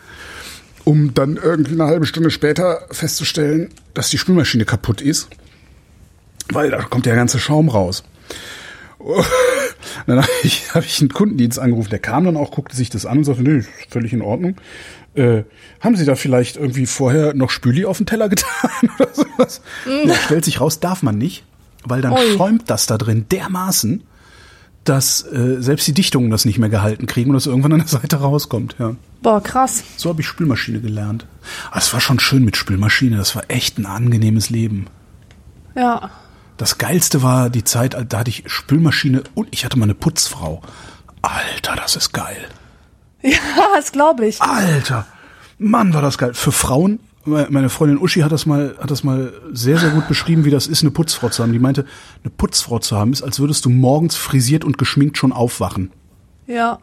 [0.86, 5.30] um dann irgendwie eine halbe Stunde später festzustellen, dass die Spülmaschine kaputt ist,
[6.51, 8.03] weil da kommt der ganze Schaum raus.
[10.08, 13.06] dann habe ich, hab ich einen Kundendienst angerufen, der kam dann auch, guckte sich das
[13.06, 14.56] an und sagte, nee, völlig in Ordnung.
[15.16, 15.43] Äh,
[15.80, 18.70] haben Sie da vielleicht irgendwie vorher noch Spüli auf den Teller getan
[19.00, 19.62] oder sowas?
[19.86, 20.10] Mhm.
[20.10, 21.43] Ja, stellt sich raus, darf man nicht,
[21.84, 22.36] weil dann Oi.
[22.36, 24.04] schäumt das da drin dermaßen,
[24.84, 27.88] dass äh, selbst die Dichtungen das nicht mehr gehalten kriegen und das irgendwann an der
[27.88, 28.76] Seite rauskommt.
[28.80, 28.95] Ja.
[29.22, 29.84] Boah, krass.
[29.97, 31.26] So habe ich Spülmaschine gelernt.
[31.70, 34.88] Aber es war schon schön mit Spülmaschine, das war echt ein angenehmes Leben.
[35.76, 36.12] Ja.
[36.60, 40.62] Das geilste war die Zeit, da hatte ich Spülmaschine und ich hatte mal eine Putzfrau.
[41.22, 42.49] Alter, das ist geil.
[43.22, 43.39] Ja,
[43.76, 44.41] das glaube ich.
[44.41, 45.07] Alter,
[45.57, 46.34] Mann, war das geil.
[46.34, 50.43] Für Frauen, meine Freundin Uschi hat das mal, hat das mal sehr, sehr gut beschrieben,
[50.43, 51.53] wie das ist, eine Putzfrau zu haben.
[51.53, 51.86] Die meinte,
[52.26, 55.91] eine Putzfrau zu haben ist, als würdest du morgens frisiert und geschminkt schon aufwachen.
[56.45, 56.78] Ja.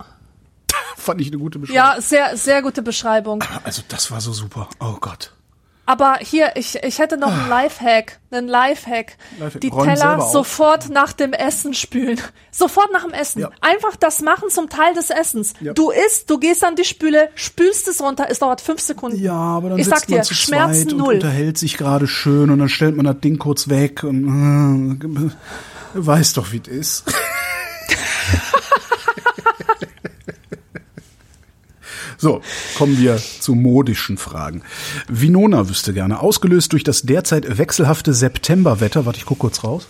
[0.96, 1.76] Fand ich eine gute Beschreibung.
[1.76, 3.44] Ja, sehr, sehr gute Beschreibung.
[3.62, 4.70] Also das war so super.
[4.80, 5.35] Oh Gott.
[5.86, 8.18] Aber hier, ich, ich hätte noch einen Lifehack.
[8.32, 9.16] Einen Lifehack.
[9.38, 9.60] Lifehack.
[9.60, 12.20] Die Räumen Teller sofort nach dem Essen spülen.
[12.50, 13.40] Sofort nach dem Essen.
[13.40, 13.50] Ja.
[13.60, 15.52] Einfach das machen zum Teil des Essens.
[15.60, 15.74] Ja.
[15.74, 19.22] Du isst, du gehst an die Spüle, spülst es runter, es dauert fünf Sekunden.
[19.22, 21.14] Ja, aber dann ich sitzt sag dir, man zu Schmerzen zweit und null.
[21.14, 25.00] unterhält sich gerade schön und dann stellt man das Ding kurz weg und
[25.94, 27.04] äh, weiß doch, wie es ist.
[32.26, 32.42] So,
[32.76, 34.62] kommen wir zu modischen Fragen.
[35.06, 39.86] Vinona wüsste gerne, ausgelöst durch das derzeit wechselhafte Septemberwetter, warte, ich guck kurz raus.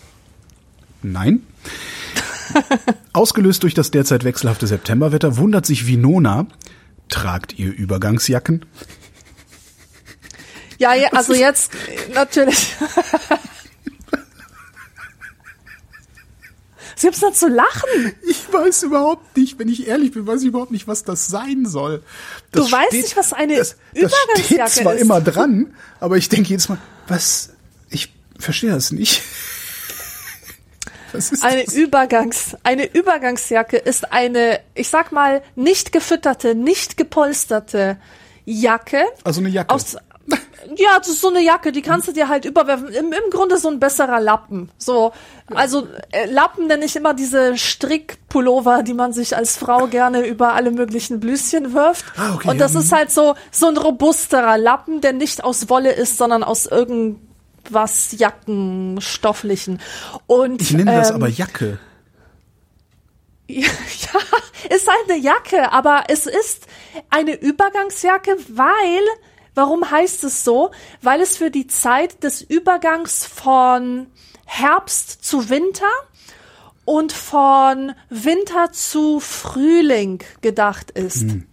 [1.02, 1.40] Nein.
[3.14, 6.46] Ausgelöst durch das derzeit wechselhafte Septemberwetter wundert sich Vinona,
[7.08, 8.66] tragt ihr Übergangsjacken?
[10.76, 12.74] Ja, ja, also jetzt äh, natürlich.
[16.96, 18.14] Was gibt's da zu lachen?
[18.26, 21.66] Ich weiß überhaupt nicht, wenn ich ehrlich bin, weiß ich überhaupt nicht, was das sein
[21.66, 22.02] soll.
[22.52, 24.12] Das Du weißt nicht, was eine das, das
[24.44, 25.02] steht zwar ist.
[25.02, 27.50] immer dran, aber ich denke jedes Mal, was,
[27.90, 29.20] ich verstehe das nicht.
[31.42, 31.74] Eine das?
[31.74, 37.98] Übergangs, eine Übergangsjacke ist eine, ich sag mal, nicht gefütterte, nicht gepolsterte
[38.46, 39.04] Jacke.
[39.24, 39.74] Also eine Jacke.
[39.74, 39.96] Aus,
[40.76, 42.88] ja, das ist so eine Jacke, die kannst du dir halt überwerfen.
[42.88, 44.70] Im, Im Grunde so ein besserer Lappen.
[44.78, 45.12] So,
[45.54, 50.54] also äh, Lappen nenne ich immer diese Strickpullover, die man sich als Frau gerne über
[50.54, 52.04] alle möglichen Blüschen wirft.
[52.16, 52.96] Ah, okay, Und das ist mhm.
[52.96, 59.80] halt so so ein robusterer Lappen, der nicht aus Wolle ist, sondern aus irgendwas Jackenstofflichen.
[60.26, 61.78] Und ich nenne das ähm, aber Jacke.
[63.48, 63.64] ja,
[64.74, 66.66] ist halt eine Jacke, aber es ist
[67.10, 69.02] eine Übergangsjacke, weil,
[69.56, 70.70] warum heißt es so?
[71.02, 74.06] Weil es für die Zeit des Übergangs von
[74.44, 75.90] Herbst zu Winter
[76.84, 81.22] und von Winter zu Frühling gedacht ist.
[81.22, 81.46] Hm.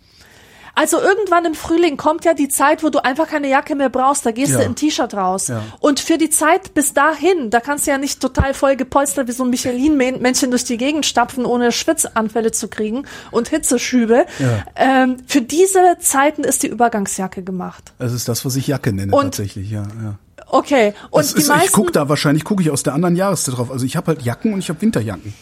[0.76, 4.26] Also irgendwann im Frühling kommt ja die Zeit, wo du einfach keine Jacke mehr brauchst.
[4.26, 4.58] Da gehst Ja.
[4.60, 5.48] du in T-Shirt raus.
[5.50, 5.62] Ja.
[5.80, 9.34] Und für die Zeit bis dahin, da kannst du ja nicht total voll gepolstert wie
[9.34, 14.26] so ein Michelin-Männchen durch die Gegend stapfen, ohne Schwitzanfälle zu kriegen und Hitzeschübe.
[14.40, 14.64] Ja.
[14.76, 17.94] Ähm, für diese Zeiten ist die Übergangsjacke gemacht.
[18.00, 19.84] Das ist das, was ich Jacke nenne Und- tatsächlich, ja.
[20.04, 20.16] ja.
[20.48, 20.94] Okay.
[21.12, 23.58] Und Das die ist, meisten, ich gucke da wahrscheinlich, gucke ich aus der anderen Jahreszeit
[23.58, 23.72] drauf.
[23.72, 25.34] Also ich habe halt Jacken und ich habe Winterjacken.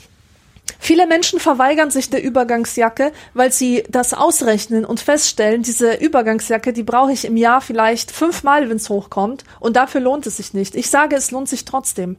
[0.84, 6.82] Viele Menschen verweigern sich der Übergangsjacke, weil sie das ausrechnen und feststellen, diese Übergangsjacke, die
[6.82, 9.44] brauche ich im Jahr vielleicht fünfmal, wenn es hochkommt.
[9.60, 10.74] Und dafür lohnt es sich nicht.
[10.74, 12.18] Ich sage, es lohnt sich trotzdem.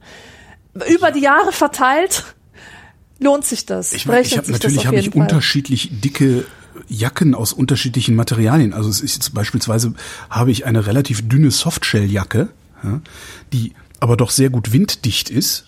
[0.88, 2.36] Über die Jahre verteilt
[3.18, 3.92] lohnt sich das.
[3.94, 5.22] Ich meine, ich das natürlich habe ich Fall.
[5.22, 6.44] unterschiedlich dicke
[6.86, 8.74] Jacken aus unterschiedlichen Materialien.
[8.74, 9.92] Also es ist jetzt beispielsweise
[10.30, 12.48] habe ich eine relativ dünne Softshelljacke,
[12.84, 13.00] ja,
[13.52, 15.66] die aber doch sehr gut winddicht ist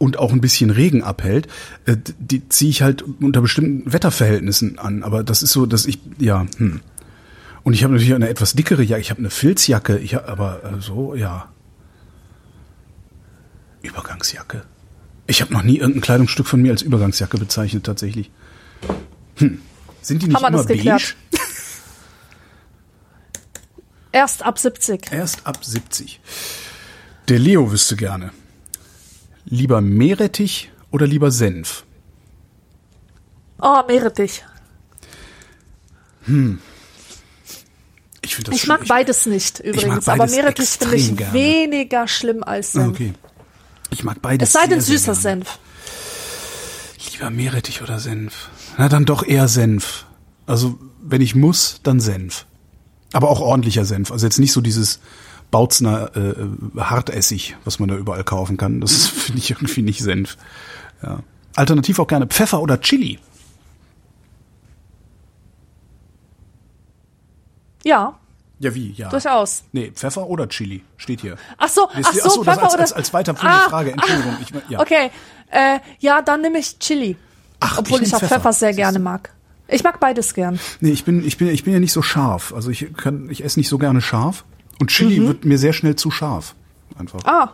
[0.00, 1.46] und auch ein bisschen Regen abhält.
[1.84, 5.02] Äh, Die ziehe ich halt unter bestimmten Wetterverhältnissen an.
[5.02, 6.46] Aber das ist so, dass ich ja.
[6.56, 6.80] Hm.
[7.62, 9.02] Und ich habe natürlich eine etwas dickere Jacke.
[9.02, 9.98] Ich habe eine Filzjacke.
[9.98, 11.50] Ich habe aber äh, so ja.
[13.82, 14.62] Übergangsjacke.
[15.26, 18.30] Ich habe noch nie irgendein Kleidungsstück von mir als Übergangsjacke bezeichnet, tatsächlich.
[19.36, 19.60] Hm.
[20.00, 20.96] Sind die nicht Haben immer das beige?
[24.12, 25.12] Erst ab 70.
[25.12, 26.20] Erst ab 70.
[27.28, 28.32] Der Leo wüsste gerne.
[29.44, 31.84] Lieber Meerrettich oder lieber Senf?
[33.60, 34.44] Oh, Meerrettich.
[38.22, 41.32] Ich finde das Ich mag beides nicht übrigens, aber beides Meerrettich finde ich gerne.
[41.32, 42.94] weniger schlimm als Ah, Senf.
[42.94, 43.12] Okay.
[43.90, 44.48] Ich mag beides.
[44.48, 45.14] Es sei denn süßer.
[45.14, 45.58] Senf.
[47.12, 48.48] Lieber Meerrettich oder Senf?
[48.78, 50.04] Na, dann doch eher Senf.
[50.46, 52.46] Also, wenn ich muss, dann Senf.
[53.12, 54.12] Aber auch ordentlicher Senf.
[54.12, 55.00] Also jetzt nicht so dieses
[55.50, 56.34] Bautzner äh,
[56.80, 58.80] Hartessig, was man da überall kaufen kann.
[58.80, 60.36] Das finde ich irgendwie nicht Senf.
[61.02, 61.20] Ja.
[61.56, 63.18] Alternativ auch gerne Pfeffer oder Chili.
[67.84, 68.14] Ja,
[68.58, 68.92] Ja, wie?
[68.92, 69.08] Ja.
[69.08, 69.64] durchaus.
[69.72, 71.36] Nee, Pfeffer oder Chili steht hier.
[71.56, 73.92] Ach so, Ach ach so, das Pfeffer als, oder als, als weiterführende Ah, Frage.
[73.92, 74.36] Entschuldigung.
[74.42, 74.80] Ich, ja.
[74.80, 75.10] Okay,
[75.50, 77.16] äh, ja, dann nehme ich Chili.
[77.60, 78.34] Ach, obwohl ich ich, auch Pfeffer.
[78.36, 79.32] Pfeffer, sehr gerne mag.
[79.66, 80.58] Ich mag beides gern.
[80.80, 82.52] Nee, ich bin, ich bin, ich bin ja nicht so scharf.
[82.52, 84.44] Also ich kann, ich esse nicht so gerne scharf.
[84.80, 85.26] Und Chili Mhm.
[85.28, 86.54] wird mir sehr schnell zu scharf.
[86.98, 87.20] Einfach.
[87.24, 87.52] Ah.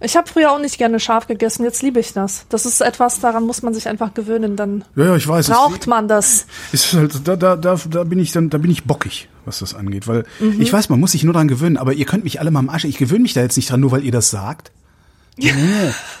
[0.00, 2.44] Ich habe früher auch nicht gerne scharf gegessen, jetzt liebe ich das.
[2.50, 5.48] Das ist etwas, daran muss man sich einfach gewöhnen, dann Ja, ja, ich weiß.
[5.48, 6.46] braucht man das.
[6.72, 9.58] Es ist halt, da, da, da, da bin ich dann, da bin ich bockig, was
[9.60, 10.60] das angeht, weil Mhm.
[10.60, 12.68] ich weiß, man muss sich nur dran gewöhnen, aber ihr könnt mich alle mal am
[12.68, 12.84] Arsch.
[12.84, 14.70] Ich gewöhne mich da jetzt nicht dran, nur weil ihr das sagt.
[15.36, 15.52] Nee,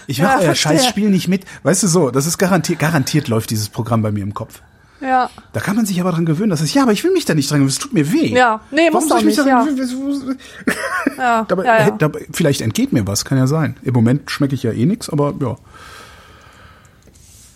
[0.06, 0.54] ich mache Ja, euer.
[0.54, 1.44] Scheißspiel nicht mit.
[1.64, 4.60] Weißt du so, das ist garantiert, garantiert läuft dieses Programm bei mir im Kopf.
[5.00, 5.30] Ja.
[5.52, 7.34] Da kann man sich aber dran gewöhnen, dass es, ja, aber ich will mich da
[7.34, 8.34] nicht dran gewöhnen, es tut mir weh.
[8.34, 9.84] Ja, nee, Warum muss ich mich nicht, daran ja.
[9.84, 10.38] gewöhnen?
[11.16, 11.88] Ja, Dabei, ja, ja.
[11.88, 13.76] äh, dabei, vielleicht entgeht mir was, kann ja sein.
[13.82, 15.56] Im Moment schmecke ich ja eh nix, aber ja.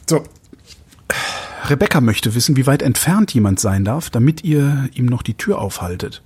[0.08, 0.24] So.
[1.68, 5.60] Rebecca möchte wissen, wie weit entfernt jemand sein darf, damit ihr ihm noch die Tür
[5.60, 6.22] aufhaltet.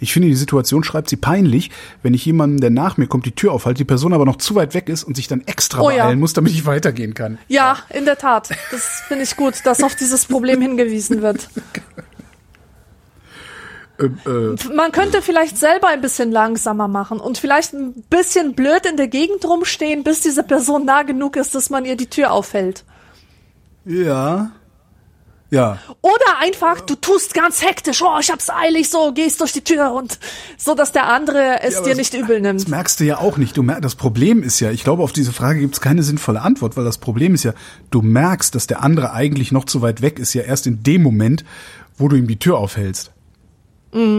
[0.00, 1.70] Ich finde die Situation, schreibt sie, peinlich,
[2.02, 4.54] wenn ich jemanden, der nach mir kommt, die Tür aufhalte, die Person aber noch zu
[4.54, 6.04] weit weg ist und sich dann extra Oh ja.
[6.04, 7.38] beeilen muss, damit ich weitergehen kann.
[7.48, 8.50] Ja, in der Tat.
[8.70, 11.48] Das finde ich gut, dass auf dieses Problem hingewiesen wird.
[13.98, 18.84] Ähm, äh, Man könnte vielleicht selber ein bisschen langsamer machen und vielleicht ein bisschen blöd
[18.84, 22.32] in der Gegend rumstehen, bis diese Person nah genug ist, dass man ihr die Tür
[22.32, 22.84] aufhält.
[23.84, 24.50] ja.
[25.56, 25.78] Ja.
[26.02, 29.92] Oder einfach, du tust ganz hektisch, oh, ich hab's eilig, so, gehst durch die Tür
[29.92, 30.18] und
[30.58, 32.60] so, dass der andere es Ja, dir das- nicht übel nimmt.
[32.60, 33.56] Das merkst du ja auch nicht.
[33.56, 36.42] Du mer das Problem ist ja, ich glaube, auf diese Frage gibt es keine sinnvolle
[36.42, 37.52] Antwort, weil das Problem ist ja,
[37.90, 41.02] du merkst, dass der andere eigentlich noch zu weit weg ist, ja erst in dem
[41.02, 41.44] Moment,
[41.98, 43.10] wo du ihm die Tür aufhältst.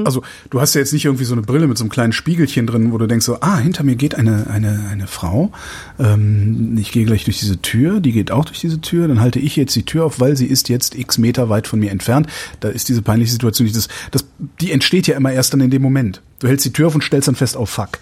[0.06, 2.65] Also du hast ja jetzt nicht irgendwie so eine Brille mit so einem kleinen Spiegelchen
[2.65, 5.52] drin, wo du denkst so, ah, hinter mir geht eine, eine, eine Frau.
[5.99, 9.39] Ähm, ich gehe gleich durch diese Tür, die geht auch durch diese Tür, dann halte
[9.39, 12.27] ich jetzt die Tür auf, weil sie ist jetzt x Meter weit von mir entfernt.
[12.60, 13.76] Da ist diese peinliche Situation nicht.
[13.76, 14.26] Das, das,
[14.61, 16.22] die entsteht ja immer erst dann in dem Moment.
[16.39, 17.99] Du hältst die Tür auf und stellst dann fest, oh fuck.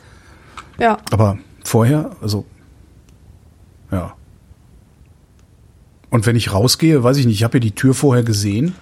[0.79, 0.99] Ja.
[1.11, 2.45] Aber vorher, also,
[3.91, 4.13] ja.
[6.09, 8.75] Und wenn ich rausgehe, weiß ich nicht, ich habe ja die Tür vorher gesehen.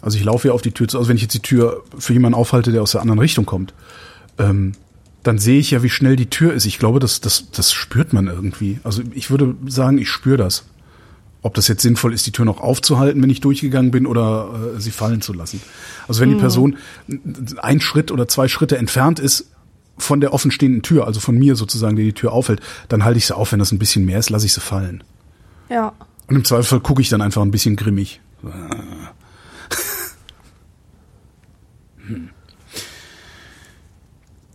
[0.00, 2.12] Also ich laufe ja auf die Tür zu, also wenn ich jetzt die Tür für
[2.12, 3.74] jemanden aufhalte, der aus der anderen Richtung kommt,
[4.38, 4.72] ähm,
[5.22, 6.64] dann sehe ich ja, wie schnell die Tür ist.
[6.64, 8.80] Ich glaube, das, das, das spürt man irgendwie.
[8.84, 10.64] Also ich würde sagen, ich spüre das.
[11.42, 14.80] Ob das jetzt sinnvoll ist, die Tür noch aufzuhalten, wenn ich durchgegangen bin, oder äh,
[14.80, 15.60] sie fallen zu lassen.
[16.08, 16.78] Also wenn die Person
[17.58, 19.50] ein Schritt oder zwei Schritte entfernt ist
[19.98, 23.26] von der offenstehenden Tür, also von mir sozusagen, der die Tür aufhält, dann halte ich
[23.26, 23.52] sie auf.
[23.52, 25.04] Wenn das ein bisschen mehr ist, lasse ich sie fallen.
[25.68, 25.92] Ja.
[26.26, 28.20] Und im Zweifelsfall gucke ich dann einfach ein bisschen grimmig.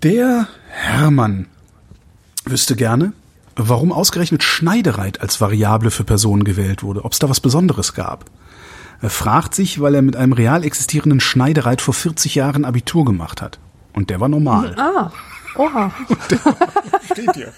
[0.03, 1.47] Der Hermann
[2.45, 3.13] wüsste gerne,
[3.55, 8.25] warum ausgerechnet Schneidereit als Variable für Personen gewählt wurde, ob es da was Besonderes gab.
[9.01, 13.41] Er fragt sich, weil er mit einem real existierenden Schneidereit vor 40 Jahren Abitur gemacht
[13.41, 13.59] hat.
[13.93, 14.75] Und der war normal.
[14.77, 15.11] Ah.
[15.55, 15.91] Oha.
[17.11, 17.53] Steht hier.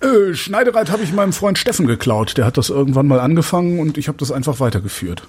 [0.00, 2.36] Äh, Schneidereit habe ich meinem Freund Steffen geklaut.
[2.36, 5.26] Der hat das irgendwann mal angefangen und ich habe das einfach weitergeführt.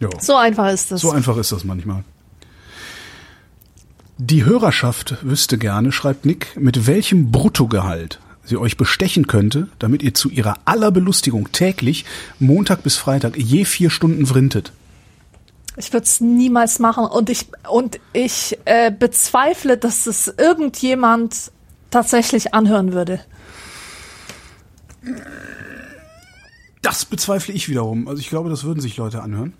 [0.00, 1.00] Ja, So einfach ist es.
[1.00, 2.04] so einfach ist das manchmal.
[4.18, 10.14] Die Hörerschaft wüsste gerne, schreibt Nick, mit welchem Bruttogehalt sie euch bestechen könnte, damit ihr
[10.14, 12.04] zu ihrer aller Belustigung täglich,
[12.38, 14.72] Montag bis Freitag, je vier Stunden vrintet.
[15.76, 21.52] Ich würde es niemals machen und ich und ich äh, bezweifle, dass es irgendjemand
[21.90, 23.20] tatsächlich anhören würde.
[26.82, 28.08] Das bezweifle ich wiederum.
[28.08, 29.52] Also ich glaube, das würden sich Leute anhören.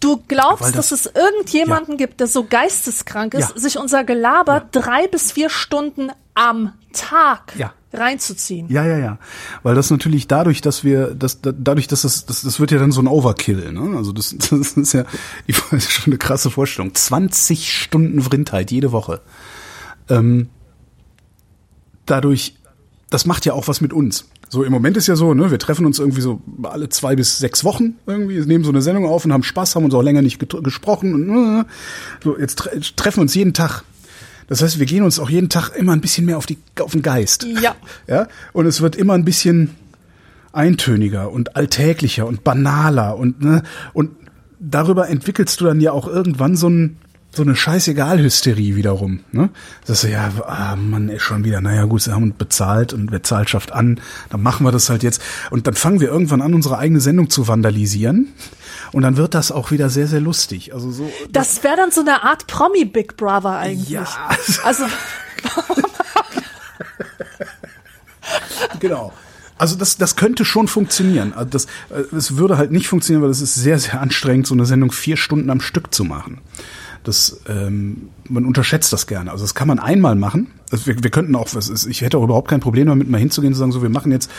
[0.00, 3.58] Du glaubst, das- dass es irgendjemanden gibt, der so geisteskrank ist, Ja.
[3.60, 7.72] sich unser Gelaber drei bis vier Stunden am Tag Ja.
[7.92, 8.66] reinzuziehen?
[8.70, 9.18] Ja, ja, ja.
[9.62, 12.78] Weil das natürlich dadurch, dass wir, das, da- dadurch, dass das, das, das wird ja
[12.78, 13.96] dann so ein Overkill, ne?
[13.96, 15.04] Also das, das ist ja
[15.46, 16.94] die, das ist schon eine krasse Vorstellung.
[16.94, 19.20] 20 Stunden Vrindheit jede Woche.
[20.08, 20.48] Ähm,
[22.06, 22.56] dadurch,
[23.10, 24.24] das macht ja auch was mit uns.
[24.52, 27.38] So im Moment ist ja so, ne, wir treffen uns irgendwie so alle zwei bis
[27.38, 30.22] sechs Wochen irgendwie, nehmen so eine Sendung auf und haben Spaß, haben uns auch länger
[30.22, 31.64] nicht gesprochen und äh,
[32.22, 33.84] so jetzt tre treffen uns jeden Tag.
[34.48, 36.90] Das heißt, wir gehen uns auch jeden Tag immer ein bisschen mehr auf die auf
[36.90, 37.46] den Geist.
[37.62, 37.76] Ja.
[38.08, 39.76] Ja, und es wird immer ein bisschen
[40.52, 43.62] eintöniger und alltäglicher und banaler und ne,
[43.92, 44.10] und
[44.58, 46.96] darüber entwickelst du dann ja auch irgendwann so ein
[47.32, 49.20] so eine Scheißegal-Hysterie wiederum.
[49.32, 49.50] Ne?
[49.86, 53.12] Das ist ja, ah Mann, ey, schon wieder, naja gut, sie haben uns bezahlt und
[53.12, 54.00] wer zahlt, schafft an,
[54.30, 55.22] dann machen wir das halt jetzt.
[55.50, 58.28] Und dann fangen wir irgendwann an, unsere eigene Sendung zu vandalisieren.
[58.92, 60.74] Und dann wird das auch wieder sehr, sehr lustig.
[60.74, 61.10] Also so.
[61.30, 63.90] Das wäre dann so eine Art Promi Big Brother eigentlich.
[63.90, 64.06] Ja.
[64.64, 64.84] Also
[68.80, 69.12] Genau.
[69.58, 71.34] Also das, das könnte schon funktionieren.
[71.34, 74.54] Also das, äh, es würde halt nicht funktionieren, weil es ist sehr, sehr anstrengend, so
[74.54, 76.38] eine Sendung vier Stunden am Stück zu machen.
[77.04, 79.30] Das, ähm, man unterschätzt das gerne.
[79.30, 80.48] Also das kann man einmal machen.
[80.70, 83.52] Also wir, wir könnten auch, ist, ich hätte auch überhaupt kein Problem damit, mal hinzugehen
[83.52, 84.30] und zu sagen, so wir machen jetzt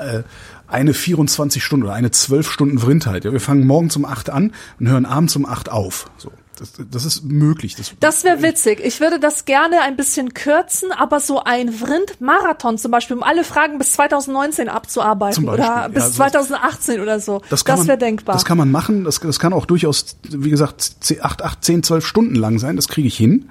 [0.00, 0.22] äh,
[0.68, 3.24] eine 24 Stunden oder eine 12 Stunden Vrindheit.
[3.24, 6.10] Ja, wir fangen morgens um 8 an und hören abends um 8 auf.
[6.18, 6.30] So.
[6.58, 7.76] Das, das ist möglich.
[7.76, 8.80] Das, Das wäre witzig.
[8.84, 13.44] Ich würde das gerne ein bisschen kürzen, aber so ein Vrind-Marathon zum Beispiel, um alle
[13.44, 17.42] Fragen bis 2019 abzuarbeiten Beispiel, oder ja, bis so- 2018 oder so.
[17.50, 18.34] Das, das wäre denkbar.
[18.34, 19.04] Das kann man machen.
[19.04, 22.76] Das, das kann auch durchaus, wie gesagt, 8, 8, 10, 12 Stunden lang sein.
[22.76, 23.48] Das kriege ich hin.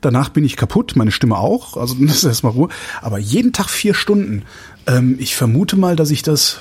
[0.00, 1.76] Danach bin ich kaputt, meine Stimme auch.
[1.76, 2.68] Also das ist erstmal Ruhe.
[3.02, 4.42] Aber jeden Tag vier Stunden.
[4.86, 6.58] Ähm, ich vermute mal, dass ich das.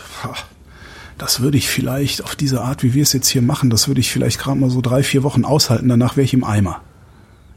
[1.17, 3.99] Das würde ich vielleicht auf diese Art, wie wir es jetzt hier machen, das würde
[4.01, 5.89] ich vielleicht gerade mal so drei, vier Wochen aushalten.
[5.89, 6.81] Danach wäre ich im Eimer.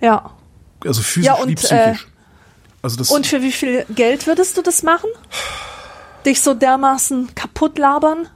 [0.01, 0.31] ja.
[0.83, 2.07] Also physisch Ja, und, wie psychisch.
[2.81, 5.11] also das, Und für wie viel Geld würdest du das machen?
[6.25, 8.27] Dich so dermaßen kaputt labern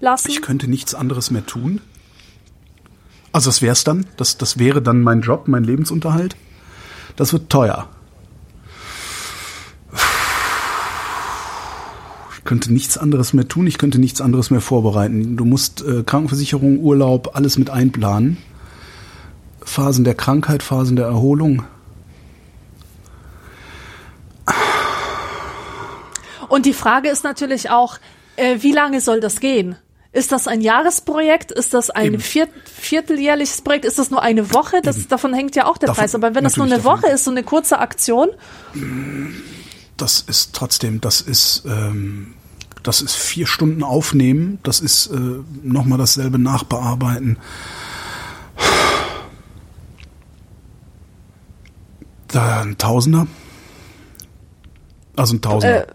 [0.00, 0.30] lassen?
[0.30, 1.82] Ich könnte nichts anderes mehr tun.
[3.32, 4.06] Also das wär's dann.
[4.16, 6.36] Das, das wäre dann mein Job, mein Lebensunterhalt.
[7.16, 7.86] Das wird teuer.
[12.44, 15.36] Könnte nichts anderes mehr tun, ich könnte nichts anderes mehr vorbereiten.
[15.36, 18.38] Du musst äh, Krankenversicherung, Urlaub, alles mit einplanen.
[19.62, 21.62] Phasen der Krankheit, Phasen der Erholung.
[26.48, 27.98] Und die Frage ist natürlich auch,
[28.36, 29.76] äh, wie lange soll das gehen?
[30.12, 31.52] Ist das ein Jahresprojekt?
[31.52, 33.84] Ist das ein viert, vierteljährliches Projekt?
[33.84, 34.80] Ist das nur eine Woche?
[34.82, 36.14] Das, davon hängt ja auch der Davon- Preis.
[36.16, 36.82] Aber wenn das nur eine.
[36.82, 38.30] Woche ist, so eine kurze Aktion,
[40.00, 42.34] das ist trotzdem, das ist, ähm,
[42.82, 45.18] das ist vier Stunden aufnehmen, das ist äh,
[45.62, 47.36] nochmal dasselbe nachbearbeiten.
[52.28, 53.26] Da ein Tausender.
[55.16, 55.92] Also ein Tausender äh,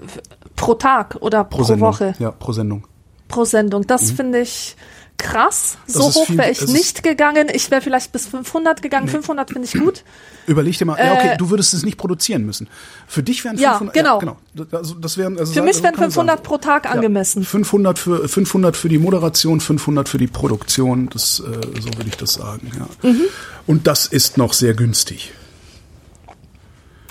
[0.55, 1.89] pro Tag oder pro, Sendung.
[1.89, 2.85] Woche, Ja, pro Sendung.
[3.27, 3.87] pro Sendung.
[3.87, 4.75] Das finde ich
[5.17, 5.77] krass.
[5.87, 7.47] Das so hoch wäre ich nicht gegangen.
[7.53, 9.07] Ich wäre vielleicht bis 500 gegangen.
[9.07, 10.03] 500 finde ich gut.
[10.47, 12.67] Überleg dir mal, ja, okay, Äh, du würdest es nicht produzieren müssen.
[13.07, 14.19] Für dich wären Ja, 500, genau.
[14.19, 14.37] genau.
[14.77, 16.47] Also das wären, also Für mich wären kann man 500 sagen.
[16.47, 17.43] pro Tag angemessen.
[17.43, 21.43] 500 für 500 für die Moderation, 500 für die Produktion, das äh,
[21.81, 23.09] so würde ich das sagen, ja.
[23.09, 23.21] Mhm.
[23.67, 25.33] Und das ist noch sehr günstig.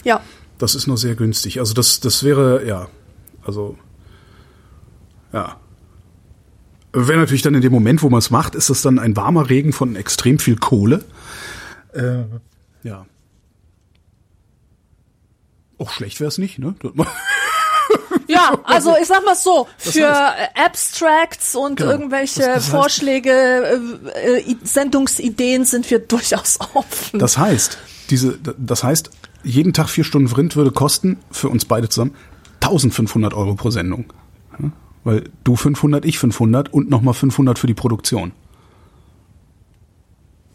[0.05, 0.21] Ja.
[0.59, 1.59] Das ist noch sehr günstig.
[1.59, 2.89] Also das das wäre ja,
[3.45, 3.77] also
[5.33, 5.57] ja.
[6.95, 9.51] Wäre natürlich dann in dem Moment, wo man es macht, ist das dann ein warmer
[9.51, 11.05] Regen von extrem viel Kohle.
[11.93, 12.25] Äh,
[12.83, 13.05] ja.
[15.79, 16.75] Auch schlecht wäre es nicht, ne?
[18.27, 21.91] Ja, also ich sag mal so, für heißt- Abstracts und Genau.
[21.91, 23.31] irgendwelche Das- das Vorschläge,
[24.15, 27.19] äh, äh, Sendungsideen sind wir durchaus offen.
[27.19, 27.77] Das heißt,
[28.11, 29.11] diese, das heißt,
[29.43, 32.15] jeden Tag vier Stunden Vrind würde kosten für uns beide zusammen
[32.61, 34.07] 1500 Euro pro Sendung.
[35.05, 38.33] Weil du 500, ich 500 und nochmal 500 für die Produktion.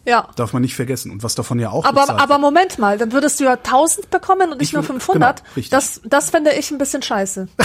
[0.05, 0.27] ja.
[0.35, 1.11] Darf man nicht vergessen.
[1.11, 4.51] Und was davon ja auch Aber, aber Moment mal, dann würdest du ja 1000 bekommen
[4.51, 5.37] und nicht Ich nur würd- 500.
[5.37, 5.69] genau, richtig.
[5.69, 7.47] das, das fände ich ein bisschen scheiße.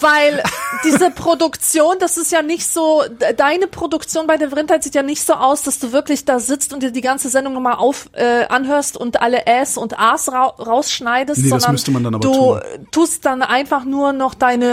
[0.00, 0.42] Weil
[0.84, 5.02] diese Produktion, das ist ja nicht so, de- deine Produktion bei der Vrindheit sieht ja
[5.04, 8.08] nicht so aus, dass du wirklich da sitzt und dir die ganze Sendung nochmal auf
[8.12, 12.14] äh, anhörst und alle Äs und As ra rausschneidest, Nee, das sondern müsste man dann
[12.16, 12.60] aber du tun.
[12.90, 14.66] tust dann einfach nur noch deine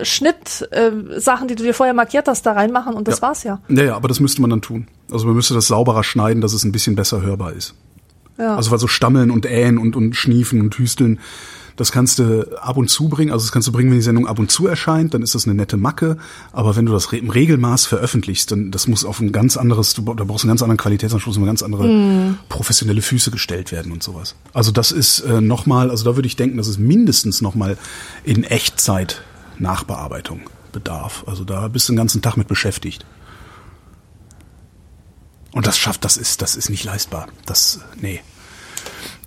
[0.00, 0.90] äh, Schnitt äh,
[1.48, 3.22] die du dir vorher markiert hast, da reinmachen und das Ja.
[3.22, 3.60] war's ja.
[3.68, 4.86] Naja, aber das müsste man dann tun.
[5.10, 7.74] Also man müsste das sauberer schneiden, dass es ein bisschen besser hörbar ist.
[8.38, 8.54] Ja.
[8.56, 11.18] Also weil so Stammeln und Ähen und, und Schniefen und Hüsteln,
[11.78, 13.30] das kannst du ab und zu bringen.
[13.30, 15.46] Also das kannst du bringen, wenn die Sendung ab und zu erscheint, dann ist das
[15.46, 16.18] eine nette Macke.
[16.52, 20.02] Aber wenn du das im Regelmaß veröffentlichst, dann das muss auf ein ganz anderes, du,
[20.02, 24.02] da brauchst du einen ganz anderen Qualitätsanspruch, muss ganz andere professionelle Füße gestellt werden und
[24.02, 24.34] sowas.
[24.52, 27.78] Also das ist äh, nochmal, also da würde ich denken, dass es mindestens nochmal
[28.24, 29.22] in Echtzeit
[29.60, 31.22] Nachbearbeitung bedarf.
[31.28, 33.06] Also da bist du den ganzen Tag mit beschäftigt.
[35.52, 37.28] Und das schafft, das ist, das ist nicht leistbar.
[37.46, 38.20] Das, nee.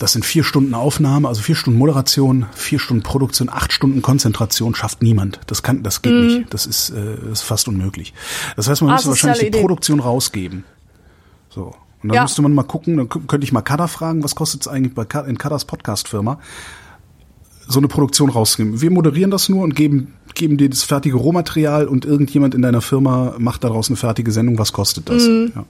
[0.01, 4.73] Das sind vier Stunden Aufnahme, also vier Stunden Moderation, vier Stunden Produktion, acht Stunden Konzentration
[4.73, 5.39] schafft niemand.
[5.45, 6.51] Das kann, das geht nicht.
[6.51, 8.11] Das ist, äh, ist fast unmöglich.
[8.55, 9.61] Das heißt, man müsste Asoziale wahrscheinlich die.
[9.61, 10.63] Produktion rausgeben.
[11.51, 11.65] So.
[12.01, 12.21] Und dann Ja.
[12.23, 14.95] müsste man mal gucken, dann kö- könnte ich mal Kada fragen, was kostet es eigentlich
[14.95, 16.39] bei Ka- in Kadas Podcast-Firma,
[17.67, 18.81] so eine Produktion rauszugeben.
[18.81, 22.81] Wir moderieren das nur und geben, geben dir das fertige Rohmaterial und irgendjemand in deiner
[22.81, 24.57] Firma macht daraus eine fertige Sendung.
[24.57, 25.27] Was kostet das?
[25.27, 25.51] Mhm.
[25.55, 25.65] Ja.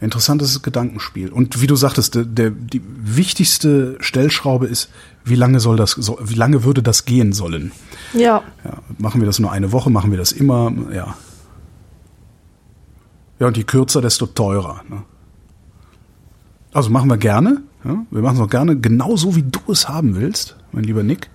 [0.00, 1.28] Interessantes Gedankenspiel.
[1.30, 4.88] Und wie du sagtest, der, der, die wichtigste Stellschraube ist,
[5.24, 7.72] wie lange soll das, so, wie lange würde das gehen sollen?
[8.14, 8.42] Ja.
[8.64, 11.14] Ja, machen wir das nur eine Woche, machen wir das immer, ja.
[13.38, 14.82] Ja, und je kürzer, desto teurer.
[14.88, 15.02] Ne?
[16.72, 17.62] Also machen wir gerne.
[17.84, 18.04] Ja?
[18.10, 21.30] Wir machen es auch gerne genauso, wie du es haben willst, mein lieber Nick.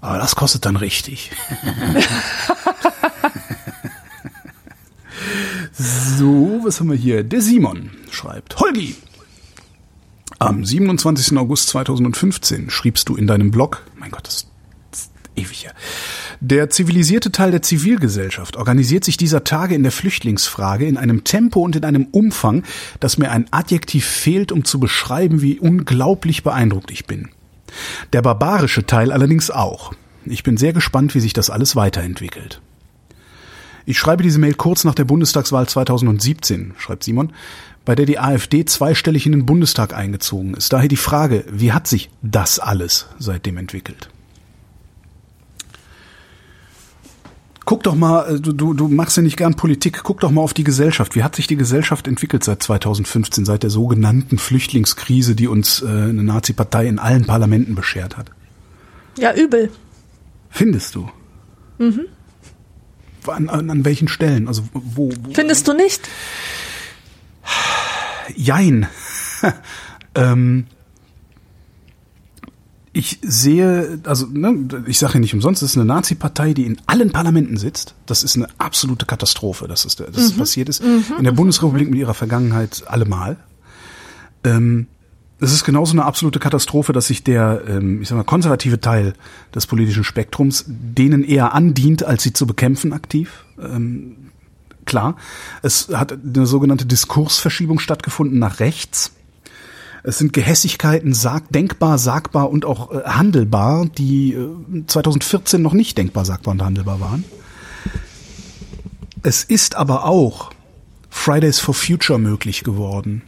[0.00, 1.32] Aber das kostet dann richtig.
[5.78, 7.22] so, was haben wir hier?
[7.22, 8.58] Der Simon schreibt.
[8.58, 8.94] Holgi,
[10.38, 11.36] am 27.
[11.38, 14.46] August 2015 schriebst du in deinem Blog, mein Gott, das
[14.92, 15.74] ist ewig her,
[16.40, 21.60] Der zivilisierte Teil der Zivilgesellschaft organisiert sich dieser Tage in der Flüchtlingsfrage in einem Tempo
[21.60, 22.64] und in einem Umfang,
[23.00, 27.30] dass mir ein Adjektiv fehlt, um zu beschreiben, wie unglaublich beeindruckt ich bin.
[28.12, 29.92] Der barbarische Teil allerdings auch.
[30.24, 32.60] Ich bin sehr gespannt, wie sich das alles weiterentwickelt.
[33.88, 37.32] Ich schreibe diese Mail kurz nach der Bundestagswahl 2017, schreibt Simon,
[37.84, 40.72] bei der die AfD zweistellig in den Bundestag eingezogen ist.
[40.72, 44.10] Daher die Frage, wie hat sich das alles seitdem entwickelt?
[47.64, 50.42] Guck doch mal, äh, du, du, du machst ja nicht gern Politik, guck doch mal
[50.42, 51.14] auf die Gesellschaft.
[51.14, 55.86] Wie hat sich die Gesellschaft entwickelt seit 2015, seit der sogenannten Flüchtlingskrise, die uns äh,
[55.86, 58.30] eine Nazi-Partei in allen Parlamenten beschert hat?
[59.16, 59.70] Ja, übel.
[60.50, 61.08] Findest du?
[61.78, 62.06] Mhm.
[63.28, 64.48] An, an, an welchen Stellen?
[64.48, 65.32] Also wo, wo?
[65.32, 66.08] Findest du nicht?
[68.34, 68.86] Jein.
[70.14, 70.66] ähm,
[72.92, 76.78] ich sehe, also ne, ich sage ja nicht umsonst, das ist eine Nazi-Partei, die in
[76.86, 77.94] allen Parlamenten sitzt.
[78.06, 80.38] Das ist eine absolute Katastrophe, dass das, das mhm.
[80.38, 80.82] passiert ist.
[80.82, 81.04] Mhm.
[81.18, 83.36] In der Bundesrepublik mit ihrer Vergangenheit allemal.
[84.44, 84.86] Ähm,
[85.38, 89.12] es ist genauso eine absolute Katastrophe, dass sich der, ähm, ich sag mal, konservative Teil
[89.54, 93.44] des politischen Spektrums denen eher andient, als sie zu bekämpfen aktiv.
[93.60, 94.30] Ähm,
[94.86, 95.16] klar,
[95.62, 99.12] es hat eine sogenannte Diskursverschiebung stattgefunden nach rechts.
[100.02, 105.98] Es sind Gehässigkeiten sag, denkbar, sagbar und auch äh, handelbar, die äh, 2014 noch nicht
[105.98, 107.24] denkbar, sagbar und handelbar waren.
[109.22, 110.50] Es ist aber auch
[111.10, 113.22] Fridays for Future möglich geworden.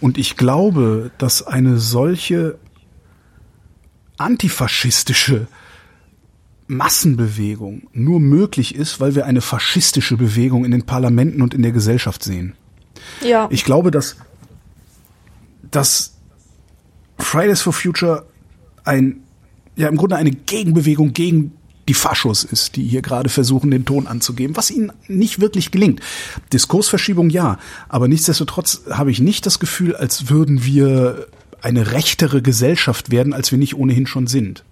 [0.00, 2.58] Und ich glaube, dass eine solche
[4.16, 5.48] antifaschistische
[6.66, 11.72] Massenbewegung nur möglich ist, weil wir eine faschistische Bewegung in den Parlamenten und in der
[11.72, 12.54] Gesellschaft sehen.
[13.22, 13.48] Ja.
[13.50, 14.16] Ich glaube, dass,
[15.70, 16.14] dass
[17.18, 18.26] Fridays for Future
[18.84, 19.20] ein,
[19.76, 21.52] ja, im Grunde eine Gegenbewegung gegen
[21.88, 26.00] die Faschos ist, die hier gerade versuchen, den Ton anzugeben, was ihnen nicht wirklich gelingt.
[26.52, 27.58] Diskursverschiebung ja,
[27.88, 31.26] aber nichtsdestotrotz habe ich nicht das Gefühl, als würden wir
[31.60, 34.64] eine rechtere Gesellschaft werden, als wir nicht ohnehin schon sind.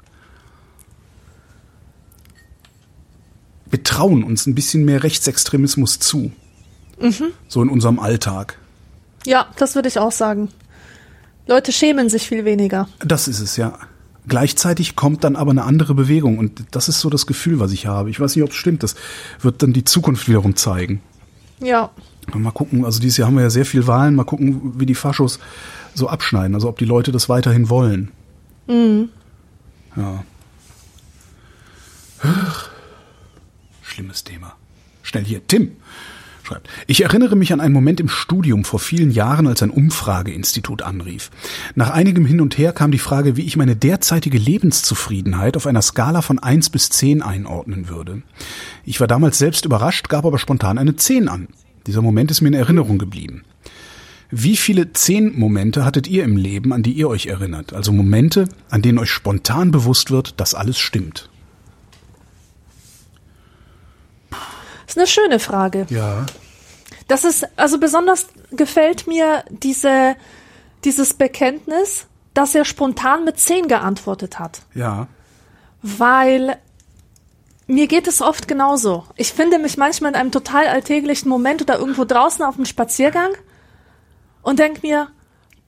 [3.71, 6.33] Wir trauen uns ein bisschen mehr Rechtsextremismus zu.
[7.01, 7.33] Mhm.
[7.49, 8.59] So in unserem Alltag.
[9.25, 10.49] Ja, das würde ich auch sagen.
[11.47, 12.89] Leute schämen sich viel weniger.
[12.99, 13.79] Das ist es, ja.
[14.29, 17.87] Gleichzeitig kommt dann aber eine andere Bewegung und das ist so das Gefühl, was ich
[17.87, 18.09] habe.
[18.09, 18.83] Ich weiß nicht, ob es stimmt.
[18.83, 18.95] Das
[19.41, 21.01] wird dann die Zukunft wiederum zeigen.
[21.61, 21.91] Ja.
[22.33, 24.15] Mal gucken, also dieses Jahr haben wir ja sehr viel Wahlen.
[24.15, 25.41] Mal gucken, wie die Faschos
[25.95, 26.55] so abschneiden.
[26.55, 28.13] Also ob die Leute das weiterhin wollen.
[28.69, 29.09] Mhm.
[29.97, 30.25] Ja.
[33.83, 34.55] Schlimmes Thema.
[35.03, 35.73] Schnell hier, Tim
[36.47, 36.69] schreibt.
[36.87, 41.31] Ich erinnere mich an einen Moment im Studium vor vielen Jahren, als ein Umfrageinstitut anrief.
[41.75, 45.83] Nach einigem Hin und Her kam die Frage, wie ich meine derzeitige Lebenszufriedenheit auf einer
[45.83, 48.23] Skala von eins bis zehn einordnen würde.
[48.85, 51.49] Ich war damals selbst überrascht, gab aber spontan eine zehn an.
[51.87, 53.43] Dieser Moment ist mir in Erinnerung geblieben.
[54.31, 57.75] Wie viele zehn Momente hattet ihr im Leben, an die ihr euch erinnert?
[57.75, 61.29] Also Momente, an denen euch spontan bewusst wird, dass alles stimmt.
[64.93, 65.87] Ist eine schöne Frage.
[65.91, 66.27] Ja.
[67.09, 70.17] Das ist, also besonders gefällt mir diese,
[70.85, 74.63] dieses Bekenntnis, dass er spontan mit zehn geantwortet hat.
[74.75, 75.09] Ja.
[75.83, 76.59] Weil
[77.67, 79.05] mir geht es oft genauso.
[79.17, 83.33] Ich finde mich manchmal in einem total alltäglichen Moment oder irgendwo draußen auf dem Spaziergang
[84.43, 85.09] und denke mir,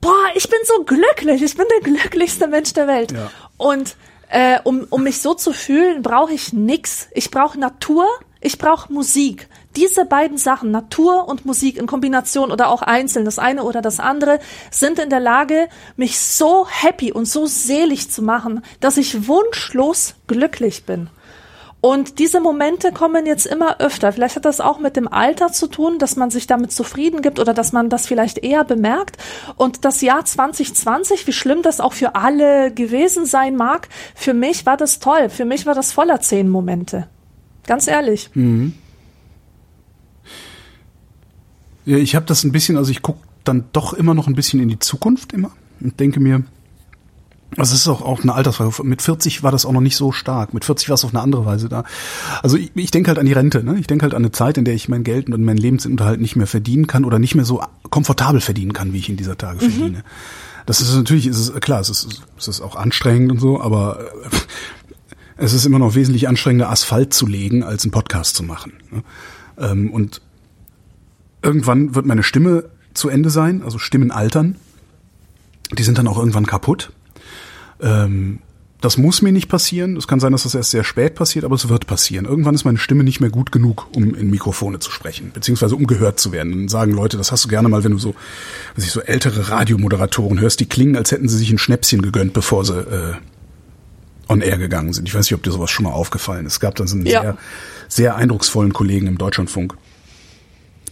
[0.01, 3.11] boah, ich bin so glücklich, ich bin der glücklichste Mensch der Welt.
[3.11, 3.31] Ja.
[3.57, 3.95] Und
[4.29, 7.07] äh, um, um mich so zu fühlen, brauche ich nix.
[7.13, 8.07] Ich brauche Natur,
[8.45, 9.49] ich brauche Musik.
[9.75, 13.99] Diese beiden Sachen, Natur und Musik in Kombination oder auch einzeln, das eine oder das
[13.99, 14.39] andere,
[14.69, 15.67] sind in der Lage,
[15.97, 21.09] mich so happy und so selig zu machen, dass ich wunschlos glücklich bin.
[21.81, 24.11] Und diese Momente kommen jetzt immer öfter.
[24.11, 27.39] Vielleicht hat das auch mit dem Alter zu tun, dass man sich damit zufrieden gibt
[27.39, 29.17] oder dass man das vielleicht eher bemerkt.
[29.55, 34.65] Und das Jahr 2020, wie schlimm das auch für alle gewesen sein mag, für mich
[34.65, 35.29] war das toll.
[35.29, 37.07] Für mich war das voller zehn Momente.
[37.67, 38.29] Ganz ehrlich.
[38.33, 38.73] Mhm.
[41.85, 44.59] Ja, ich habe das ein bisschen, also ich gucke dann doch immer noch ein bisschen
[44.59, 46.43] in die Zukunft immer und denke mir,
[47.57, 48.83] also es ist auch, auch eine Altersfrage.
[48.83, 50.53] Mit 40 war das auch noch nicht so stark.
[50.53, 51.85] Mit 40 war es auf eine andere Weise da.
[52.43, 53.63] Also ich, ich denke halt an die Rente.
[53.63, 53.77] Ne?
[53.79, 56.35] Ich denke halt an eine Zeit, in der ich mein Geld und meinen Lebensunterhalt nicht
[56.35, 59.63] mehr verdienen kann oder nicht mehr so komfortabel verdienen kann, wie ich in dieser Tage
[59.63, 59.71] mhm.
[59.71, 60.03] verdiene.
[60.65, 63.99] Das ist natürlich, ist es, klar, es ist, es ist auch anstrengend und so, aber
[65.37, 68.73] es ist immer noch wesentlich anstrengender, Asphalt zu legen, als einen Podcast zu machen.
[69.57, 70.21] Ähm, und
[71.41, 74.55] irgendwann wird meine Stimme zu Ende sein, also Stimmen altern.
[75.77, 76.91] Die sind dann auch irgendwann kaputt.
[77.81, 78.39] Ähm,
[78.81, 79.97] Das muss mir nicht passieren.
[79.97, 82.25] Es kann sein, dass das erst sehr spät passiert, aber es wird passieren.
[82.25, 85.87] Irgendwann ist meine Stimme nicht mehr gut genug, um in Mikrofone zu sprechen, beziehungsweise um
[85.87, 86.51] gehört zu werden.
[86.51, 88.13] Dann sagen Leute, das hast du gerne mal, wenn du so,
[88.75, 92.33] was ich so ältere Radiomoderatoren hörst, die klingen, als hätten sie sich ein Schnäpschen gegönnt,
[92.33, 93.13] bevor sie äh,
[94.29, 95.07] on air gegangen sind.
[95.07, 96.53] Ich weiß nicht, ob dir sowas schon mal aufgefallen ist.
[96.53, 97.21] Es gab dann so einen Ja.
[97.21, 97.37] sehr,
[97.87, 99.75] sehr eindrucksvollen Kollegen im Deutschlandfunk,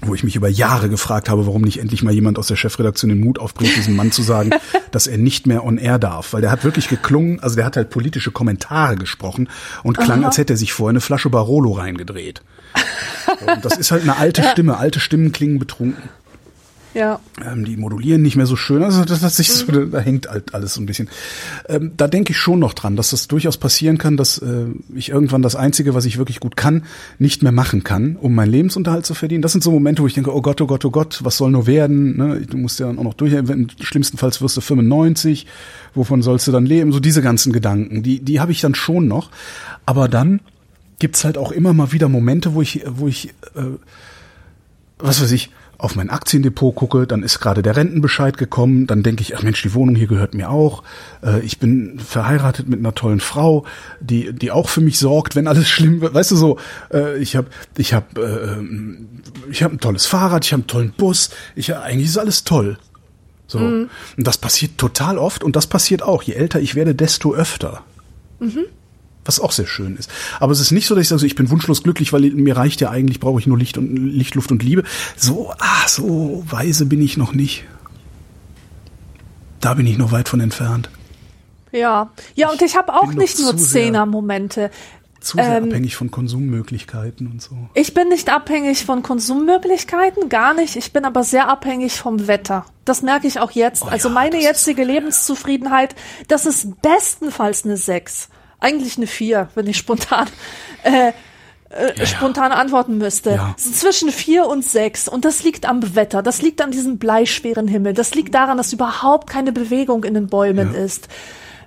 [0.01, 3.09] wo ich mich über Jahre gefragt habe, warum nicht endlich mal jemand aus der Chefredaktion
[3.09, 4.51] den Mut aufbringt, diesem Mann zu sagen,
[4.91, 6.33] dass er nicht mehr on air darf.
[6.33, 9.49] Weil der hat wirklich geklungen, also der hat halt politische Kommentare gesprochen
[9.83, 12.41] und klang, als hätte er sich vorher eine Flasche Barolo reingedreht.
[13.47, 14.77] Und das ist halt eine alte Stimme.
[14.77, 16.09] Alte Stimmen klingen betrunken.
[16.93, 17.19] Ja.
[17.43, 18.83] Ähm, die modulieren nicht mehr so schön.
[18.83, 21.09] Also das hat sich so, da, da hängt halt alles so ein bisschen.
[21.67, 25.09] Ähm, da denke ich schon noch dran, dass das durchaus passieren kann, dass äh, ich
[25.09, 26.83] irgendwann das Einzige, was ich wirklich gut kann,
[27.17, 29.41] nicht mehr machen kann, um meinen Lebensunterhalt zu verdienen.
[29.41, 31.51] Das sind so Momente, wo ich denke, oh Gott, oh Gott, oh Gott, was soll
[31.51, 32.17] nur werden?
[32.17, 32.41] Ne?
[32.41, 33.33] Du musst ja dann auch noch durch,
[33.81, 35.47] schlimmstenfalls wirst du 95,
[35.95, 36.91] wovon sollst du dann leben?
[36.91, 39.31] So diese ganzen Gedanken, die, die habe ich dann schon noch.
[39.85, 40.41] Aber dann
[40.99, 43.63] gibt's halt auch immer mal wieder Momente, wo ich, wo ich, äh,
[44.99, 45.49] was weiß ich,
[45.83, 49.61] auf mein Aktiendepot gucke, dann ist gerade der Rentenbescheid gekommen, dann denke ich, ach Mensch,
[49.63, 50.81] die Wohnung hier gehört mir auch.
[51.21, 53.65] Äh, ich bin verheiratet mit einer tollen Frau,
[53.99, 56.13] die die auch für mich sorgt, wenn alles schlimm wird.
[56.13, 56.57] Weißt du so,
[56.93, 57.47] äh, ich habe
[57.77, 62.07] ich habe äh, ich habe ein tolles Fahrrad, ich habe einen tollen Bus, ich eigentlich
[62.07, 62.77] ist alles toll.
[63.47, 63.59] So.
[63.59, 67.83] Und das passiert total oft und das passiert auch, je älter ich werde, desto öfter.
[69.25, 70.09] Was auch sehr schön ist.
[70.39, 72.81] Aber es ist nicht so, dass ich sage, ich bin wunschlos glücklich, weil mir reicht
[72.81, 74.83] ja eigentlich, brauche ich nur Licht und Licht, Luft und Liebe.
[75.15, 77.63] So, ah, so weise bin ich noch nicht.
[79.61, 80.89] Da bin ich noch weit von entfernt.
[81.71, 82.11] Ja.
[82.35, 84.71] Ja, und ich habe auch nicht nur Zehner-Momente.
[85.19, 87.55] Zu sehr Ähm, abhängig von Konsummöglichkeiten und so.
[87.75, 90.75] Ich bin nicht abhängig von Konsummöglichkeiten, gar nicht.
[90.75, 92.65] Ich bin aber sehr abhängig vom Wetter.
[92.83, 93.83] Das merke ich auch jetzt.
[93.83, 95.95] Oh also ja, meine jetzige Lebenszufriedenheit,
[96.27, 98.27] das ist bestenfalls eine 6.
[98.63, 100.27] Eigentlich eine 4, wenn ich spontan
[100.83, 101.11] äh,
[101.73, 102.05] äh, ja.
[102.05, 103.31] spontan antworten müsste.
[103.31, 103.55] Ja.
[103.57, 105.07] So zwischen 4 und 6.
[105.07, 106.21] Und das liegt am Wetter.
[106.21, 107.93] Das liegt an diesem bleischweren Himmel.
[107.93, 110.79] Das liegt daran, dass überhaupt keine Bewegung in den Bäumen Ja.
[110.79, 111.07] ist.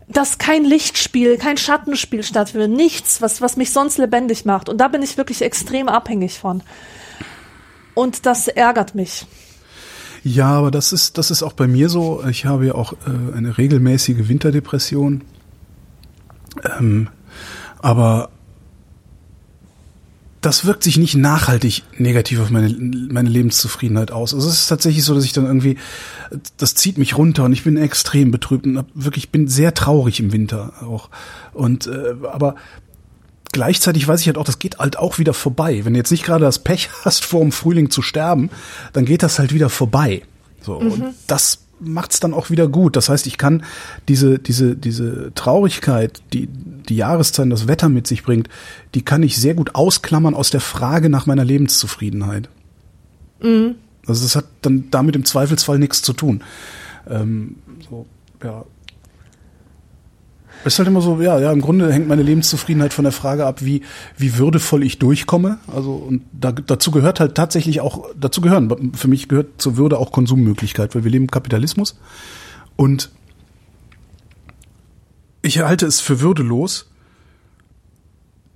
[0.09, 2.70] Dass kein Lichtspiel, kein Schattenspiel stattfindet.
[2.70, 4.68] Nichts, was, was mich sonst lebendig macht.
[4.68, 6.62] Und da bin ich wirklich extrem abhängig von.
[7.94, 9.27] Und das ärgert mich.
[10.23, 12.23] Ja, aber das ist, das ist auch bei mir so.
[12.28, 15.23] Ich habe ja auch äh, eine regelmäßige Winterdepression.
[16.78, 17.09] Ähm,
[17.78, 18.31] aber
[20.47, 24.33] das wirkt sich nicht nachhaltig negativ auf meine, meine Lebenszufriedenheit aus.
[24.33, 25.77] Also es ist tatsächlich so, dass ich dann irgendwie,
[26.57, 30.20] das zieht mich runter und ich bin extrem betrübt und hab wirklich bin sehr traurig
[30.20, 31.11] im Winter auch.
[31.53, 32.55] Und äh, aber
[33.51, 35.85] gleichzeitig weiß ich halt auch, das geht halt auch wieder vorbei.
[35.85, 38.51] Wenn du jetzt nicht gerade das Pech hast, vor dem Frühling zu sterben,
[38.93, 40.23] dann geht das halt wieder vorbei.
[40.62, 42.97] So und das macht's dann auch wieder gut.
[42.97, 43.65] Das heißt, ich kann
[44.09, 48.48] diese diese diese Traurigkeit, die die Jahreszeiten, das Wetter mit sich bringt,
[48.94, 52.48] die kann ich sehr gut ausklammern aus der Frage nach meiner Lebenszufriedenheit.
[54.07, 56.43] Also das hat dann damit im Zweifelsfall nichts zu tun.
[57.09, 57.57] Ähm,
[57.89, 58.07] so,
[58.43, 58.65] ja.
[60.66, 63.47] Es ist halt immer so, ja, ja, im Grunde hängt meine Lebenszufriedenheit von der Frage
[63.47, 63.82] ab, wie,
[64.16, 65.59] wie würdevoll ich durchkomme.
[65.72, 69.98] Also, und da, dazu gehört halt tatsächlich auch, dazu gehören, für mich gehört zur Würde
[69.98, 72.01] auch Konsummöglichkeit, weil wir leben im Kapitalismus.
[72.74, 73.10] Und
[75.43, 76.90] ich halte es für würdelos,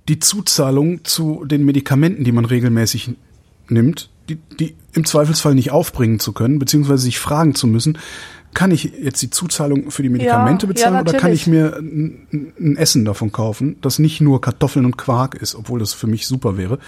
[0.09, 3.11] die Zuzahlung zu den Medikamenten, die man regelmäßig
[3.69, 7.97] nimmt, die, die im Zweifelsfall nicht aufbringen zu können, beziehungsweise sich fragen zu müssen,
[8.53, 11.77] kann ich jetzt die Zuzahlung für die Medikamente Ja, ja, bezahlen oder kann ich mir
[11.77, 16.27] ein, Essen davon kaufen, das nicht nur Kartoffeln und Quark ist, obwohl das für mich
[16.27, 16.79] super wäre.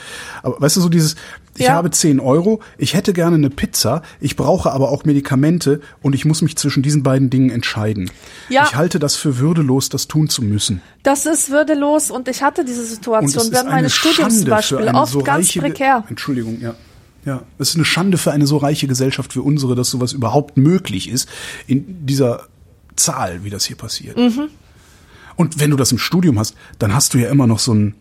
[0.42, 1.16] Aber weißt du, so dieses,
[1.56, 1.74] ich Ja.
[1.74, 6.26] habe 10 Euro, ich hätte gerne eine Pizza, ich brauche aber auch Medikamente und ich
[6.26, 8.12] muss mich zwischen diesen beiden Dingen entscheiden.
[8.50, 8.64] Ja.
[8.66, 10.82] Ich halte das für würdelos, das tun zu müssen.
[11.04, 15.12] Das ist würdelos und ich hatte diese Situation während eine meines Studiums zum Beispiel oft
[15.14, 16.04] so ganz prekär.
[16.10, 16.76] Entschuldigung, ja.
[17.26, 20.58] Ja, es ist eine Schande für eine so reiche Gesellschaft wie unsere, dass sowas überhaupt
[20.58, 21.30] möglich ist
[21.68, 22.48] in dieser
[22.96, 24.18] Zahl, wie das hier passiert.
[24.18, 24.50] Mhm.
[25.36, 27.96] Und wenn du das im Studium hast, dann hast du ja immer noch so ein,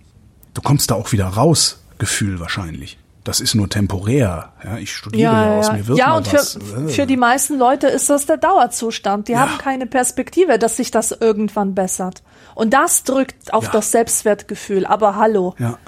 [0.54, 2.98] du kommst da auch wieder raus, Gefühl wahrscheinlich.
[3.24, 4.52] Das ist nur temporär.
[4.64, 6.58] Ja, ich studiere ja, Ja, aus mir wird ja und für, was.
[6.96, 9.28] für die meisten Leute ist das der Dauerzustand.
[9.28, 9.38] Die Ja.
[9.48, 12.24] haben keine Perspektive, dass sich das irgendwann bessert.
[12.56, 13.70] Und das drückt auf Ja.
[13.70, 14.84] das Selbstwertgefühl.
[14.84, 15.54] Aber hallo.
[15.60, 15.78] Ja.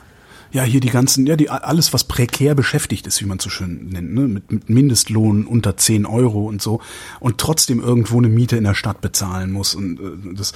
[0.55, 3.89] Ja, hier die ganzen, ja, die, alles, was prekär beschäftigt ist, wie man so schön
[3.89, 4.29] nennt, ne?
[4.29, 6.81] mit, mit Mindestlohn unter 10 Euro und so
[7.19, 10.53] und trotzdem irgendwo eine Miete in der Stadt bezahlen muss und äh, das,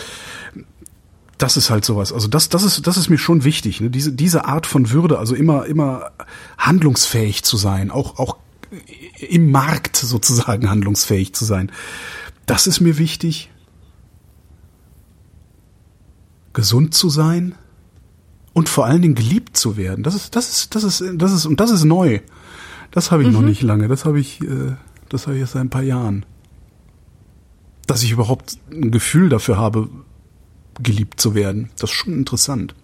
[1.36, 2.12] das ist halt sowas.
[2.12, 3.90] Also das, das ist, das ist mir schon wichtig, ne?
[3.90, 6.12] diese, diese Art von Würde, also immer, immer
[6.58, 8.36] handlungsfähig zu sein, auch, auch
[9.18, 11.72] im Markt sozusagen handlungsfähig zu sein.
[12.46, 13.50] Das ist mir wichtig.
[16.52, 17.54] gesund zu sein
[18.52, 20.02] und vor allen Dingen geliebt zu werden.
[20.02, 22.20] Das ist, das ist, das ist, das ist, und das ist neu.
[22.90, 23.34] Das habe ich mhm.
[23.34, 23.88] noch nicht lange.
[23.88, 24.74] Das habe ich, äh,
[25.08, 26.24] das habe ich erst seit ein paar Jahren.
[27.86, 29.88] Dass ich überhaupt ein Gefühl dafür habe,
[30.80, 31.70] geliebt zu werden.
[31.78, 32.74] Das ist schon interessant.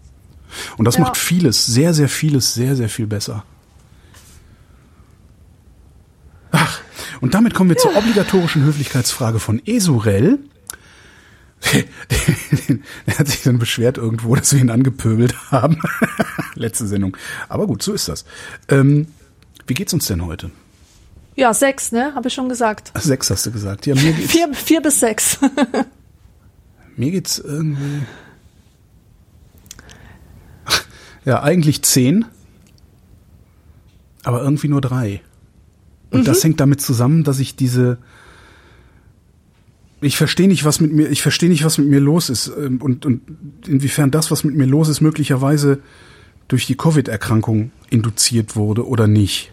[0.76, 1.02] Und das ja.
[1.02, 3.44] macht vieles, sehr, sehr vieles, sehr, sehr viel besser.
[6.52, 6.80] Ach,
[7.20, 7.82] und damit kommen wir ja.
[7.82, 10.38] zur obligatorischen Höflichkeitsfrage von Esurel.
[13.06, 15.78] er hat sich dann beschwert irgendwo, dass wir ihn angepöbelt haben.
[16.54, 17.16] Letzte Sendung.
[17.48, 18.24] Aber gut, so ist das.
[18.68, 19.06] Ähm,
[19.66, 20.50] wie geht's uns denn heute?
[21.36, 22.14] Ja, sechs, ne?
[22.14, 22.92] Habe ich schon gesagt.
[22.96, 23.86] Sechs hast du gesagt.
[23.86, 25.38] Ja, mir geht's, vier, vier bis sechs.
[26.96, 28.02] mir geht's irgendwie.
[31.24, 32.26] Ja, eigentlich zehn.
[34.22, 35.22] Aber irgendwie nur drei.
[36.10, 36.24] Und mhm.
[36.24, 37.98] das hängt damit zusammen, dass ich diese,
[40.04, 42.80] ich verstehe nicht, was mit mir, ich verstehe nicht, was mit mir los ist ähm,
[42.80, 43.22] und, und
[43.66, 45.80] inwiefern das, was mit mir los ist, möglicherweise
[46.48, 49.52] durch die Covid-Erkrankung induziert wurde oder nicht.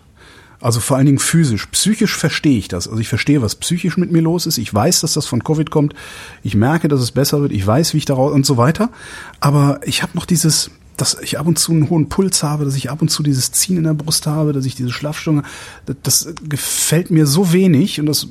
[0.60, 1.66] Also vor allen Dingen physisch.
[1.68, 2.88] Psychisch verstehe ich das.
[2.88, 4.60] Also ich verstehe, was psychisch mit mir los ist.
[4.60, 5.96] Ich weiß, dass das von Covid kommt.
[6.44, 7.52] Ich merke, dass es besser wird.
[7.52, 8.92] Ich weiß, wie ich daraus und so weiter.
[9.40, 12.76] Aber ich habe noch dieses, dass ich ab und zu einen hohen Puls habe, dass
[12.76, 15.42] ich ab und zu dieses Ziehen in der Brust habe, dass ich diese Schlafstunde,
[15.88, 18.28] das, das gefällt mir so wenig und das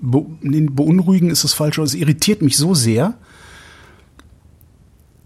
[0.00, 3.14] beunruhigen ist das falsche, es irritiert mich so sehr,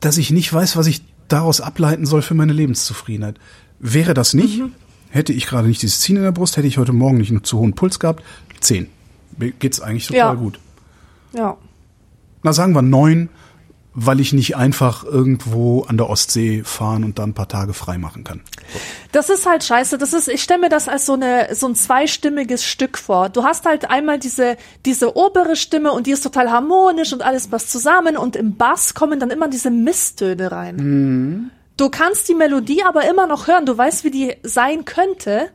[0.01, 3.39] dass ich nicht weiß, was ich daraus ableiten soll für meine Lebenszufriedenheit.
[3.79, 4.73] Wäre das nicht, mhm.
[5.11, 7.45] hätte ich gerade nicht dieses Ziehen in der Brust, hätte ich heute Morgen nicht einen
[7.45, 8.23] zu hohen Puls gehabt,
[8.61, 8.89] zehn.
[9.59, 10.35] Geht's eigentlich total ja.
[10.35, 10.61] gut.
[11.35, 11.57] Ja.
[12.43, 13.29] Na, sagen wir neun,
[13.95, 17.97] weil ich nicht einfach irgendwo an der Ostsee fahren und dann ein paar Tage frei
[17.97, 18.41] machen kann.
[18.73, 18.79] So.
[19.13, 19.99] Das ist halt scheiße.
[19.99, 23.29] Das ist, ich stelle mir das als so eine so ein zweistimmiges Stück vor.
[23.29, 27.47] Du hast halt einmal diese diese obere Stimme und die ist total harmonisch und alles
[27.47, 30.77] passt zusammen und im Bass kommen dann immer diese Misstöne rein.
[30.77, 31.51] Mhm.
[31.77, 33.67] Du kannst die Melodie aber immer noch hören.
[33.67, 35.51] Du weißt, wie die sein könnte.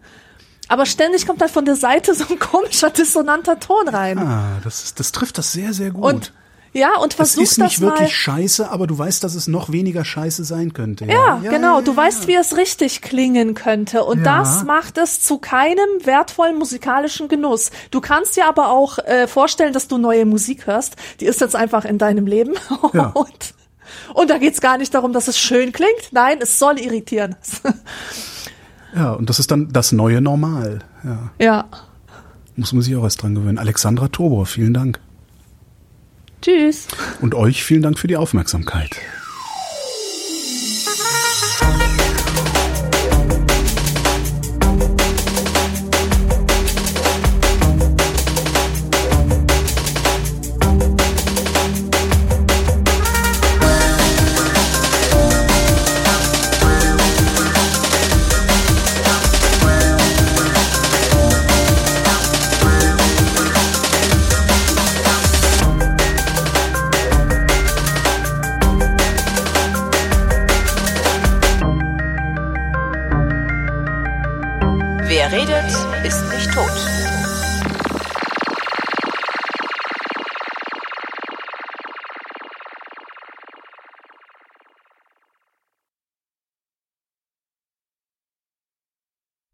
[0.70, 4.20] Aber ständig kommt halt von der Seite so ein komischer dissonanter Ton rein.
[4.20, 6.04] Ah, das, ist, das trifft das sehr, sehr gut.
[6.04, 6.34] Und
[6.74, 8.10] ja, und versuch das Es ist nicht wirklich mal.
[8.10, 11.06] scheiße, aber du weißt, dass es noch weniger scheiße sein könnte.
[11.06, 11.78] Ja, ja, ja genau.
[11.78, 14.04] Ja, du weißt, wie es richtig klingen könnte.
[14.04, 17.72] Und das macht es zu keinem wertvollen musikalischen Genuss.
[17.92, 20.96] Du kannst dir aber auch äh, vorstellen, dass du neue Musik hörst.
[21.20, 22.54] Die ist jetzt einfach in deinem Leben.
[23.14, 23.54] und,
[24.14, 26.12] und da geht's gar nicht darum, dass es schön klingt.
[26.12, 27.36] Nein, es soll irritieren.
[28.96, 30.80] ja, und das ist dann das neue Normal.
[31.04, 31.32] Ja.
[31.40, 31.66] ja.
[32.56, 33.58] Muss man sich auch erst dran gewöhnen.
[33.58, 35.00] Alexandra Tobor, vielen Dank.
[36.42, 36.88] Tschüss.
[37.22, 39.02] Und euch vielen Dank für die Aufmerksamkeit.